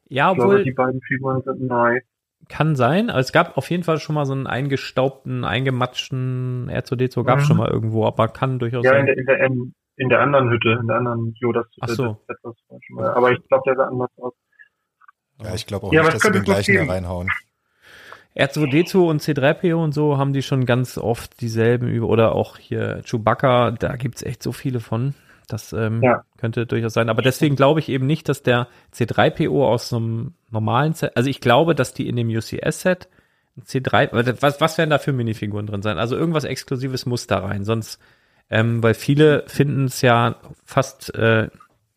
Ja, 0.08 0.30
Ich 0.30 0.36
glaube, 0.36 0.54
obwohl, 0.54 0.64
die 0.64 0.70
beiden 0.72 1.00
Figuren 1.02 1.42
sind 1.42 1.62
neu. 1.62 2.00
Kann 2.48 2.76
sein. 2.76 3.10
Aber 3.10 3.20
es 3.20 3.32
gab 3.32 3.56
auf 3.56 3.70
jeden 3.70 3.82
Fall 3.84 3.98
schon 3.98 4.14
mal 4.14 4.26
so 4.26 4.32
einen 4.32 4.46
eingestaubten, 4.46 5.44
eingematschten 5.44 6.68
R2D2 6.70 7.24
gab 7.24 7.38
es 7.38 7.44
Mhm. 7.44 7.48
schon 7.48 7.56
mal 7.56 7.70
irgendwo, 7.70 8.06
aber 8.06 8.28
kann 8.28 8.58
durchaus 8.58 8.84
Ja, 8.84 8.92
in 8.92 9.06
sein. 9.06 9.06
der, 9.06 9.16
in 9.18 9.26
der, 9.26 9.40
in, 9.40 9.74
in 9.96 10.08
der 10.08 10.20
anderen 10.20 10.50
Hütte, 10.50 10.78
in 10.80 10.86
der 10.86 10.96
anderen 10.98 11.34
Yodas 11.40 11.66
Ach 11.80 11.88
so. 11.88 12.20
Das, 12.28 12.36
das, 12.42 12.54
das, 12.68 12.80
das, 12.96 13.16
aber 13.16 13.32
ich 13.32 13.48
glaube, 13.48 13.62
der 13.66 13.76
sah 13.76 13.86
anders 13.88 14.10
aus. 14.18 14.34
Ja, 15.42 15.54
ich 15.54 15.66
glaube 15.66 15.86
auch 15.86 15.92
Ja, 15.92 16.00
nicht, 16.02 16.14
was 16.14 16.22
dass 16.22 16.22
sie 16.22 16.32
den 16.32 16.44
gleichen 16.44 16.74
da 16.74 16.80
geben? 16.80 16.90
reinhauen. 16.92 17.30
R2D2 18.36 18.98
und 18.98 19.22
C3PO 19.22 19.76
und 19.76 19.92
so 19.92 20.18
haben 20.18 20.32
die 20.32 20.42
schon 20.42 20.66
ganz 20.66 20.98
oft 20.98 21.40
dieselben 21.40 21.88
über, 21.88 22.08
oder 22.08 22.34
auch 22.34 22.58
hier 22.58 23.02
Chewbacca, 23.08 23.70
da 23.72 23.96
gibt's 23.96 24.22
echt 24.22 24.42
so 24.42 24.52
viele 24.52 24.80
von. 24.80 25.14
Das 25.46 25.72
ähm, 25.72 26.02
Ja. 26.02 26.24
könnte 26.38 26.66
durchaus 26.66 26.94
sein. 26.94 27.08
Aber 27.10 27.22
deswegen 27.22 27.54
glaube 27.54 27.78
ich 27.80 27.88
eben 27.90 28.06
nicht, 28.06 28.28
dass 28.28 28.42
der 28.42 28.66
C3PO 28.94 29.64
aus 29.64 29.92
einem 29.92 30.32
normalen 30.50 30.94
Set, 30.94 31.16
also 31.16 31.28
ich 31.28 31.40
glaube, 31.40 31.74
dass 31.74 31.94
die 31.94 32.08
in 32.08 32.16
dem 32.16 32.28
UCS-Set 32.28 33.08
ein 33.56 33.62
C3, 33.62 34.40
was, 34.40 34.60
was 34.60 34.78
werden 34.78 34.90
da 34.90 34.98
für 34.98 35.12
Minifiguren 35.12 35.66
drin 35.66 35.82
sein? 35.82 35.98
Also 35.98 36.16
irgendwas 36.16 36.44
Exklusives 36.44 37.06
muss 37.06 37.26
da 37.26 37.38
rein, 37.38 37.64
sonst, 37.64 38.00
ähm, 38.50 38.82
weil 38.82 38.94
viele 38.94 39.44
finden 39.46 39.84
es 39.84 40.00
ja 40.02 40.36
fast 40.64 41.14
äh, 41.14 41.48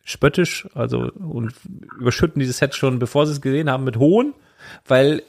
spöttisch, 0.04 0.68
also 0.76 1.12
und 1.14 1.54
überschütten 2.00 2.40
dieses 2.40 2.58
Set 2.60 2.76
schon, 2.76 3.00
bevor 3.00 3.26
sie 3.26 3.32
es 3.34 3.42
gesehen 3.42 3.72
haben, 3.72 3.86
mit 3.86 3.98
Hohn, 3.98 4.34
weil 4.88 5.24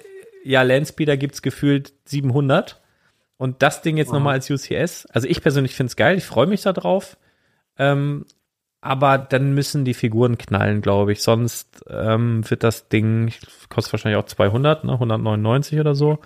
ja, 0.49 0.63
Landspeeder 0.63 1.17
gibt's 1.17 1.43
gefühlt 1.43 1.93
700 2.07 2.81
und 3.37 3.63
das 3.63 3.83
Ding 3.83 3.99
jetzt 3.99 4.13
nochmal 4.13 4.35
als 4.35 4.51
UCS. 4.51 5.07
Also 5.07 5.29
ich 5.29 5.43
persönlich 5.43 5.75
find's 5.75 5.95
geil, 5.95 6.17
ich 6.17 6.25
freue 6.25 6.47
mich 6.47 6.63
da 6.63 6.73
drauf. 6.73 7.19
Ähm, 7.79 8.25
aber 8.81 9.19
dann 9.19 9.55
müssen 9.55 9.85
die 9.85 9.95
Figuren 9.95 10.39
knallen, 10.39 10.81
glaube 10.81 11.13
ich. 11.13 11.23
Sonst 11.23 11.85
ähm, 11.91 12.49
wird 12.49 12.63
das 12.63 12.89
Ding, 12.89 13.33
kostet 13.69 13.93
wahrscheinlich 13.93 14.19
auch 14.19 14.27
200, 14.27 14.85
ne? 14.85 14.93
199 14.95 15.79
oder 15.81 15.95
so. 15.95 16.19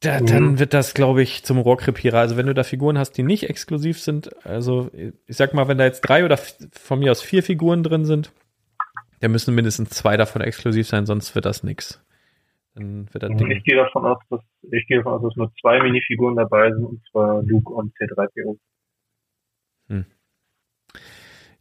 Da, 0.00 0.20
Mhm. 0.20 0.26
Dann 0.26 0.58
wird 0.58 0.74
das, 0.74 0.94
glaube 0.94 1.22
ich, 1.22 1.44
zum 1.44 1.58
Rohrkrepierer. 1.58 2.18
Also 2.18 2.36
wenn 2.36 2.46
du 2.46 2.54
da 2.54 2.64
Figuren 2.64 2.98
hast, 2.98 3.12
die 3.12 3.22
nicht 3.22 3.48
exklusiv 3.48 4.00
sind, 4.00 4.44
also 4.44 4.90
ich 4.92 5.36
sag 5.36 5.54
mal, 5.54 5.68
wenn 5.68 5.78
da 5.78 5.84
jetzt 5.84 6.00
drei 6.00 6.24
oder 6.24 6.38
von 6.72 6.98
mir 6.98 7.12
aus 7.12 7.22
vier 7.22 7.44
Figuren 7.44 7.84
drin 7.84 8.04
sind, 8.04 8.32
dann 9.20 9.30
müssen 9.30 9.54
mindestens 9.54 9.90
zwei 9.90 10.16
davon 10.16 10.42
exklusiv 10.42 10.88
sein, 10.88 11.06
sonst 11.06 11.36
wird 11.36 11.44
das 11.44 11.62
nix. 11.62 12.00
Dann 12.74 13.12
wird 13.12 13.22
das 13.22 13.36
Ding. 13.36 13.50
Ich 13.50 13.64
gehe 13.64 13.76
davon 13.76 14.06
aus, 14.06 14.18
dass 14.30 14.40
ich 14.70 14.86
gehe 14.86 14.98
davon 14.98 15.14
aus, 15.14 15.22
dass 15.22 15.36
nur 15.36 15.52
zwei 15.60 15.82
Minifiguren 15.82 16.36
dabei 16.36 16.72
sind, 16.72 16.84
und 16.84 17.02
zwar 17.10 17.42
Luke 17.42 17.72
und 17.72 17.94
C3PO. 17.96 18.58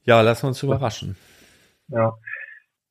Ja, 0.04 0.21
lassen 0.21 0.43
wir 0.43 0.47
uns 0.50 0.63
überraschen. 0.63 1.15
Ja. 1.89 2.13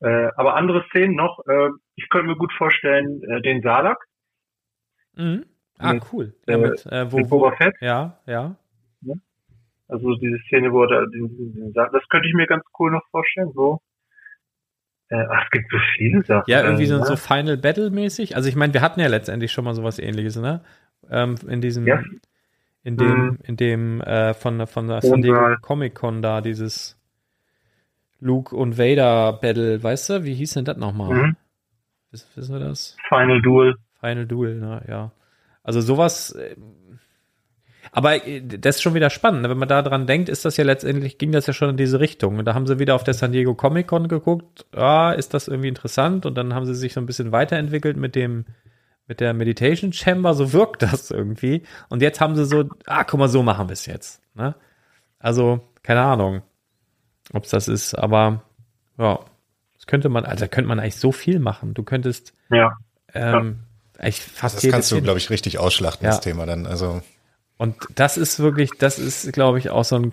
Äh, 0.00 0.28
aber 0.36 0.54
andere 0.54 0.84
Szenen 0.90 1.14
noch, 1.16 1.40
äh, 1.46 1.70
ich 1.96 2.08
könnte 2.08 2.28
mir 2.28 2.36
gut 2.36 2.52
vorstellen, 2.52 3.22
äh, 3.24 3.42
den 3.42 3.62
Salak 3.62 3.98
Mhm. 5.16 5.44
Ah, 5.78 5.94
Mit, 5.94 6.04
cool. 6.12 6.34
Ja, 6.46 6.54
äh, 6.54 6.58
mit, 6.58 6.86
äh, 6.86 7.10
wo, 7.12 7.16
mit 7.18 7.28
Boba 7.28 7.52
Fett. 7.56 7.74
ja, 7.80 8.18
ja. 8.26 8.56
Also 9.88 10.14
diese 10.16 10.38
Szene, 10.46 10.72
wo 10.72 10.84
er 10.84 10.88
da 10.88 11.06
den, 11.06 11.36
den, 11.36 11.54
den 11.54 11.72
Salak, 11.72 11.92
das 11.92 12.08
könnte 12.08 12.28
ich 12.28 12.34
mir 12.34 12.46
ganz 12.46 12.64
cool 12.78 12.92
noch 12.92 13.02
vorstellen, 13.10 13.50
so. 13.54 13.80
Äh, 15.10 15.24
ach, 15.28 15.44
es 15.44 15.50
gibt 15.50 15.70
so 15.70 15.78
viele 15.96 16.22
Sachen. 16.24 16.44
Ja, 16.50 16.62
irgendwie 16.62 16.84
äh, 16.84 16.86
so, 16.86 16.98
ne? 16.98 17.04
so 17.04 17.16
Final 17.16 17.56
Battle 17.56 17.90
mäßig. 17.90 18.36
Also 18.36 18.48
ich 18.48 18.56
meine, 18.56 18.72
wir 18.74 18.80
hatten 18.80 19.00
ja 19.00 19.08
letztendlich 19.08 19.52
schon 19.52 19.64
mal 19.64 19.74
sowas 19.74 19.98
ähnliches, 19.98 20.36
ne? 20.36 20.62
Ähm, 21.10 21.34
in 21.48 21.60
diesem, 21.60 21.86
Ja. 21.86 22.00
in 22.84 22.96
dem, 22.96 23.26
Mhm. 23.26 23.38
in 23.42 23.56
dem, 23.56 24.00
äh, 24.02 24.34
von, 24.34 24.66
von 24.66 24.86
der 24.88 25.02
San 25.02 25.20
Diego. 25.22 25.56
Comic 25.60 25.94
Con 25.94 26.22
da, 26.22 26.40
dieses 26.40 26.96
Luke 28.20 28.54
und 28.54 28.78
Vader 28.78 29.32
Battle, 29.34 29.82
weißt 29.82 30.10
du? 30.10 30.24
Wie 30.24 30.34
hieß 30.34 30.54
denn 30.54 30.64
das 30.64 30.76
nochmal? 30.76 31.12
Mhm. 31.12 31.36
Wiss, 32.12 32.26
wissen 32.36 32.52
wir 32.54 32.60
das? 32.60 32.96
Final 33.08 33.40
Duel. 33.42 33.76
Final 34.00 34.26
Duel, 34.26 34.56
ne? 34.56 34.82
Ja. 34.88 35.12
Also 35.62 35.80
sowas, 35.80 36.32
äh, 36.32 36.54
aber 37.92 38.26
äh, 38.26 38.40
das 38.42 38.76
ist 38.76 38.82
schon 38.82 38.94
wieder 38.94 39.10
spannend. 39.10 39.42
ne? 39.42 39.50
Wenn 39.50 39.58
man 39.58 39.68
da 39.68 39.82
dran 39.82 40.06
denkt, 40.06 40.28
ist 40.28 40.44
das 40.44 40.56
ja 40.56 40.64
letztendlich, 40.64 41.18
ging 41.18 41.32
das 41.32 41.46
ja 41.46 41.52
schon 41.52 41.70
in 41.70 41.76
diese 41.76 42.00
Richtung. 42.00 42.38
Und 42.38 42.44
da 42.44 42.54
haben 42.54 42.66
sie 42.66 42.78
wieder 42.78 42.94
auf 42.94 43.04
der 43.04 43.14
San 43.14 43.32
Diego 43.32 43.54
Comic 43.54 43.86
Con 43.88 44.08
geguckt, 44.08 44.66
ah, 44.74 45.12
ist 45.12 45.34
das 45.34 45.48
irgendwie 45.48 45.68
interessant? 45.68 46.26
Und 46.26 46.34
dann 46.36 46.54
haben 46.54 46.66
sie 46.66 46.74
sich 46.74 46.92
so 46.92 47.00
ein 47.00 47.06
bisschen 47.06 47.32
weiterentwickelt 47.32 47.96
mit 47.96 48.14
dem, 48.14 48.44
mit 49.06 49.20
der 49.20 49.34
Meditation 49.34 49.92
Chamber, 49.92 50.34
so 50.34 50.52
wirkt 50.52 50.82
das 50.82 51.10
irgendwie. 51.10 51.62
Und 51.88 52.00
jetzt 52.02 52.20
haben 52.20 52.36
sie 52.36 52.44
so, 52.46 52.64
ah, 52.86 53.04
guck 53.04 53.18
mal, 53.18 53.28
so 53.28 53.42
machen 53.42 53.68
wir 53.68 53.72
es 53.74 53.86
jetzt. 53.86 54.22
Ne? 54.34 54.54
Also, 55.18 55.60
keine 55.82 56.02
Ahnung, 56.02 56.42
ob 57.32 57.44
es 57.44 57.50
das 57.50 57.68
ist, 57.68 57.94
aber 57.94 58.42
ja, 58.98 59.18
das 59.74 59.86
könnte 59.86 60.08
man, 60.08 60.24
also 60.24 60.44
da 60.44 60.48
könnte 60.48 60.68
man 60.68 60.78
eigentlich 60.78 60.96
so 60.96 61.10
viel 61.12 61.38
machen. 61.40 61.74
Du 61.74 61.82
könntest 61.82 62.34
Ja. 62.50 62.76
ähm, 63.14 63.60
eigentlich 63.98 64.20
fast 64.22 64.62
Das 64.62 64.70
kannst 64.70 64.92
du, 64.92 65.00
glaube 65.02 65.18
ich, 65.18 65.30
richtig 65.30 65.58
ausschlachten, 65.58 66.04
Ja. 66.04 66.10
das 66.10 66.20
Thema 66.20 66.46
dann. 66.46 66.66
Also 66.66 67.02
Und 67.60 67.76
das 67.94 68.16
ist 68.16 68.40
wirklich, 68.40 68.70
das 68.78 68.98
ist, 68.98 69.34
glaube 69.34 69.58
ich, 69.58 69.68
auch 69.68 69.84
so 69.84 69.94
ein 69.94 70.10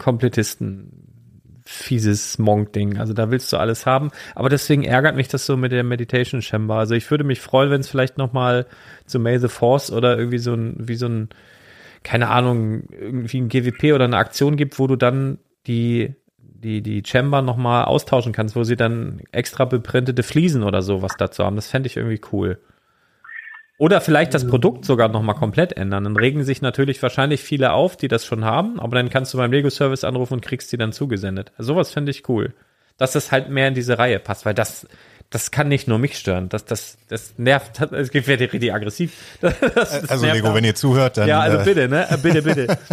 fieses 1.63 2.37
Monk-Ding. 2.39 2.97
Also 2.97 3.13
da 3.13 3.31
willst 3.31 3.53
du 3.53 3.57
alles 3.57 3.85
haben. 3.85 4.11
Aber 4.35 4.49
deswegen 4.49 4.83
ärgert 4.83 5.15
mich 5.15 5.29
das 5.29 5.45
so 5.45 5.55
mit 5.55 5.71
der 5.71 5.85
Meditation 5.85 6.41
Chamber. 6.41 6.75
Also 6.75 6.93
ich 6.93 7.09
würde 7.09 7.23
mich 7.23 7.39
freuen, 7.39 7.69
wenn 7.69 7.79
es 7.79 7.87
vielleicht 7.87 8.17
noch 8.17 8.33
mal 8.33 8.65
zu 9.05 9.17
May 9.17 9.39
the 9.39 9.47
Force 9.47 9.93
oder 9.93 10.17
irgendwie 10.17 10.39
so 10.39 10.55
ein, 10.55 10.75
wie 10.89 10.97
so 10.97 11.07
ein, 11.07 11.29
keine 12.03 12.27
Ahnung, 12.27 12.83
irgendwie 12.89 13.39
ein 13.39 13.47
GWP 13.47 13.93
oder 13.93 14.03
eine 14.03 14.17
Aktion 14.17 14.57
gibt, 14.57 14.77
wo 14.77 14.87
du 14.87 14.97
dann 14.97 15.37
die 15.67 16.15
die, 16.39 16.81
die 16.81 17.01
Chamber 17.05 17.41
nochmal 17.41 17.85
austauschen 17.85 18.33
kannst, 18.33 18.57
wo 18.57 18.65
sie 18.65 18.75
dann 18.75 19.21
extra 19.31 19.63
beprintete 19.63 20.23
Fliesen 20.23 20.63
oder 20.63 20.81
sowas 20.81 21.13
dazu 21.17 21.45
haben. 21.45 21.55
Das 21.55 21.69
fände 21.69 21.87
ich 21.87 21.95
irgendwie 21.95 22.19
cool. 22.33 22.59
Oder 23.79 24.01
vielleicht 24.01 24.33
das 24.33 24.47
Produkt 24.47 24.85
sogar 24.85 25.07
nochmal 25.07 25.35
komplett 25.35 25.73
ändern. 25.73 26.03
Dann 26.05 26.17
regen 26.17 26.43
sich 26.43 26.61
natürlich 26.63 27.01
wahrscheinlich 27.03 27.43
viele 27.43 27.73
auf, 27.73 27.95
die 27.95 28.07
das 28.07 28.25
schon 28.25 28.43
haben, 28.43 28.79
aber 28.79 28.95
dann 28.95 29.09
kannst 29.09 29.33
du 29.33 29.37
beim 29.37 29.51
Lego-Service 29.51 30.03
anrufen 30.03 30.33
und 30.35 30.41
kriegst 30.41 30.71
die 30.71 30.77
dann 30.77 30.93
zugesendet. 30.93 31.51
Also 31.57 31.73
sowas 31.73 31.91
fände 31.91 32.09
ich 32.09 32.27
cool. 32.27 32.53
Dass 32.97 33.11
das 33.11 33.31
halt 33.31 33.49
mehr 33.49 33.67
in 33.67 33.75
diese 33.75 33.99
Reihe 33.99 34.17
passt, 34.17 34.47
weil 34.47 34.55
das, 34.55 34.87
das 35.29 35.51
kann 35.51 35.67
nicht 35.67 35.87
nur 35.87 35.99
mich 35.99 36.17
stören. 36.17 36.49
Das, 36.49 36.65
das, 36.65 36.97
das 37.07 37.37
nervt, 37.37 37.79
es 37.91 38.11
wird 38.13 38.27
richtig 38.41 38.73
aggressiv. 38.73 39.37
Das, 39.41 39.59
das 39.59 40.09
Also 40.09 40.25
nervt 40.25 40.41
Lego, 40.41 40.55
wenn 40.55 40.63
ihr 40.63 40.73
zuhört, 40.73 41.17
dann 41.17 41.27
ja, 41.27 41.39
also 41.41 41.59
äh, 41.59 41.63
bitte, 41.63 41.87
ne? 41.87 42.07
Äh, 42.09 42.17
Bitte, 42.17 42.41
bitte. 42.41 42.77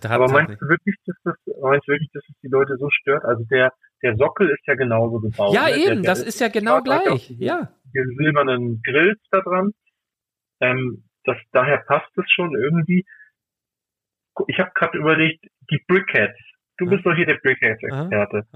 Da 0.00 0.10
Aber 0.10 0.24
halt 0.26 0.48
meinst 0.48 0.62
du 0.62 0.68
wirklich, 0.68 0.94
dass 1.06 1.16
das, 1.24 1.34
meinst 1.60 1.88
du 1.88 1.92
wirklich, 1.92 2.10
dass 2.12 2.22
es 2.28 2.34
die 2.42 2.48
Leute 2.48 2.76
so 2.78 2.88
stört? 2.90 3.24
Also 3.24 3.44
der, 3.50 3.72
der 4.02 4.14
Sockel 4.16 4.48
ist 4.50 4.66
ja 4.66 4.74
genauso 4.74 5.18
gebaut. 5.20 5.54
Ja, 5.54 5.64
ne? 5.64 5.70
Der- 5.70 5.76
eben, 5.92 6.02
der 6.02 6.12
das 6.12 6.22
ist 6.22 6.38
ja 6.40 6.48
genau 6.48 6.76
hat 6.76 6.88
auch 6.88 7.02
gleich. 7.04 7.30
Ja. 7.38 7.70
Silbernen 8.02 8.82
Grills 8.82 9.20
da 9.30 9.40
dran. 9.40 9.72
Ähm, 10.60 11.04
das, 11.24 11.36
daher 11.52 11.78
passt 11.78 12.10
es 12.18 12.30
schon 12.30 12.54
irgendwie. 12.54 13.04
Ich 14.48 14.58
habe 14.58 14.72
gerade 14.74 14.98
überlegt, 14.98 15.44
die 15.70 15.80
Brickheads. 15.86 16.38
Du 16.76 16.86
bist 16.86 17.06
doch 17.06 17.14
hier 17.14 17.26
der 17.26 17.36
Brickheads-Experte. 17.36 18.46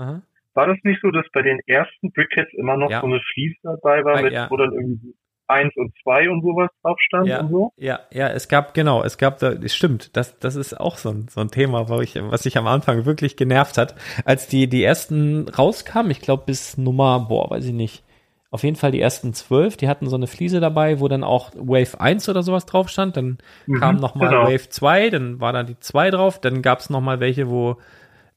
War 0.55 0.67
das 0.67 0.79
nicht 0.83 1.01
so, 1.01 1.11
dass 1.13 1.25
bei 1.33 1.43
den 1.43 1.61
ersten 1.67 2.11
Brickheads 2.13 2.53
immer 2.55 2.77
noch 2.77 2.91
Ja. 2.91 3.01
so 3.01 3.07
eine 3.07 3.21
Fliese 3.33 3.59
dabei 3.63 4.05
war, 4.05 4.21
mit, 4.21 4.33
ja. 4.33 4.51
wo 4.51 4.57
dann 4.57 4.73
irgendwie 4.73 5.15
eins 5.47 5.75
und 5.77 5.95
zwei 6.03 6.29
und 6.29 6.43
sowas 6.43 6.69
drauf 6.83 6.99
stand 7.01 7.29
Ja, 7.29 7.41
und 7.41 7.51
so? 7.51 7.73
ja, 7.77 8.01
ja, 8.13 8.29
es 8.29 8.49
gab, 8.49 8.75
genau, 8.75 9.03
es 9.03 9.17
gab, 9.19 9.39
da, 9.39 9.53
es 9.53 9.75
stimmt, 9.75 10.15
das, 10.17 10.39
das 10.41 10.57
ist 10.57 10.79
auch 10.79 10.99
so 10.99 11.11
ein, 11.11 11.29
so 11.29 11.41
ein 11.41 11.49
Thema, 11.49 11.89
wo 11.89 12.01
ich, 12.01 12.17
was 12.17 12.43
sich 12.43 12.59
am 12.59 12.67
Anfang 12.67 13.07
wirklich 13.07 13.37
genervt 13.37 13.79
hat. 13.79 13.95
Als 14.27 14.49
die, 14.49 14.69
die 14.69 14.83
ersten 14.83 15.49
rauskamen, 15.49 16.11
ich 16.11 16.21
glaube 16.21 16.43
bis 16.45 16.77
Nummer, 16.77 17.21
boah, 17.29 17.51
weiß 17.51 17.65
ich 17.65 17.73
nicht, 17.73 18.05
auf 18.51 18.63
jeden 18.63 18.77
Fall 18.77 18.93
die 18.93 19.01
ersten 19.01 19.35
zwölf, 19.35 19.77
die 19.77 19.89
hatten 19.89 20.09
so 20.09 20.17
eine 20.17 20.27
Fliese 20.27 20.61
dabei, 20.61 21.01
wo 21.01 21.09
dann 21.09 21.23
auch 21.25 21.51
Wave 21.55 22.01
1 22.01 22.29
oder 22.29 22.43
sowas 22.43 22.67
drauf 22.67 22.89
stand, 22.89 23.17
dann 23.17 23.39
Mhm, 23.67 23.79
kam 23.81 23.97
nochmal 23.97 24.31
genau. 24.31 24.45
Wave 24.45 24.69
2, 24.71 25.11
dann 25.11 25.41
war 25.41 25.53
da 25.53 25.63
die 25.63 25.79
2 25.79 26.11
drauf, 26.11 26.41
dann 26.41 26.63
gab 26.63 26.81
es 26.81 26.89
nochmal 26.91 27.21
welche, 27.21 27.51
wo 27.51 27.77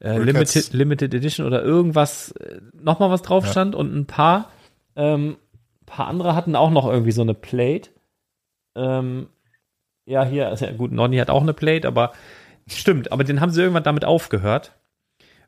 äh. 0.00 0.18
Limited, 0.18 0.72
Limited 0.72 1.14
Edition 1.14 1.46
oder 1.46 1.62
irgendwas, 1.62 2.32
äh, 2.32 2.60
nochmal 2.74 3.10
was 3.10 3.22
drauf 3.22 3.44
Ja. 3.44 3.50
stand 3.52 3.74
und 3.74 3.94
ein 3.94 4.06
paar, 4.06 4.50
ähm, 4.96 5.36
paar 5.86 6.08
andere 6.08 6.34
hatten 6.34 6.56
auch 6.56 6.70
noch 6.70 6.86
irgendwie 6.86 7.12
so 7.12 7.22
eine 7.22 7.34
Plate. 7.34 7.90
Ähm, 8.74 9.28
ja, 10.06 10.24
hier, 10.24 10.48
also 10.48 10.64
ja, 10.66 10.72
gut, 10.72 10.92
Nonny 10.92 11.18
hat 11.18 11.30
auch 11.30 11.42
eine 11.42 11.54
Plate, 11.54 11.86
aber 11.88 12.12
stimmt, 12.66 13.12
aber 13.12 13.24
den 13.24 13.40
haben 13.40 13.50
sie 13.50 13.60
irgendwann 13.62 13.84
damit 13.84 14.04
aufgehört. 14.04 14.72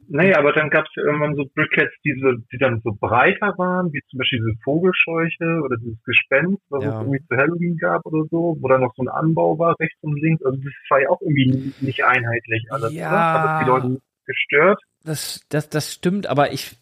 Nee, 0.09 0.34
aber 0.34 0.52
dann 0.52 0.70
gab 0.70 0.84
es 0.86 0.92
ja 0.96 1.02
irgendwann 1.05 1.34
so 1.34 1.44
Brickheads, 1.55 1.92
die, 2.05 2.18
so, 2.20 2.32
die 2.52 2.59
dann 2.59 2.80
so 2.84 2.92
breiter 2.98 3.55
waren, 3.59 3.92
wie 3.92 4.00
zum 4.11 4.18
Beispiel 4.18 4.38
diese 4.38 4.59
Vogelscheuche 4.64 5.61
oder 5.64 5.76
dieses 5.76 6.02
Gespenst, 6.05 6.62
was 6.70 6.84
Ja. 6.84 6.90
es 6.90 7.07
irgendwie 7.07 7.26
zu 7.26 7.36
Halloween 7.36 7.76
gab 7.78 8.05
oder 8.07 8.24
so, 8.30 8.57
wo 8.61 8.68
dann 8.68 8.80
noch 8.80 8.94
so 8.96 9.02
ein 9.02 9.09
Anbau 9.09 9.59
war, 9.59 9.74
rechts 9.80 10.02
und 10.02 10.20
links. 10.20 10.44
Also 10.44 10.59
das 10.59 10.72
war 10.90 11.00
ja 11.00 11.09
auch 11.09 11.20
irgendwie 11.20 11.72
nicht 11.80 12.05
einheitlich 12.05 12.66
alles. 12.70 12.92
Ja. 12.92 13.09
Oder? 13.09 13.32
Hat 13.32 13.44
das 13.44 13.61
die 13.64 13.70
Leute 13.70 14.00
gestört? 14.26 14.80
Das, 15.05 15.40
das, 15.48 15.68
das 15.68 15.92
stimmt, 15.92 16.26
aber 16.26 16.52
ich, 16.52 16.76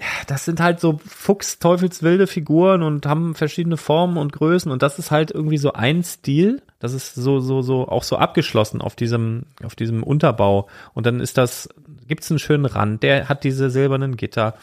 ja, 0.00 0.06
das 0.26 0.46
sind 0.46 0.60
halt 0.60 0.80
so 0.80 0.98
fuchsteufelswilde 1.06 2.26
Figuren 2.26 2.82
und 2.82 3.04
haben 3.06 3.34
verschiedene 3.34 3.76
Formen 3.76 4.16
und 4.16 4.32
Größen 4.32 4.72
und 4.72 4.82
das 4.82 4.98
ist 4.98 5.10
halt 5.10 5.30
irgendwie 5.30 5.58
so 5.58 5.72
ein 5.74 6.02
Stil. 6.02 6.62
Das 6.78 6.94
ist 6.94 7.14
so, 7.14 7.40
so, 7.40 7.60
so, 7.60 7.86
auch 7.86 8.02
so 8.02 8.16
abgeschlossen 8.16 8.80
auf 8.80 8.96
diesem, 8.96 9.44
auf 9.62 9.76
diesem 9.76 10.02
Unterbau. 10.02 10.68
Und 10.94 11.04
dann 11.04 11.20
ist 11.20 11.36
das, 11.36 11.68
gibt's 12.08 12.30
einen 12.30 12.38
schönen 12.38 12.64
Rand, 12.64 13.02
der 13.02 13.28
hat 13.28 13.44
diese 13.44 13.68
silbernen 13.70 14.16
Gitter. 14.16 14.54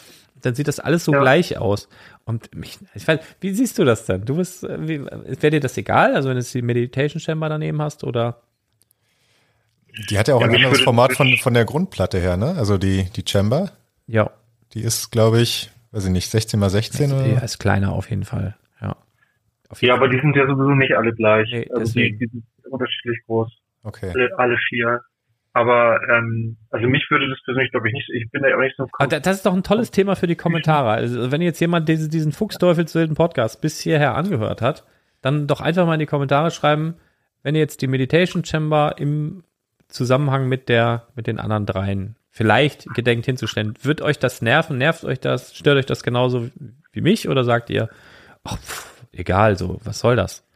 Dann 0.42 0.56
sieht 0.56 0.68
das 0.68 0.80
alles 0.80 1.06
so 1.06 1.12
Ja. 1.14 1.20
gleich 1.22 1.58
aus. 1.60 1.88
Und 2.26 2.56
mich, 2.56 2.80
ich 2.96 3.08
weiß, 3.08 3.20
wie 3.40 3.54
siehst 3.54 3.78
du 3.78 3.86
das 3.86 4.06
denn? 4.06 4.26
Du 4.26 4.38
bist, 4.38 4.64
äh, 4.64 4.88
wie, 4.88 5.06
wäre 5.06 5.52
dir 5.52 5.60
das 5.60 5.78
egal? 5.78 6.16
Also 6.16 6.30
wenn 6.30 6.38
du 6.38 6.44
die 6.44 6.62
Meditation 6.64 7.20
Chamber 7.20 7.50
daneben 7.50 7.82
hast 7.82 8.04
oder? 8.04 8.42
die 10.10 10.18
hat 10.20 10.28
ja 10.28 10.36
auch 10.36 10.42
Ja, 10.42 10.48
ein 10.48 10.56
anderes 10.56 10.82
Format 10.82 11.14
von, 11.14 11.38
von 11.38 11.54
der 11.54 11.66
Grundplatte 11.66 12.20
her, 12.20 12.38
ne? 12.38 12.56
Also 12.58 12.78
die, 12.78 13.06
die 13.16 13.24
Chamber, 13.28 13.72
Ja, 14.08 14.32
die 14.74 14.82
ist, 14.82 15.12
glaube 15.12 15.42
ich, 15.42 15.70
weiß 15.92 16.06
ich 16.06 16.12
nicht, 16.12 16.30
16 16.30 16.60
mal 16.60 16.70
16 16.70 17.12
oder? 17.12 17.26
ja 17.26 17.40
ist 17.40 17.60
kleiner 17.60 17.94
auf 17.94 18.10
jeden 18.10 18.24
Fall. 18.26 18.56
Ja. 18.82 18.96
Auf 19.70 19.82
Ja, 19.82 19.94
aber 19.96 20.08
die 20.10 20.20
sind 20.20 20.36
ja 20.36 20.46
sowieso 20.48 20.74
nicht 20.76 20.94
alle 20.96 21.14
gleich. 21.14 21.50
Nee, 21.52 21.68
also 21.74 21.94
die, 21.94 22.18
die 22.18 22.28
sind 22.28 22.44
unterschiedlich 22.70 23.20
groß. 23.26 23.52
Okay. 23.84 24.12
Alle, 24.14 24.30
alle 24.38 24.58
vier. 24.70 25.02
Aber 25.54 26.00
ähm, 26.10 26.58
also 26.70 26.88
mich 26.88 27.04
würde 27.10 27.28
das 27.30 27.40
persönlich, 27.44 27.72
glaube 27.72 27.88
ich, 27.88 27.94
nicht, 27.94 28.10
ich 28.14 28.30
bin 28.30 28.44
da 28.44 28.56
auch 28.56 28.60
nicht 28.60 28.76
so 28.78 28.88
Aber 29.00 29.08
da- 29.08 29.20
das 29.20 29.38
ist 29.38 29.46
doch 29.46 29.54
ein 29.56 29.64
tolles 29.64 29.90
Thema 29.90 30.16
für 30.16 30.28
die 30.28 30.36
Kommentare. 30.36 30.92
Also 30.92 31.32
wenn 31.32 31.42
jetzt 31.42 31.60
jemand 31.60 31.90
diese, 31.90 32.10
diesen 32.10 32.32
Fuchsteufelswilden 32.32 33.16
Podcast 33.16 33.60
bis 33.62 33.80
hierher 33.80 34.14
angehört 34.16 34.62
hat, 34.62 34.84
dann 35.22 35.48
doch 35.48 35.60
einfach 35.62 35.88
mal 35.88 35.96
in 35.96 36.00
die 36.00 36.06
Kommentare 36.06 36.52
schreiben, 36.52 36.96
wenn 37.42 37.56
ihr 37.56 37.62
jetzt 37.62 37.82
die 37.82 37.88
Meditation 37.88 38.46
Chamber 38.46 38.96
im 39.00 39.44
Zusammenhang 39.88 40.48
mit 40.48 40.70
der, 40.70 41.08
mit 41.16 41.26
den 41.26 41.40
anderen 41.40 41.66
dreien 41.66 42.18
vielleicht 42.38 42.86
gedenkt 42.94 43.26
hinzustellen, 43.26 43.74
wird 43.82 44.02
euch 44.02 44.20
das 44.20 44.44
nerven? 44.44 44.78
Nervt 44.78 45.04
euch 45.04 45.20
das? 45.20 45.56
Stört 45.56 45.78
euch 45.78 45.88
das 45.88 46.04
genauso 46.04 46.50
wie 46.92 47.02
mich? 47.02 47.28
Oder 47.28 47.44
sagt 47.44 47.72
ihr, 47.72 47.90
ach, 48.44 48.58
pff, 48.60 49.04
egal, 49.12 49.58
so, 49.58 49.80
was 49.84 50.00
soll 50.00 50.16
das? 50.16 50.48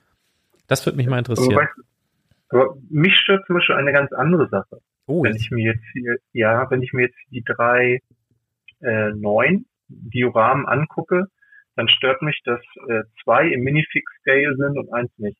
Das 0.67 0.85
würde 0.85 0.97
mich 0.97 1.07
mal 1.07 1.13
aber, 1.13 1.29
interessieren. 1.29 1.57
weißt 1.57 1.73
du, 1.75 1.83
aber 2.49 2.77
mich 2.89 3.17
stört 3.17 3.45
zum 3.47 3.55
Beispiel 3.55 3.75
eine 3.75 3.91
ganz 3.91 4.13
andere 4.13 4.47
Sache. 4.49 4.79
Oh, 5.07 5.23
wenn 5.23 5.33
jetzt, 5.33 5.41
ich 5.41 5.51
mir 5.51 5.73
jetzt 5.73 5.83
hier, 5.91 6.17
ja, 6.33 6.69
wenn 6.69 6.83
ich 6.83 6.93
mir 6.93 7.07
jetzt 7.07 7.17
die 7.31 7.43
drei 7.43 7.99
äh, 8.81 9.09
neun 9.15 9.65
Dioramen 9.87 10.67
angucke, 10.67 11.25
dann 11.75 11.89
stört 11.89 12.21
mich, 12.21 12.39
dass 12.45 12.61
äh, 12.89 13.03
zwei 13.23 13.47
im 13.47 13.63
Minifix-Scale 13.63 14.55
sind 14.55 14.77
und 14.77 14.93
eins 14.93 15.11
nicht. 15.17 15.39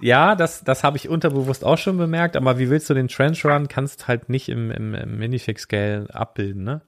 Ja, 0.00 0.34
das, 0.34 0.64
das 0.64 0.82
habe 0.82 0.96
ich 0.96 1.08
unterbewusst 1.08 1.64
auch 1.64 1.78
schon 1.78 1.98
bemerkt, 1.98 2.36
aber 2.36 2.58
wie 2.58 2.70
willst 2.70 2.88
du 2.88 2.94
den 2.94 3.08
Trench 3.08 3.44
Run? 3.44 3.68
Kannst 3.68 4.08
halt 4.08 4.28
nicht 4.28 4.48
im, 4.48 4.70
im, 4.70 4.94
im 4.94 5.18
Minifix-Scale 5.18 6.08
abbilden, 6.12 6.64
ne? 6.64 6.82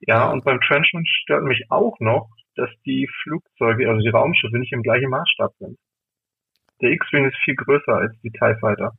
Ja, 0.00 0.30
und 0.30 0.44
beim 0.44 0.60
Trenchman 0.60 1.04
stört 1.06 1.44
mich 1.44 1.70
auch 1.70 1.98
noch, 2.00 2.30
dass 2.54 2.70
die 2.84 3.08
Flugzeuge, 3.22 3.88
also 3.88 4.00
die 4.00 4.08
Raumschiffe 4.08 4.58
nicht 4.58 4.72
im 4.72 4.82
gleichen 4.82 5.10
Maßstab 5.10 5.52
sind. 5.58 5.78
Der 6.80 6.90
X-Wing 6.90 7.26
ist 7.26 7.36
viel 7.44 7.54
größer 7.54 7.94
als 7.94 8.12
die 8.22 8.30
TIE 8.30 8.56
Fighter. 8.60 8.92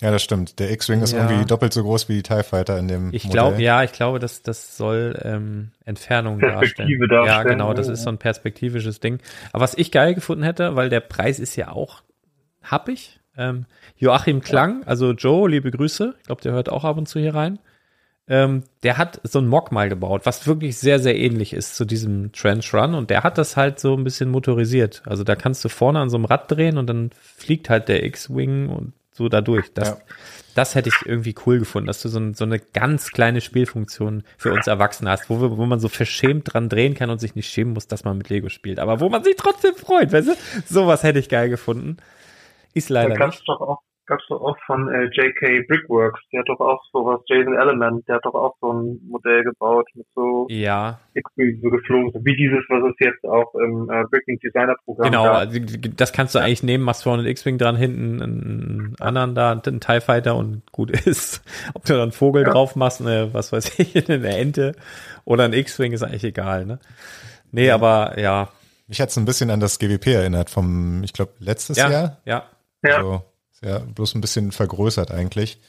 Ja, 0.00 0.10
das 0.10 0.22
stimmt. 0.22 0.58
Der 0.58 0.70
X-Wing 0.70 1.02
ist 1.02 1.12
Ja. 1.12 1.28
irgendwie 1.28 1.44
doppelt 1.44 1.74
so 1.74 1.82
groß 1.82 2.08
wie 2.08 2.14
die 2.16 2.22
TIE 2.22 2.42
Fighter 2.42 2.78
in 2.78 2.88
dem 2.88 3.12
Ich 3.12 3.28
glaube, 3.28 3.60
ja, 3.60 3.82
ich 3.82 3.92
glaube, 3.92 4.18
dass 4.18 4.42
das 4.42 4.76
soll 4.76 5.18
ähm, 5.22 5.72
Entfernung 5.84 6.38
Perspektive 6.38 7.06
darstellen. 7.06 7.26
Ja, 7.26 7.34
darstellen, 7.34 7.58
genau, 7.58 7.74
das 7.74 7.86
ja. 7.88 7.92
ist 7.92 8.02
so 8.04 8.10
ein 8.10 8.18
perspektivisches 8.18 9.00
Ding. 9.00 9.18
Aber 9.52 9.62
was 9.62 9.74
ich 9.74 9.90
geil 9.90 10.14
gefunden 10.14 10.42
hätte, 10.42 10.74
weil 10.74 10.88
der 10.88 11.00
Preis 11.00 11.38
ist 11.38 11.54
ja 11.56 11.70
auch 11.70 12.02
happig. 12.62 13.20
Ähm, 13.36 13.66
Joachim 13.96 14.40
Klang, 14.40 14.84
also 14.86 15.12
Joe, 15.12 15.48
liebe 15.48 15.70
Grüße. 15.70 16.14
Ich 16.18 16.26
glaube, 16.26 16.42
der 16.42 16.52
hört 16.52 16.70
auch 16.70 16.84
ab 16.84 16.96
und 16.96 17.06
zu 17.06 17.20
hier 17.20 17.34
rein. 17.34 17.58
Ähm, 18.26 18.62
der 18.82 18.96
hat 18.96 19.20
so 19.24 19.38
ein 19.38 19.48
Mock 19.48 19.72
mal 19.72 19.88
gebaut, 19.88 20.22
was 20.24 20.46
wirklich 20.46 20.78
sehr, 20.78 20.98
sehr 20.98 21.16
ähnlich 21.16 21.52
ist 21.52 21.76
zu 21.76 21.84
diesem 21.84 22.32
Trench 22.32 22.72
Run. 22.72 22.94
Und 22.94 23.10
der 23.10 23.22
hat 23.22 23.38
das 23.38 23.56
halt 23.56 23.80
so 23.80 23.94
ein 23.94 24.04
bisschen 24.04 24.30
motorisiert. 24.30 25.02
Also 25.04 25.24
da 25.24 25.36
kannst 25.36 25.64
du 25.64 25.68
vorne 25.68 25.98
an 25.98 26.08
so 26.10 26.16
einem 26.16 26.26
Rad 26.26 26.50
drehen 26.50 26.78
und 26.78 26.86
dann 26.86 27.10
fliegt 27.20 27.68
halt 27.68 27.88
der 27.88 28.04
X-Wing 28.04 28.68
und 28.68 28.92
so 29.12 29.28
dadurch. 29.28 29.72
Das, 29.74 29.88
Ja. 29.90 29.96
das 30.54 30.74
hätte 30.74 30.88
ich 30.88 31.06
irgendwie 31.06 31.34
cool 31.46 31.58
gefunden, 31.58 31.86
dass 31.86 32.00
du 32.02 32.08
so, 32.08 32.18
ein, 32.18 32.34
so 32.34 32.44
eine 32.44 32.58
ganz 32.58 33.10
kleine 33.10 33.40
Spielfunktion 33.40 34.22
für 34.38 34.52
uns 34.52 34.66
Erwachsene 34.66 35.10
hast, 35.10 35.28
wo, 35.30 35.40
wir, 35.40 35.56
wo 35.56 35.66
man 35.66 35.80
so 35.80 35.88
verschämt 35.88 36.52
dran 36.52 36.68
drehen 36.68 36.94
kann 36.94 37.10
und 37.10 37.18
sich 37.18 37.34
nicht 37.34 37.50
schämen 37.50 37.74
muss, 37.74 37.86
dass 37.86 38.04
man 38.04 38.18
mit 38.18 38.28
Lego 38.28 38.48
spielt. 38.48 38.78
Aber 38.78 39.00
wo 39.00 39.08
man 39.08 39.24
sich 39.24 39.36
trotzdem 39.36 39.74
freut, 39.74 40.12
weißt 40.12 40.28
du? 40.28 40.34
Sowas 40.68 41.02
hätte 41.02 41.18
ich 41.18 41.28
geil 41.28 41.48
gefunden. 41.48 41.96
Ist 42.72 42.88
leider 42.88 43.14
gab's 43.14 43.36
nicht. 43.36 43.48
doch 43.48 43.60
auch, 43.60 43.78
gab's 44.10 44.24
doch 44.28 44.40
auch 44.42 44.56
von 44.66 44.88
äh, 44.92 45.04
JK 45.04 45.66
Brickworks, 45.68 46.20
der 46.32 46.40
hat 46.40 46.48
doch 46.48 46.60
auch 46.60 46.82
sowas, 46.92 47.20
Jason 47.26 47.56
Element, 47.56 48.06
der 48.08 48.16
hat 48.16 48.24
doch 48.26 48.34
auch 48.34 48.56
so 48.60 48.72
ein 48.72 49.00
Modell 49.08 49.42
gebaut 49.44 49.88
mit 49.94 50.06
so 50.14 50.46
Ja, 50.50 50.98
X-Wing 51.14 51.60
so 51.62 51.70
geflogen, 51.70 52.10
so 52.12 52.20
wie 52.24 52.36
dieses, 52.36 52.58
was 52.68 52.90
es 52.90 52.96
jetzt 52.98 53.24
auch 53.24 53.54
im 53.54 53.88
äh, 53.90 54.04
Bricking 54.10 54.38
Designer 54.40 54.74
Programm 54.84 55.10
genau. 55.10 55.24
gab. 55.24 55.34
Also, 55.36 55.60
das 55.96 56.12
kannst 56.12 56.34
du 56.34 56.40
eigentlich 56.40 56.62
nehmen, 56.62 56.84
machst 56.84 57.04
vorne 57.04 57.22
einen 57.22 57.30
X-Wing 57.30 57.56
dran, 57.56 57.76
hinten 57.76 58.20
einen 58.22 58.96
anderen 59.00 59.34
da, 59.34 59.52
einen 59.52 59.80
TIE 59.80 60.00
Fighter 60.00 60.36
und 60.36 60.62
gut 60.72 60.90
ist. 61.06 61.42
Ob 61.74 61.84
du 61.84 61.92
dann 61.94 62.02
einen 62.02 62.12
Vogel 62.12 62.42
Ja. 62.44 62.50
drauf 62.50 62.76
machst, 62.76 63.00
eine, 63.00 63.32
was 63.32 63.52
weiß 63.52 63.78
ich, 63.78 64.10
eine 64.10 64.26
Ente 64.36 64.74
oder 65.24 65.44
ein 65.44 65.52
X-Wing 65.52 65.92
ist 65.92 66.02
eigentlich 66.02 66.24
egal, 66.24 66.66
ne? 66.66 66.78
Nee, 67.52 67.70
aber 67.70 68.18
ja. 68.18 68.48
Mich 68.88 69.00
hat's 69.00 69.16
ein 69.16 69.24
bisschen 69.24 69.50
an 69.50 69.60
das 69.60 69.78
GWP 69.78 70.08
erinnert 70.08 70.50
vom, 70.50 71.02
ich 71.04 71.12
glaube, 71.12 71.32
letztes 71.38 71.76
Ja, 71.76 71.90
Jahr. 71.90 72.16
ja. 72.24 72.44
Ja. 72.82 72.96
Also, 72.96 73.22
ist 73.60 73.68
ja 73.68 73.78
bloß 73.78 74.14
ein 74.14 74.20
bisschen 74.20 74.52
vergrößert 74.52 75.10
eigentlich. 75.10 75.60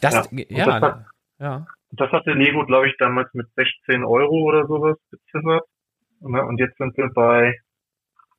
Das, 0.00 0.14
Ja. 0.14 0.26
ja, 0.48 0.64
das 0.66 0.82
hat- 0.82 1.04
Ja. 1.38 1.66
Das 1.92 2.10
hatte 2.12 2.32
Lego, 2.32 2.64
glaube 2.66 2.88
ich, 2.88 2.94
damals 2.98 3.32
mit 3.32 3.46
16 3.54 4.04
Euro 4.04 4.42
oder 4.42 4.66
sowas 4.66 4.96
beziffert. 5.10 5.64
Ne, 6.20 6.42
Und 6.44 6.58
jetzt 6.58 6.76
sind 6.78 6.96
wir 6.96 7.08
bei, 7.14 7.58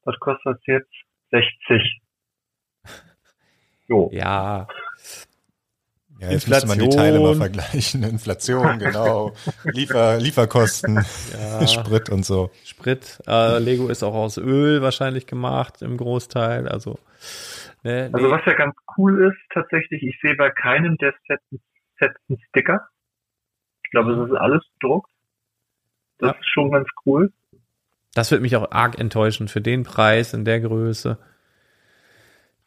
was 0.04 0.16
kostet 0.20 0.46
das 0.46 0.60
jetzt? 0.66 0.92
60. 1.32 2.02
Jo. 3.88 4.10
Ja, 4.12 4.68
Ja, 6.20 6.32
jetzt 6.32 6.48
müsste 6.48 6.68
man 6.68 6.80
die 6.80 6.90
Teile 6.90 7.18
Inflation. 7.18 7.24
mal 7.24 7.36
vergleichen. 7.36 8.04
Inflation, 8.74 8.80
genau. 8.80 9.34
Liefer, 9.66 10.18
Lieferkosten, 10.18 11.06
ja. 11.40 11.68
Sprit 11.68 12.10
und 12.10 12.26
so. 12.26 12.50
Sprit. 12.66 13.20
Äh, 13.28 13.60
Lego 13.60 13.88
ist 13.88 14.04
auch 14.04 14.16
aus 14.16 14.38
Öl 14.38 14.82
wahrscheinlich 14.82 15.28
gemacht 15.28 15.82
im 15.84 15.96
Großteil. 15.96 16.68
Also, 16.68 16.98
ne, 17.88 18.10
Also 18.14 18.28
nee. 18.28 18.32
was 18.32 18.46
ja 18.46 18.54
ganz 18.54 18.76
cool 18.98 19.28
ist, 19.32 19.38
tatsächlich, 19.54 20.04
ich 20.04 20.20
sehe 20.22 20.36
bei 20.36 20.50
keinem 20.50 20.98
der 20.98 21.14
Sets, 21.28 21.44
Sets 22.00 22.16
einen 22.30 22.40
Sticker. 22.50 22.88
Ich 23.84 23.92
glaube, 23.92 24.12
es 24.14 24.30
ist 24.30 24.36
alles 24.36 24.64
bedruckt. 24.80 25.10
Das 26.20 26.32
Ja. 26.34 26.40
ist 26.40 26.50
schon 26.50 26.72
ganz 26.72 26.88
cool. 27.06 27.32
das 28.14 28.32
wird 28.32 28.42
mich 28.42 28.56
auch 28.56 28.72
arg 28.72 29.00
enttäuschen 29.00 29.48
für 29.48 29.62
den 29.62 29.84
Preis 29.84 30.34
in 30.34 30.44
der 30.46 30.60
Größe. 30.60 31.18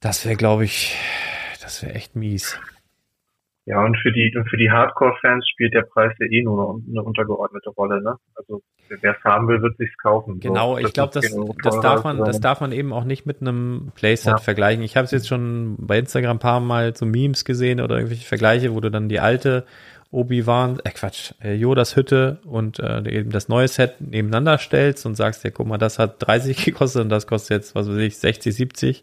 Das 0.00 0.24
wäre, 0.24 0.36
glaube 0.36 0.64
ich, 0.64 0.96
das 1.60 1.82
wäre 1.82 1.94
echt 1.94 2.14
mies. 2.16 2.58
Ja, 3.70 3.84
und 3.84 3.96
für 3.98 4.10
die, 4.10 4.36
für 4.50 4.56
die 4.56 4.68
Hardcore-Fans 4.68 5.48
spielt 5.48 5.74
der 5.74 5.82
Preis 5.82 6.12
ja 6.18 6.26
eh 6.26 6.42
nur 6.42 6.74
eine, 6.74 6.82
eine 6.90 7.02
untergeordnete 7.04 7.70
Rolle, 7.70 8.02
ne? 8.02 8.16
Also, 8.34 8.62
wer 8.88 9.16
es 9.16 9.22
haben 9.22 9.46
will, 9.46 9.62
wird 9.62 9.76
sich's 9.78 9.96
kaufen. 10.02 10.40
Genau, 10.40 10.72
So, 10.72 10.78
ich 10.78 10.92
glaube, 10.92 11.12
das, 11.14 11.32
das 11.62 11.80
darf 11.80 12.02
man, 12.02 12.18
das 12.24 12.40
darf 12.40 12.60
man 12.60 12.72
eben 12.72 12.92
auch 12.92 13.04
nicht 13.04 13.26
mit 13.26 13.40
einem 13.40 13.92
Playset 13.94 14.26
Ja. 14.32 14.36
vergleichen. 14.38 14.82
Ich 14.82 14.96
habe 14.96 15.04
es 15.04 15.12
jetzt 15.12 15.28
schon 15.28 15.76
bei 15.78 16.00
Instagram 16.00 16.36
ein 16.36 16.40
paar 16.40 16.58
Mal 16.58 16.96
so 16.96 17.06
Memes 17.06 17.44
gesehen 17.44 17.80
oder 17.80 17.94
irgendwelche 17.94 18.26
Vergleiche, 18.26 18.74
wo 18.74 18.80
du 18.80 18.90
dann 18.90 19.08
die 19.08 19.20
alte 19.20 19.64
Obi-Wan, 20.10 20.80
äh 20.82 20.90
Quatsch, 20.90 21.34
äh, 21.40 21.54
Yodas 21.54 21.94
Hütte 21.94 22.40
und 22.44 22.80
äh, 22.80 23.08
eben 23.08 23.30
das 23.30 23.48
neue 23.48 23.68
Set 23.68 24.00
nebeneinander 24.00 24.58
stellst 24.58 25.06
und 25.06 25.14
sagst 25.14 25.44
dir, 25.44 25.52
guck 25.52 25.68
mal, 25.68 25.78
das 25.78 26.00
hat 26.00 26.16
30 26.26 26.56
gekostet 26.64 27.02
und 27.02 27.10
das 27.10 27.28
kostet 27.28 27.58
jetzt, 27.58 27.76
was 27.76 27.88
weiß 27.88 27.98
ich, 27.98 28.18
60, 28.18 28.52
70. 28.52 29.02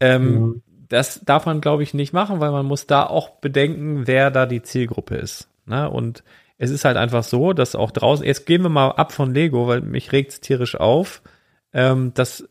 Ähm, 0.00 0.34
Mhm. 0.34 0.62
Das 0.88 1.20
darf 1.24 1.46
man, 1.46 1.60
glaube 1.60 1.82
ich, 1.82 1.94
nicht 1.94 2.12
machen, 2.12 2.40
weil 2.40 2.50
man 2.50 2.66
muss 2.66 2.86
da 2.86 3.06
auch 3.06 3.30
bedenken, 3.30 4.06
wer 4.06 4.30
da 4.30 4.46
die 4.46 4.62
Zielgruppe 4.62 5.16
ist. 5.16 5.48
Ne? 5.66 5.88
Und 5.90 6.24
es 6.56 6.70
ist 6.70 6.84
halt 6.84 6.96
einfach 6.96 7.22
so, 7.22 7.52
dass 7.52 7.74
auch 7.74 7.90
draußen, 7.90 8.26
jetzt 8.26 8.46
gehen 8.46 8.62
wir 8.62 8.68
mal 8.68 8.90
ab 8.90 9.12
von 9.12 9.32
Lego, 9.32 9.68
weil 9.68 9.80
mich 9.80 10.12
regt's 10.12 10.40
tierisch 10.40 10.74
auf, 10.76 11.22
ähm, 11.72 12.12
dass 12.14 12.46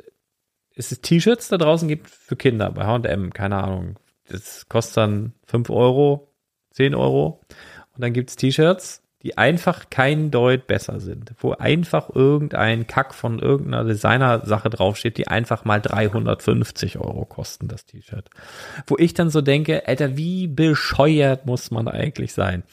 es 0.76 0.90
T-Shirts 1.02 1.50
da 1.50 1.58
draußen 1.58 1.88
gibt 1.88 2.10
für 2.10 2.36
Kinder 2.36 2.72
bei 2.72 2.86
H&M, 2.86 3.34
keine 3.34 3.64
Ahnung. 3.64 4.00
Das 4.30 4.70
kostet 4.70 4.98
dann 4.98 5.34
5 5.48 5.70
Euro, 5.70 6.32
10 6.72 6.96
Euro. 6.96 7.42
Und 7.96 8.02
dann 8.04 8.14
gibt's 8.14 8.36
T-Shirts, 8.36 9.02
die 9.28 9.38
einfach 9.38 9.90
kein 9.90 10.32
Deut 10.32 10.68
besser 10.68 11.02
sind, 11.02 11.34
wo 11.40 11.52
einfach 11.52 12.10
irgendein 12.16 12.88
Kack 12.88 13.14
von 13.14 13.40
irgendeiner 13.40 13.84
Designer-Sache 13.84 14.70
draufsteht, 14.70 15.18
die 15.18 15.28
einfach 15.28 15.66
mal 15.66 15.82
350 15.82 16.98
Euro 16.98 17.26
kosten, 17.26 17.68
das 17.68 17.86
T-Shirt. 17.86 18.30
Wo 18.86 18.96
ich 18.98 19.14
dann 19.14 19.30
so 19.30 19.42
denke, 19.42 19.86
Alter, 19.86 20.16
wie 20.16 20.48
bescheuert 20.48 21.46
muss 21.46 21.72
man 21.72 21.90
eigentlich 21.90 22.32
sein? 22.32 22.64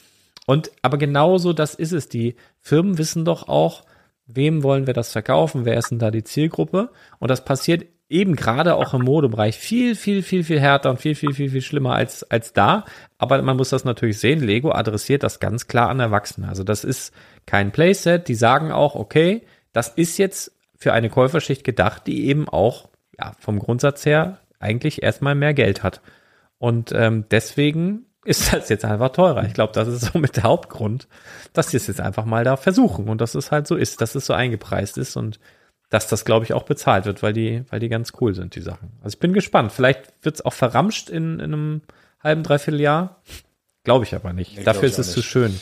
Und 0.45 0.71
aber 0.81 0.97
genauso 0.97 1.51
das 1.51 1.75
ist 1.75 1.91
es. 1.91 2.07
Die 2.07 2.37
Firmen 2.61 2.97
wissen 2.97 3.25
doch 3.25 3.49
auch, 3.49 3.83
wem 4.25 4.63
wollen 4.63 4.87
wir 4.87 4.93
das 4.93 5.11
verkaufen, 5.11 5.65
wer 5.65 5.77
ist 5.77 5.91
denn 5.91 5.99
da 5.99 6.09
die 6.09 6.23
Zielgruppe? 6.23 6.89
Und 7.19 7.29
das 7.29 7.43
passiert 7.43 7.85
eben 8.09 8.35
gerade 8.35 8.75
auch 8.75 8.93
im 8.93 9.03
Modebereich 9.03 9.57
viel, 9.57 9.95
viel, 9.95 10.21
viel, 10.21 10.43
viel 10.43 10.59
härter 10.59 10.91
und 10.91 10.99
viel, 10.99 11.15
viel, 11.15 11.33
viel, 11.33 11.49
viel 11.49 11.61
schlimmer 11.61 11.95
als, 11.95 12.23
als 12.29 12.53
da. 12.53 12.85
Aber 13.17 13.41
man 13.41 13.57
muss 13.57 13.69
das 13.69 13.83
natürlich 13.83 14.19
sehen. 14.19 14.41
Lego 14.41 14.71
adressiert 14.71 15.23
das 15.23 15.39
ganz 15.39 15.67
klar 15.67 15.89
an 15.89 15.99
Erwachsene. 15.99 16.47
Also 16.47 16.63
das 16.63 16.83
ist 16.83 17.13
kein 17.45 17.71
Playset. 17.71 18.27
Die 18.27 18.35
sagen 18.35 18.71
auch, 18.71 18.95
okay, 18.95 19.41
das 19.73 19.89
ist 19.89 20.17
jetzt 20.17 20.51
für 20.77 20.93
eine 20.93 21.09
Käuferschicht 21.09 21.63
gedacht, 21.63 22.05
die 22.05 22.27
eben 22.27 22.47
auch 22.47 22.89
ja, 23.17 23.31
vom 23.39 23.59
Grundsatz 23.59 24.05
her 24.05 24.39
eigentlich 24.59 25.01
erstmal 25.01 25.35
mehr 25.35 25.53
Geld 25.53 25.81
hat. 25.81 26.01
Und 26.59 26.91
ähm, 26.91 27.25
deswegen 27.31 28.05
ist 28.23 28.53
das 28.53 28.69
jetzt 28.69 28.85
einfach 28.85 29.09
teurer. 29.09 29.45
Ich 29.45 29.53
glaube, 29.53 29.73
das 29.73 29.87
ist 29.87 30.11
somit 30.13 30.35
der 30.35 30.43
Hauptgrund, 30.43 31.07
dass 31.53 31.69
sie 31.69 31.77
es 31.77 31.87
jetzt 31.87 32.01
einfach 32.01 32.25
mal 32.25 32.43
da 32.43 32.55
versuchen 32.55 33.09
und 33.09 33.19
dass 33.21 33.33
es 33.33 33.51
halt 33.51 33.65
so 33.65 33.75
ist, 33.75 34.01
dass 34.01 34.13
es 34.13 34.27
so 34.27 34.33
eingepreist 34.33 34.97
ist 34.97 35.15
und 35.15 35.39
dass 35.95 36.07
das, 36.07 36.25
glaube 36.25 36.43
ich, 36.43 36.51
auch 36.51 36.63
bezahlt 36.63 37.05
wird, 37.05 37.23
weil 37.23 37.31
die, 37.31 37.63
weil 37.69 37.79
die 37.79 37.87
ganz 37.87 38.11
cool 38.19 38.35
sind, 38.35 38.53
die 38.55 38.59
Sachen. 38.59 38.91
Also 39.01 39.15
ich 39.15 39.19
bin 39.19 39.31
gespannt. 39.31 39.71
Vielleicht 39.71 40.11
wird 40.23 40.35
es 40.35 40.43
auch 40.43 40.51
verramscht 40.51 41.09
in, 41.09 41.39
in 41.39 41.53
einem 41.53 41.81
halben, 42.21 42.43
dreiviertel 42.43 42.81
Jahr. 42.81 43.21
Glaube 43.85 44.03
ich 44.03 44.13
aber 44.13 44.33
nicht. 44.33 44.57
Nee, 44.57 44.65
Dafür 44.65 44.89
ist 44.89 44.99
es 44.99 45.13
zu 45.13 45.21
schön. 45.21 45.57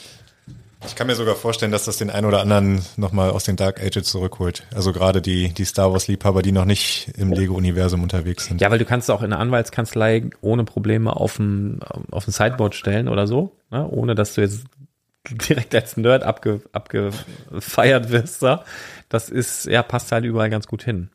Ich 0.87 0.95
kann 0.95 1.05
mir 1.05 1.13
sogar 1.13 1.35
vorstellen, 1.35 1.71
dass 1.71 1.85
das 1.85 1.97
den 1.97 2.09
einen 2.09 2.25
oder 2.25 2.41
anderen 2.41 2.81
nochmal 2.97 3.29
aus 3.29 3.43
den 3.43 3.57
Dark 3.57 3.79
Ages 3.79 4.05
zurückholt. 4.05 4.63
Also 4.73 4.91
gerade 4.91 5.21
die, 5.21 5.53
die 5.53 5.65
Star 5.65 5.93
Wars-Liebhaber, 5.93 6.41
die 6.41 6.51
noch 6.51 6.65
nicht 6.65 7.11
im 7.15 7.31
Lego-Universum 7.31 8.01
unterwegs 8.01 8.47
sind. 8.47 8.59
Ja, 8.59 8.71
weil 8.71 8.79
du 8.79 8.85
kannst 8.85 9.11
auch 9.11 9.21
in 9.21 9.29
der 9.29 9.39
Anwaltskanzlei 9.39 10.31
ohne 10.41 10.63
Probleme 10.63 11.15
auf 11.15 11.37
ein, 11.37 11.79
auf 12.09 12.27
ein 12.27 12.31
Sideboard 12.31 12.73
stellen 12.73 13.07
oder 13.07 13.27
so, 13.27 13.55
ne? 13.69 13.87
ohne 13.87 14.15
dass 14.15 14.33
du 14.33 14.41
jetzt 14.41 14.65
direkt 15.29 15.75
als 15.75 15.95
Nerd 15.95 16.23
abge, 16.23 16.61
abgefeiert 16.71 18.09
wirst. 18.09 18.41
Da. 18.41 18.65
Das 19.13 19.29
ist, 19.29 19.65
ja, 19.65 19.83
passt 19.83 20.11
halt 20.11 20.25
überall 20.25 20.49
ganz 20.49 20.67
gut 20.67 20.83
hin. 20.83 21.11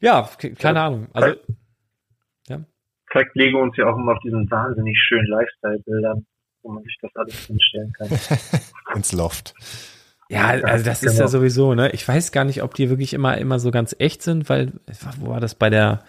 Ja, 0.00 0.28
ke- 0.38 0.52
keine 0.52 0.80
Ahnung. 0.80 1.08
Also, 1.12 1.34
Zeigt 3.12 3.36
Lego 3.36 3.62
uns 3.62 3.76
ja 3.76 3.86
auch 3.86 3.96
immer 3.96 4.12
auf 4.12 4.18
diesen 4.24 4.50
wahnsinnig 4.50 4.98
schönen 4.98 5.28
Lifestyle-Bildern, 5.28 6.26
wo 6.62 6.72
man 6.72 6.82
sich 6.82 6.98
das 7.00 7.10
alles 7.14 7.34
hinstellen 7.46 7.92
kann. 7.92 8.08
Ins 8.96 9.12
Loft. 9.12 9.54
ja, 10.28 10.48
also 10.48 10.84
das 10.84 11.02
ist 11.04 11.12
genau. 11.12 11.22
ja 11.22 11.28
sowieso, 11.28 11.74
ne? 11.74 11.90
Ich 11.92 12.06
weiß 12.06 12.32
gar 12.32 12.44
nicht, 12.44 12.62
ob 12.62 12.74
die 12.74 12.90
wirklich 12.90 13.14
immer, 13.14 13.38
immer 13.38 13.60
so 13.60 13.70
ganz 13.70 13.94
echt 13.98 14.22
sind, 14.22 14.48
weil, 14.48 14.72
wo 15.20 15.30
war 15.30 15.40
das 15.40 15.54
bei 15.54 15.70
der, 15.70 16.02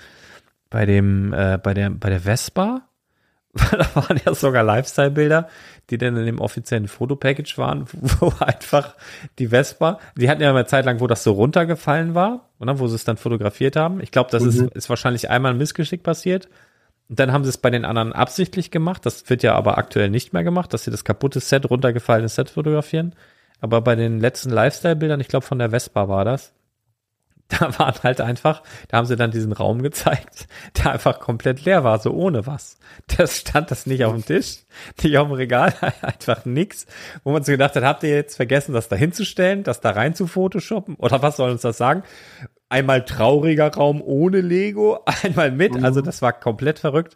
bei 0.71 0.85
dem, 0.87 1.31
äh, 1.31 1.59
bei 1.61 1.75
der, 1.75 1.91
bei 1.91 2.09
der 2.09 2.21
Vespa? 2.21 2.81
da 3.53 3.87
waren 3.95 4.19
ja 4.25 4.33
sogar 4.33 4.63
Lifestyle-Bilder, 4.63 5.47
die 5.89 5.97
dann 5.97 6.17
in 6.17 6.25
dem 6.25 6.39
offiziellen 6.39 6.87
Fotopackage 6.87 7.57
waren, 7.57 7.85
wo 7.91 8.33
einfach 8.39 8.95
die 9.39 9.47
Vespa, 9.47 9.99
die 10.17 10.29
hatten 10.29 10.41
ja 10.41 10.49
eine 10.49 10.65
Zeit 10.65 10.85
lang, 10.85 10.99
wo 10.99 11.07
das 11.07 11.23
so 11.23 11.33
runtergefallen 11.33 12.15
war, 12.15 12.49
oder, 12.59 12.79
wo 12.79 12.87
sie 12.87 12.95
es 12.95 13.03
dann 13.03 13.17
fotografiert 13.17 13.75
haben. 13.75 14.01
Ich 14.01 14.11
glaube, 14.11 14.31
das 14.31 14.43
ist, 14.43 14.59
ist 14.59 14.89
wahrscheinlich 14.89 15.29
einmal 15.29 15.51
ein 15.51 15.57
Missgeschick 15.57 16.03
passiert. 16.03 16.49
Und 17.07 17.19
dann 17.19 17.31
haben 17.31 17.43
sie 17.43 17.49
es 17.49 17.57
bei 17.57 17.69
den 17.69 17.85
anderen 17.85 18.13
absichtlich 18.13 18.71
gemacht. 18.71 19.05
Das 19.05 19.29
wird 19.29 19.43
ja 19.43 19.53
aber 19.53 19.77
aktuell 19.77 20.09
nicht 20.09 20.33
mehr 20.33 20.43
gemacht, 20.43 20.73
dass 20.73 20.85
sie 20.85 20.91
das 20.91 21.03
kaputte 21.03 21.39
Set, 21.39 21.69
runtergefallene 21.69 22.29
Set 22.29 22.49
fotografieren. 22.49 23.13
Aber 23.61 23.81
bei 23.81 23.95
den 23.95 24.19
letzten 24.19 24.49
Lifestyle-Bildern, 24.49 25.19
ich 25.19 25.27
glaube 25.27 25.45
von 25.45 25.59
der 25.59 25.69
Vespa 25.69 26.07
war 26.07 26.25
das, 26.25 26.53
da 27.59 27.77
waren 27.77 27.95
halt 28.01 28.21
einfach, 28.21 28.63
da 28.87 28.97
haben 28.97 29.05
sie 29.05 29.15
dann 29.15 29.31
diesen 29.31 29.51
Raum 29.51 29.83
gezeigt, 29.83 30.47
der 30.77 30.93
einfach 30.93 31.19
komplett 31.19 31.63
leer 31.63 31.83
war, 31.83 31.99
so 31.99 32.11
ohne 32.11 32.47
was. 32.47 32.79
Das 33.17 33.39
stand 33.39 33.69
das 33.69 33.85
nicht 33.85 34.03
auf 34.03 34.13
dem 34.13 34.25
Tisch, 34.25 34.63
nicht 35.03 35.17
auf 35.17 35.27
dem 35.27 35.35
Regal, 35.35 35.73
einfach 36.01 36.45
nix, 36.45 36.87
wo 37.23 37.31
man 37.31 37.43
so 37.43 37.51
gedacht 37.51 37.75
hat, 37.75 37.83
habt 37.83 38.03
ihr 38.03 38.09
jetzt 38.09 38.35
vergessen, 38.35 38.73
das 38.73 38.89
da 38.89 38.95
hinzustellen, 38.95 39.63
das 39.63 39.79
da 39.79 39.91
rein 39.91 40.15
zu 40.15 40.25
photoshoppen? 40.27 40.95
Oder 40.95 41.21
was 41.21 41.37
soll 41.37 41.51
uns 41.51 41.61
das 41.61 41.77
sagen? 41.77 42.03
Einmal 42.67 43.05
trauriger 43.05 43.71
Raum 43.71 44.01
ohne 44.01 44.41
Lego, 44.41 44.99
einmal 45.23 45.51
mit, 45.51 45.83
also 45.83 46.01
das 46.01 46.21
war 46.21 46.33
komplett 46.33 46.79
verrückt. 46.79 47.15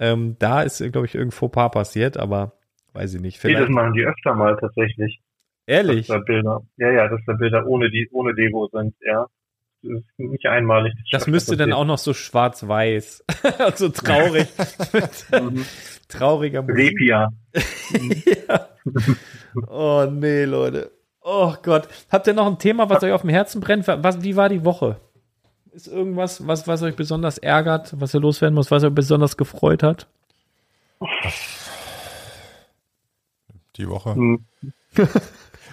Ähm, 0.00 0.36
da 0.38 0.62
ist, 0.62 0.78
glaube 0.92 1.06
ich, 1.06 1.14
irgendwo 1.14 1.48
Fauxpas 1.48 1.70
passiert, 1.70 2.16
aber 2.16 2.52
weiß 2.94 3.14
ich 3.14 3.20
nicht. 3.20 3.44
Nee, 3.44 3.52
das 3.52 3.58
Vielleicht, 3.58 3.72
machen 3.72 3.92
die 3.92 4.04
öfter 4.04 4.34
mal 4.34 4.56
tatsächlich. 4.56 5.20
ehrlich? 5.66 6.06
Dass 6.06 6.16
da 6.16 6.22
Bilder, 6.22 6.62
ja, 6.76 6.90
ja, 6.90 7.08
dass 7.08 7.20
da 7.26 7.34
Bilder 7.34 7.66
ohne 7.66 7.90
die, 7.90 8.08
ohne 8.12 8.32
Lego 8.32 8.68
sind, 8.72 8.94
ja. 9.00 9.26
Das 9.82 10.02
ist 10.02 10.18
nicht 10.18 10.46
einmalig. 10.46 10.92
Das 11.12 11.26
müsste 11.26 11.56
dann 11.56 11.72
auch 11.72 11.84
noch 11.84 11.98
so 11.98 12.12
schwarz-weiß 12.12 13.24
und 13.66 13.76
so 13.78 13.88
traurig. 13.90 14.48
mit 14.92 15.26
trauriger 16.08 16.62
Musik. 16.62 16.98
Sepia. 16.98 17.28
ja. 18.48 18.68
Oh 19.68 20.06
nee, 20.10 20.44
Leute. 20.44 20.90
Oh 21.20 21.54
Gott. 21.62 21.88
Habt 22.10 22.26
ihr 22.26 22.34
noch 22.34 22.46
ein 22.46 22.58
Thema, 22.58 22.90
was 22.90 23.02
euch 23.02 23.12
auf 23.12 23.20
dem 23.20 23.30
Herzen 23.30 23.60
brennt? 23.60 23.86
Was, 23.86 24.22
wie 24.22 24.34
war 24.34 24.48
die 24.48 24.64
Woche? 24.64 24.96
Ist 25.72 25.86
irgendwas, 25.86 26.46
was, 26.46 26.66
was 26.66 26.82
euch 26.82 26.96
besonders 26.96 27.38
ärgert, 27.38 27.94
was 28.00 28.14
ihr 28.14 28.20
loswerden 28.20 28.54
muss, 28.54 28.70
was 28.70 28.82
euch 28.82 28.94
besonders 28.94 29.36
gefreut 29.36 29.82
hat? 29.82 30.08
Die 33.76 33.88
Woche. 33.88 34.14
Hm. 34.14 34.44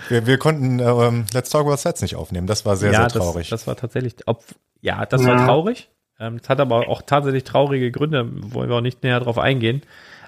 Wir, 0.10 0.28
wir 0.28 0.38
konnten 0.38 0.80
ähm, 0.80 1.26
Let's 1.34 1.50
Talk 1.50 1.66
About 1.66 1.78
Sets 1.78 2.02
nicht 2.02 2.16
aufnehmen. 2.16 2.48
Das 2.48 2.66
war 2.66 2.76
sehr, 2.76 2.92
sehr 2.92 3.08
traurig. 3.08 3.50
Das, 3.50 3.62
das 3.62 3.68
war 3.68 3.76
tatsächlich, 3.76 4.16
ob, 4.26 4.44
ja, 4.82 5.06
das 5.06 5.24
war 5.26 5.36
Ja. 5.36 5.46
traurig. 5.46 5.90
Ähm, 6.20 6.40
Es 6.42 6.48
hat 6.50 6.60
aber 6.60 6.88
auch 6.88 7.02
tatsächlich 7.02 7.44
traurige 7.44 7.92
Gründe, 7.92 8.28
wollen 8.54 8.70
wir 8.70 8.76
auch 8.78 8.82
nicht 8.82 9.04
näher 9.04 9.20
drauf 9.20 9.38
eingehen. 9.38 9.82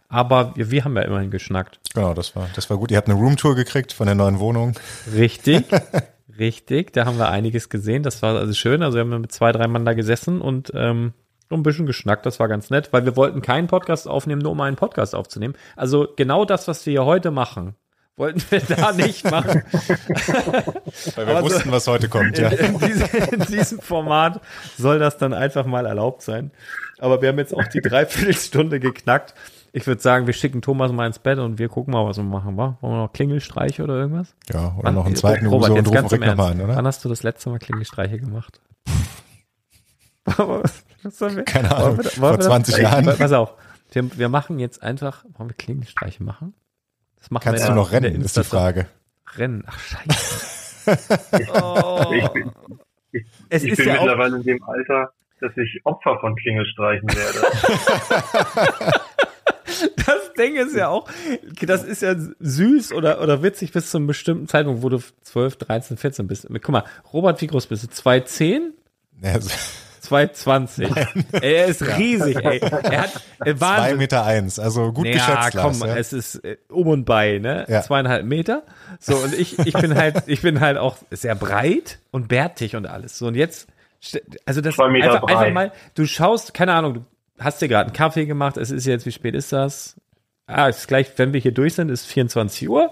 Aber 0.09 0.53
wir, 0.55 0.71
wir 0.71 0.86
haben 0.86 0.95
ja 0.95 1.03
immerhin 1.03 1.32
geschnackt. 1.32 1.80
genau, 1.93 2.13
das 2.13 2.36
war, 2.36 2.47
das 2.55 2.69
war 2.69 2.78
gut. 2.78 2.91
Ihr 2.91 2.97
habt 2.97 3.09
eine 3.09 3.17
Roomtour 3.19 3.55
gekriegt 3.55 3.91
von 3.93 4.05
der 4.05 4.15
neuen 4.15 4.39
Wohnung. 4.39 4.73
Richtig, 5.13 5.65
richtig. 6.39 6.93
Da 6.93 7.05
haben 7.05 7.17
wir 7.17 7.30
einiges 7.30 7.69
gesehen. 7.69 8.03
Das 8.03 8.21
war 8.21 8.36
also 8.36 8.53
schön. 8.53 8.84
Also 8.84 8.95
wir 8.97 9.01
haben 9.01 9.21
mit 9.21 9.32
zwei, 9.32 9.51
drei 9.51 9.67
Mann 9.67 9.86
da 9.86 9.93
gesessen 9.93 10.41
und 10.41 10.71
ähm, 10.73 11.13
ein 11.49 11.63
bisschen 11.63 11.86
geschnackt, 11.86 12.25
das 12.25 12.39
war 12.41 12.49
ganz 12.49 12.69
nett, 12.69 12.91
weil 12.91 13.05
wir 13.05 13.15
wollten 13.15 13.41
keinen 13.41 13.67
Podcast 13.67 14.05
aufnehmen, 14.07 14.41
nur 14.41 14.51
um 14.51 14.59
einen 14.59 14.75
Podcast 14.75 15.15
aufzunehmen. 15.15 15.53
Also 15.78 16.07
genau 16.17 16.43
das, 16.43 16.67
was 16.67 16.86
wir 16.86 16.91
hier 16.91 17.05
heute 17.05 17.32
machen, 17.32 17.75
wollten 18.18 18.41
wir 18.49 18.59
da 18.59 18.91
nicht 18.93 19.24
machen. 19.30 19.63
Weil 21.15 21.28
wir 21.28 21.38
Aber 21.38 21.49
so- 21.49 21.55
wussten, 21.55 21.72
was 21.72 21.88
heute 21.88 22.09
kommt, 22.09 22.38
ja. 22.38 22.49
In, 22.49 22.74
in, 22.76 22.80
diese, 22.80 23.05
in 23.18 23.39
diesem 23.41 23.80
Format 23.80 24.41
soll 24.78 24.99
das 24.99 25.18
dann 25.18 25.34
einfach 25.34 25.65
mal 25.65 25.86
erlaubt 25.86 26.22
sein. 26.24 26.51
Aber 26.99 27.22
wir 27.22 27.30
haben 27.30 27.38
jetzt 27.38 27.55
auch 27.55 27.68
die 27.68 27.80
Dreiviertelstunde 27.82 28.80
geknackt. 28.80 29.34
Ich 29.72 29.86
würde 29.86 30.01
sagen, 30.01 30.26
wir 30.26 30.34
schicken 30.34 30.61
Thomas 30.63 30.91
mal 30.91 31.05
ins 31.05 31.20
Bett 31.20 31.38
und 31.38 31.59
wir 31.59 31.70
gucken 31.70 31.93
mal, 31.93 32.03
was 32.05 32.18
wir 32.18 32.24
machen, 32.24 32.57
wa? 32.57 32.78
Wollen 32.82 32.93
wir 32.95 33.01
noch 33.03 33.13
Klingelstreiche 33.13 33.84
oder 33.84 33.93
irgendwas? 33.95 34.34
Ja, 34.51 34.76
oder 34.80 34.91
noch 34.91 35.05
einen 35.05 35.13
Wann- 35.13 35.15
zweiten 35.15 35.45
Robert, 35.45 35.70
Uso 35.70 35.80
und 35.80 35.88
rufen 35.88 36.07
Rick 36.09 36.26
nochmal 36.26 36.51
an, 36.53 36.61
oder? 36.61 36.76
Wann 36.76 36.88
hast 36.88 37.05
du 37.05 37.09
das 37.09 37.22
letzte 37.22 37.49
Mal 37.51 37.59
Klingelstreiche 37.59 38.18
gemacht? 38.20 38.59
Keine 41.45 41.76
Ahnung, 41.76 41.97
wir 41.97 42.03
vor 42.05 42.22
wollen 42.24 42.34
wir 42.34 42.38
da- 42.39 42.45
20 42.45 42.76
Ey, 42.76 42.82
Jahren. 42.84 43.05
Pass 43.05 43.32
auf, 43.32 43.53
wir, 43.91 44.18
wir 44.18 44.30
machen 44.30 44.57
jetzt 44.59 44.82
einfach, 44.82 45.24
wollen 45.38 45.49
wir 45.49 45.55
Klingelstreiche 45.55 46.24
machen? 46.24 46.53
Kannst 47.39 47.67
du 47.67 47.73
noch 47.73 47.91
rennen, 47.91 48.21
ist 48.21 48.38
die. 48.38 48.43
Frage. 48.43 48.88
Rennen, 49.36 49.63
ach 49.67 49.80
scheiße. 49.80 50.57
oh. 51.61 52.13
Ich 52.13 52.28
bin, 52.30 52.51
ich, 53.11 53.25
Es 53.49 53.63
ich 53.63 53.71
ist 53.71 53.78
bin 53.78 53.88
ja 53.88 53.95
auch, 53.95 54.01
mittlerweile 54.01 54.38
in 54.38 54.43
dem 54.43 54.63
Alter, 54.63 55.11
dass 55.41 55.55
ich 55.57 55.82
Opfer 55.84 56.17
von 56.19 56.36
Klingelstreichen 56.36 57.09
werde. 57.09 57.39
das 59.97 60.34
Ding 60.38 60.55
ist 60.55 60.75
ja 60.75 60.88
auch, 60.88 61.09
das 61.61 61.84
ist 61.84 62.01
ja 62.01 62.15
süß 62.39 62.93
oder, 62.93 63.21
oder 63.21 63.43
witzig 63.43 63.71
bis 63.71 63.91
zu 63.91 63.97
einem 63.97 64.07
bestimmten 64.07 64.47
Zeitpunkt, 64.47 64.82
wo 64.82 64.89
du 64.89 64.99
12, 65.23 65.57
13, 65.57 65.97
14 65.97 66.28
bist. 66.28 66.47
Guck 66.49 66.69
mal, 66.69 66.86
Robert, 67.11 67.41
wie 67.41 67.47
groß 67.47 67.67
bist 67.67 67.84
du? 67.84 67.88
2,10? 67.88 68.71
Ja, 69.21 69.34
also 69.34 69.49
2,20. 70.10 71.41
Ey, 71.41 71.53
Er 71.55 71.66
ist 71.66 71.86
riesig, 71.97 72.38
ey. 72.43 72.60
Er 72.60 73.01
hat 73.01 73.22
äh, 73.45 73.55
Zwei 73.55 73.60
Wahnsinn. 73.60 73.97
Meter 73.97 74.26
eins, 74.26 74.60
also 74.60 74.91
gut 74.93 75.05
Ja, 75.08 75.14
geschätzt, 75.14 75.58
komm. 75.58 75.80
Ja. 75.88 75.95
es 75.97 76.14
ist 76.14 76.36
äh, 76.43 76.58
um 76.70 76.88
und 76.88 77.05
bei, 77.05 77.39
ne? 77.39 77.66
Ja. 77.68 77.82
Zweieinhalb 77.82 78.26
Meter. 78.26 78.64
So, 78.99 79.16
und 79.18 79.34
ich, 79.34 79.58
ich 79.60 79.74
bin 79.74 79.95
halt, 79.95 80.24
ich 80.28 80.41
bin 80.41 80.60
halt 80.60 80.78
auch 80.78 80.97
sehr 81.12 81.36
breit 81.36 81.99
und 82.12 82.28
bärtig 82.28 82.76
und 82.76 82.86
alles. 82.88 83.18
So, 83.18 83.28
und 83.28 83.36
jetzt, 83.36 83.68
also 84.45 84.62
das 84.62 84.76
Zwei 84.76 84.89
Meter 84.89 85.14
einfach, 85.16 85.24
einfach 85.28 85.41
breit. 85.43 85.53
mal, 85.53 85.72
du 85.95 86.05
schaust, 86.05 86.53
keine 86.53 86.74
Ahnung, 86.74 86.93
du 86.93 87.05
hast 87.39 87.62
dir 87.62 87.68
gerade 87.68 87.88
einen 87.88 87.93
Kaffee 87.95 88.26
gemacht, 88.26 88.58
es 88.58 88.72
ist 88.72 88.86
jetzt, 88.86 89.05
wie 89.05 89.12
spät 89.12 89.36
ist 89.36 89.51
das? 89.51 89.95
Ah, 90.47 90.70
es 90.70 90.80
ist 90.80 90.88
gleich, 90.88 91.12
wenn 91.18 91.34
wir 91.34 91.41
hier 91.41 91.51
durch 91.51 91.74
sind, 91.76 91.89
ist 91.89 92.05
24 92.05 92.70
Uhr. 92.70 92.91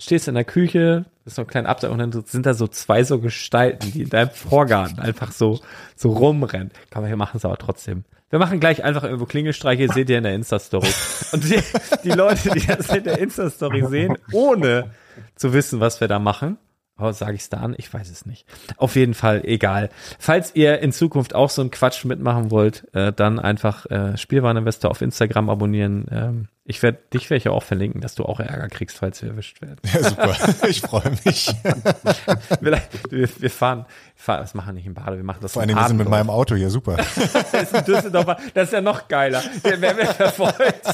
Stehst 0.00 0.28
in 0.28 0.34
der 0.34 0.44
Küche, 0.44 1.06
ist 1.24 1.36
so 1.36 1.42
ein 1.42 1.48
kleiner 1.48 1.68
Abteil 1.68 1.90
und 1.90 1.98
dann 1.98 2.12
sind 2.24 2.46
da 2.46 2.54
so 2.54 2.68
zwei 2.68 3.02
so 3.02 3.18
Gestalten, 3.18 3.90
die 3.92 4.02
in 4.02 4.10
deinem 4.10 4.30
Vorgarten 4.30 5.00
einfach 5.00 5.32
so, 5.32 5.60
so 5.96 6.12
rumrennen. 6.12 6.70
Kann 6.90 7.02
man, 7.02 7.10
wir 7.10 7.16
machen 7.16 7.36
es 7.36 7.44
aber 7.44 7.56
trotzdem. 7.56 8.04
Wir 8.30 8.38
machen 8.38 8.60
gleich 8.60 8.84
einfach 8.84 9.04
irgendwo 9.04 9.24
Klingelstreiche, 9.24 9.88
seht 9.88 10.10
ihr 10.10 10.18
in 10.18 10.24
der 10.24 10.34
Insta-Story. 10.34 10.88
Und 11.32 11.44
die, 11.44 11.58
die 12.04 12.10
Leute, 12.10 12.50
die 12.50 12.66
das 12.66 12.90
in 12.90 13.04
der 13.04 13.18
Insta-Story 13.18 13.86
sehen, 13.88 14.18
ohne 14.32 14.90
zu 15.34 15.52
wissen, 15.52 15.80
was 15.80 16.00
wir 16.00 16.08
da 16.08 16.18
machen, 16.18 16.58
oh, 16.98 17.10
sage 17.12 17.34
ich 17.34 17.42
es 17.42 17.48
da 17.48 17.58
an? 17.58 17.74
Ich 17.78 17.92
weiß 17.92 18.10
es 18.10 18.26
nicht. 18.26 18.46
Auf 18.76 18.96
jeden 18.96 19.14
Fall, 19.14 19.42
egal. 19.44 19.88
Falls 20.18 20.54
ihr 20.54 20.80
in 20.80 20.92
Zukunft 20.92 21.34
auch 21.34 21.50
so 21.50 21.62
einen 21.62 21.70
Quatsch 21.70 22.04
mitmachen 22.04 22.50
wollt, 22.50 22.86
äh, 22.94 23.12
dann 23.12 23.38
einfach 23.38 23.86
äh, 23.86 24.16
Spielwareninvestor 24.16 24.90
auf 24.90 25.00
Instagram 25.00 25.48
abonnieren. 25.48 26.06
Ähm, 26.10 26.48
ich 26.68 26.82
werde 26.82 26.98
dich 27.14 27.30
werde 27.30 27.38
ich 27.38 27.44
ja 27.44 27.52
auch 27.52 27.62
verlinken, 27.62 28.02
dass 28.02 28.14
du 28.14 28.26
auch 28.26 28.40
Ärger 28.40 28.68
kriegst, 28.68 28.98
falls 28.98 29.22
wir 29.22 29.30
erwischt 29.30 29.62
werden. 29.62 29.80
Ja, 29.84 30.02
super. 30.02 30.36
Ich 30.68 30.82
freue 30.82 31.10
mich. 31.24 31.50
Wir, 32.60 33.28
wir 33.38 33.50
fahren, 33.50 33.86
fahren, 34.14 34.40
das 34.40 34.54
machen 34.54 34.68
wir 34.68 34.72
nicht 34.74 34.86
in 34.86 34.94
Bade, 34.94 35.16
wir 35.16 35.24
machen 35.24 35.38
das 35.40 35.52
Vor 35.52 35.66
wir 35.66 35.86
sind 35.86 35.96
mit 35.96 36.08
meinem 36.08 36.28
Auto 36.28 36.54
hier, 36.54 36.68
super. 36.70 36.96
Das 37.52 37.54
ist 37.54 37.74
ein 37.74 37.84
Düsseldorfer, 37.84 38.36
das 38.52 38.64
ist 38.64 38.72
ja 38.72 38.80
noch 38.80 39.08
geiler. 39.08 39.42
Der 39.64 39.80
wäre 39.80 39.94
mir 39.94 40.06
verfolgt. 40.06 40.86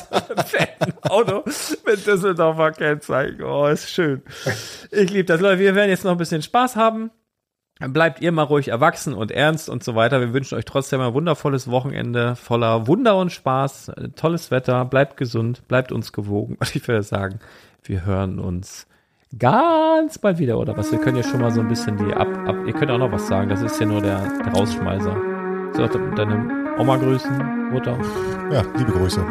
Ein 0.80 0.92
Auto 1.02 1.42
mit 1.86 2.06
Düsseldorfer 2.06 2.72
Kennzeichen. 2.72 3.42
Oh, 3.42 3.66
ist 3.66 3.90
schön. 3.90 4.22
Ich 4.90 5.10
liebe 5.10 5.24
das. 5.24 5.40
Leute, 5.40 5.58
wir 5.58 5.74
werden 5.74 5.90
jetzt 5.90 6.04
noch 6.04 6.12
ein 6.12 6.18
bisschen 6.18 6.42
Spaß 6.42 6.76
haben. 6.76 7.10
Bleibt 7.88 8.20
ihr 8.20 8.32
mal 8.32 8.42
ruhig 8.42 8.68
erwachsen 8.68 9.14
und 9.14 9.30
ernst 9.30 9.68
und 9.68 9.82
so 9.84 9.94
weiter. 9.94 10.20
Wir 10.20 10.32
wünschen 10.32 10.56
euch 10.56 10.64
trotzdem 10.64 11.00
ein 11.00 11.14
wundervolles 11.14 11.70
Wochenende 11.70 12.36
voller 12.36 12.86
Wunder 12.86 13.16
und 13.18 13.30
Spaß. 13.32 13.88
Äh, 13.90 14.08
Tolles 14.16 14.50
Wetter. 14.50 14.84
Bleibt 14.84 15.16
gesund. 15.16 15.66
Bleibt 15.68 15.92
uns 15.92 16.12
gewogen. 16.12 16.56
Und 16.60 16.74
ich 16.76 16.86
würde 16.86 17.02
sagen, 17.02 17.38
wir 17.82 18.04
hören 18.04 18.38
uns 18.38 18.86
ganz 19.38 20.18
bald 20.18 20.38
wieder, 20.38 20.58
oder 20.58 20.76
was? 20.76 20.92
Wir 20.92 20.98
können 21.00 21.16
ja 21.16 21.22
schon 21.22 21.40
mal 21.40 21.50
so 21.50 21.60
ein 21.60 21.68
bisschen 21.68 21.96
die 21.96 22.14
ab, 22.14 22.28
ab. 22.46 22.56
Ihr 22.66 22.72
könnt 22.72 22.90
auch 22.90 22.98
noch 22.98 23.12
was 23.12 23.26
sagen. 23.26 23.48
Das 23.48 23.62
ist 23.62 23.80
ja 23.80 23.86
nur 23.86 24.00
der, 24.00 24.20
der 24.44 24.52
Rausschmeißer. 24.52 25.16
So, 25.72 25.86
deine 25.86 26.76
Oma 26.78 26.96
grüßen, 26.96 27.70
Mutter. 27.72 27.98
Ja, 28.52 28.62
liebe 28.76 28.92
Grüße. 28.92 29.24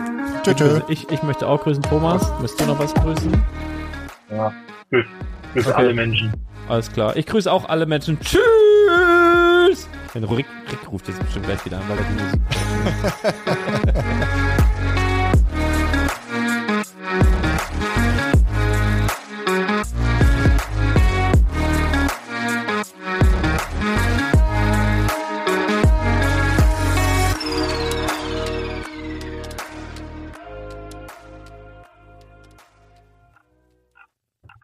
Tschö, 0.43 0.53
tschö. 0.53 0.81
Ich, 0.89 1.09
ich 1.09 1.23
möchte 1.23 1.47
auch 1.47 1.61
grüßen, 1.61 1.83
Thomas. 1.83 2.29
Möchtest 2.41 2.61
du 2.61 2.65
noch 2.65 2.79
was 2.79 2.93
grüßen? 2.93 3.31
Ja, 4.29 4.51
grüß, 4.89 5.05
grüß 5.53 5.67
Okay. 5.67 5.75
alle 5.75 5.93
Menschen. 5.93 6.33
Alles 6.67 6.91
klar. 6.91 7.15
Ich 7.15 7.25
grüße 7.25 7.51
auch 7.51 7.67
alle 7.69 7.85
Menschen. 7.85 8.19
Tschüss! 8.19 9.87
Rick, 10.15 10.45
Rick 10.71 10.91
ruft 10.91 11.07
jetzt 11.07 11.19
bestimmt 11.23 11.45
gleich 11.45 11.65
wieder 11.65 11.77
an, 11.77 11.83
weil 11.89 11.97
er 11.97 12.03
die 12.03 12.13
Musik. 12.23 12.41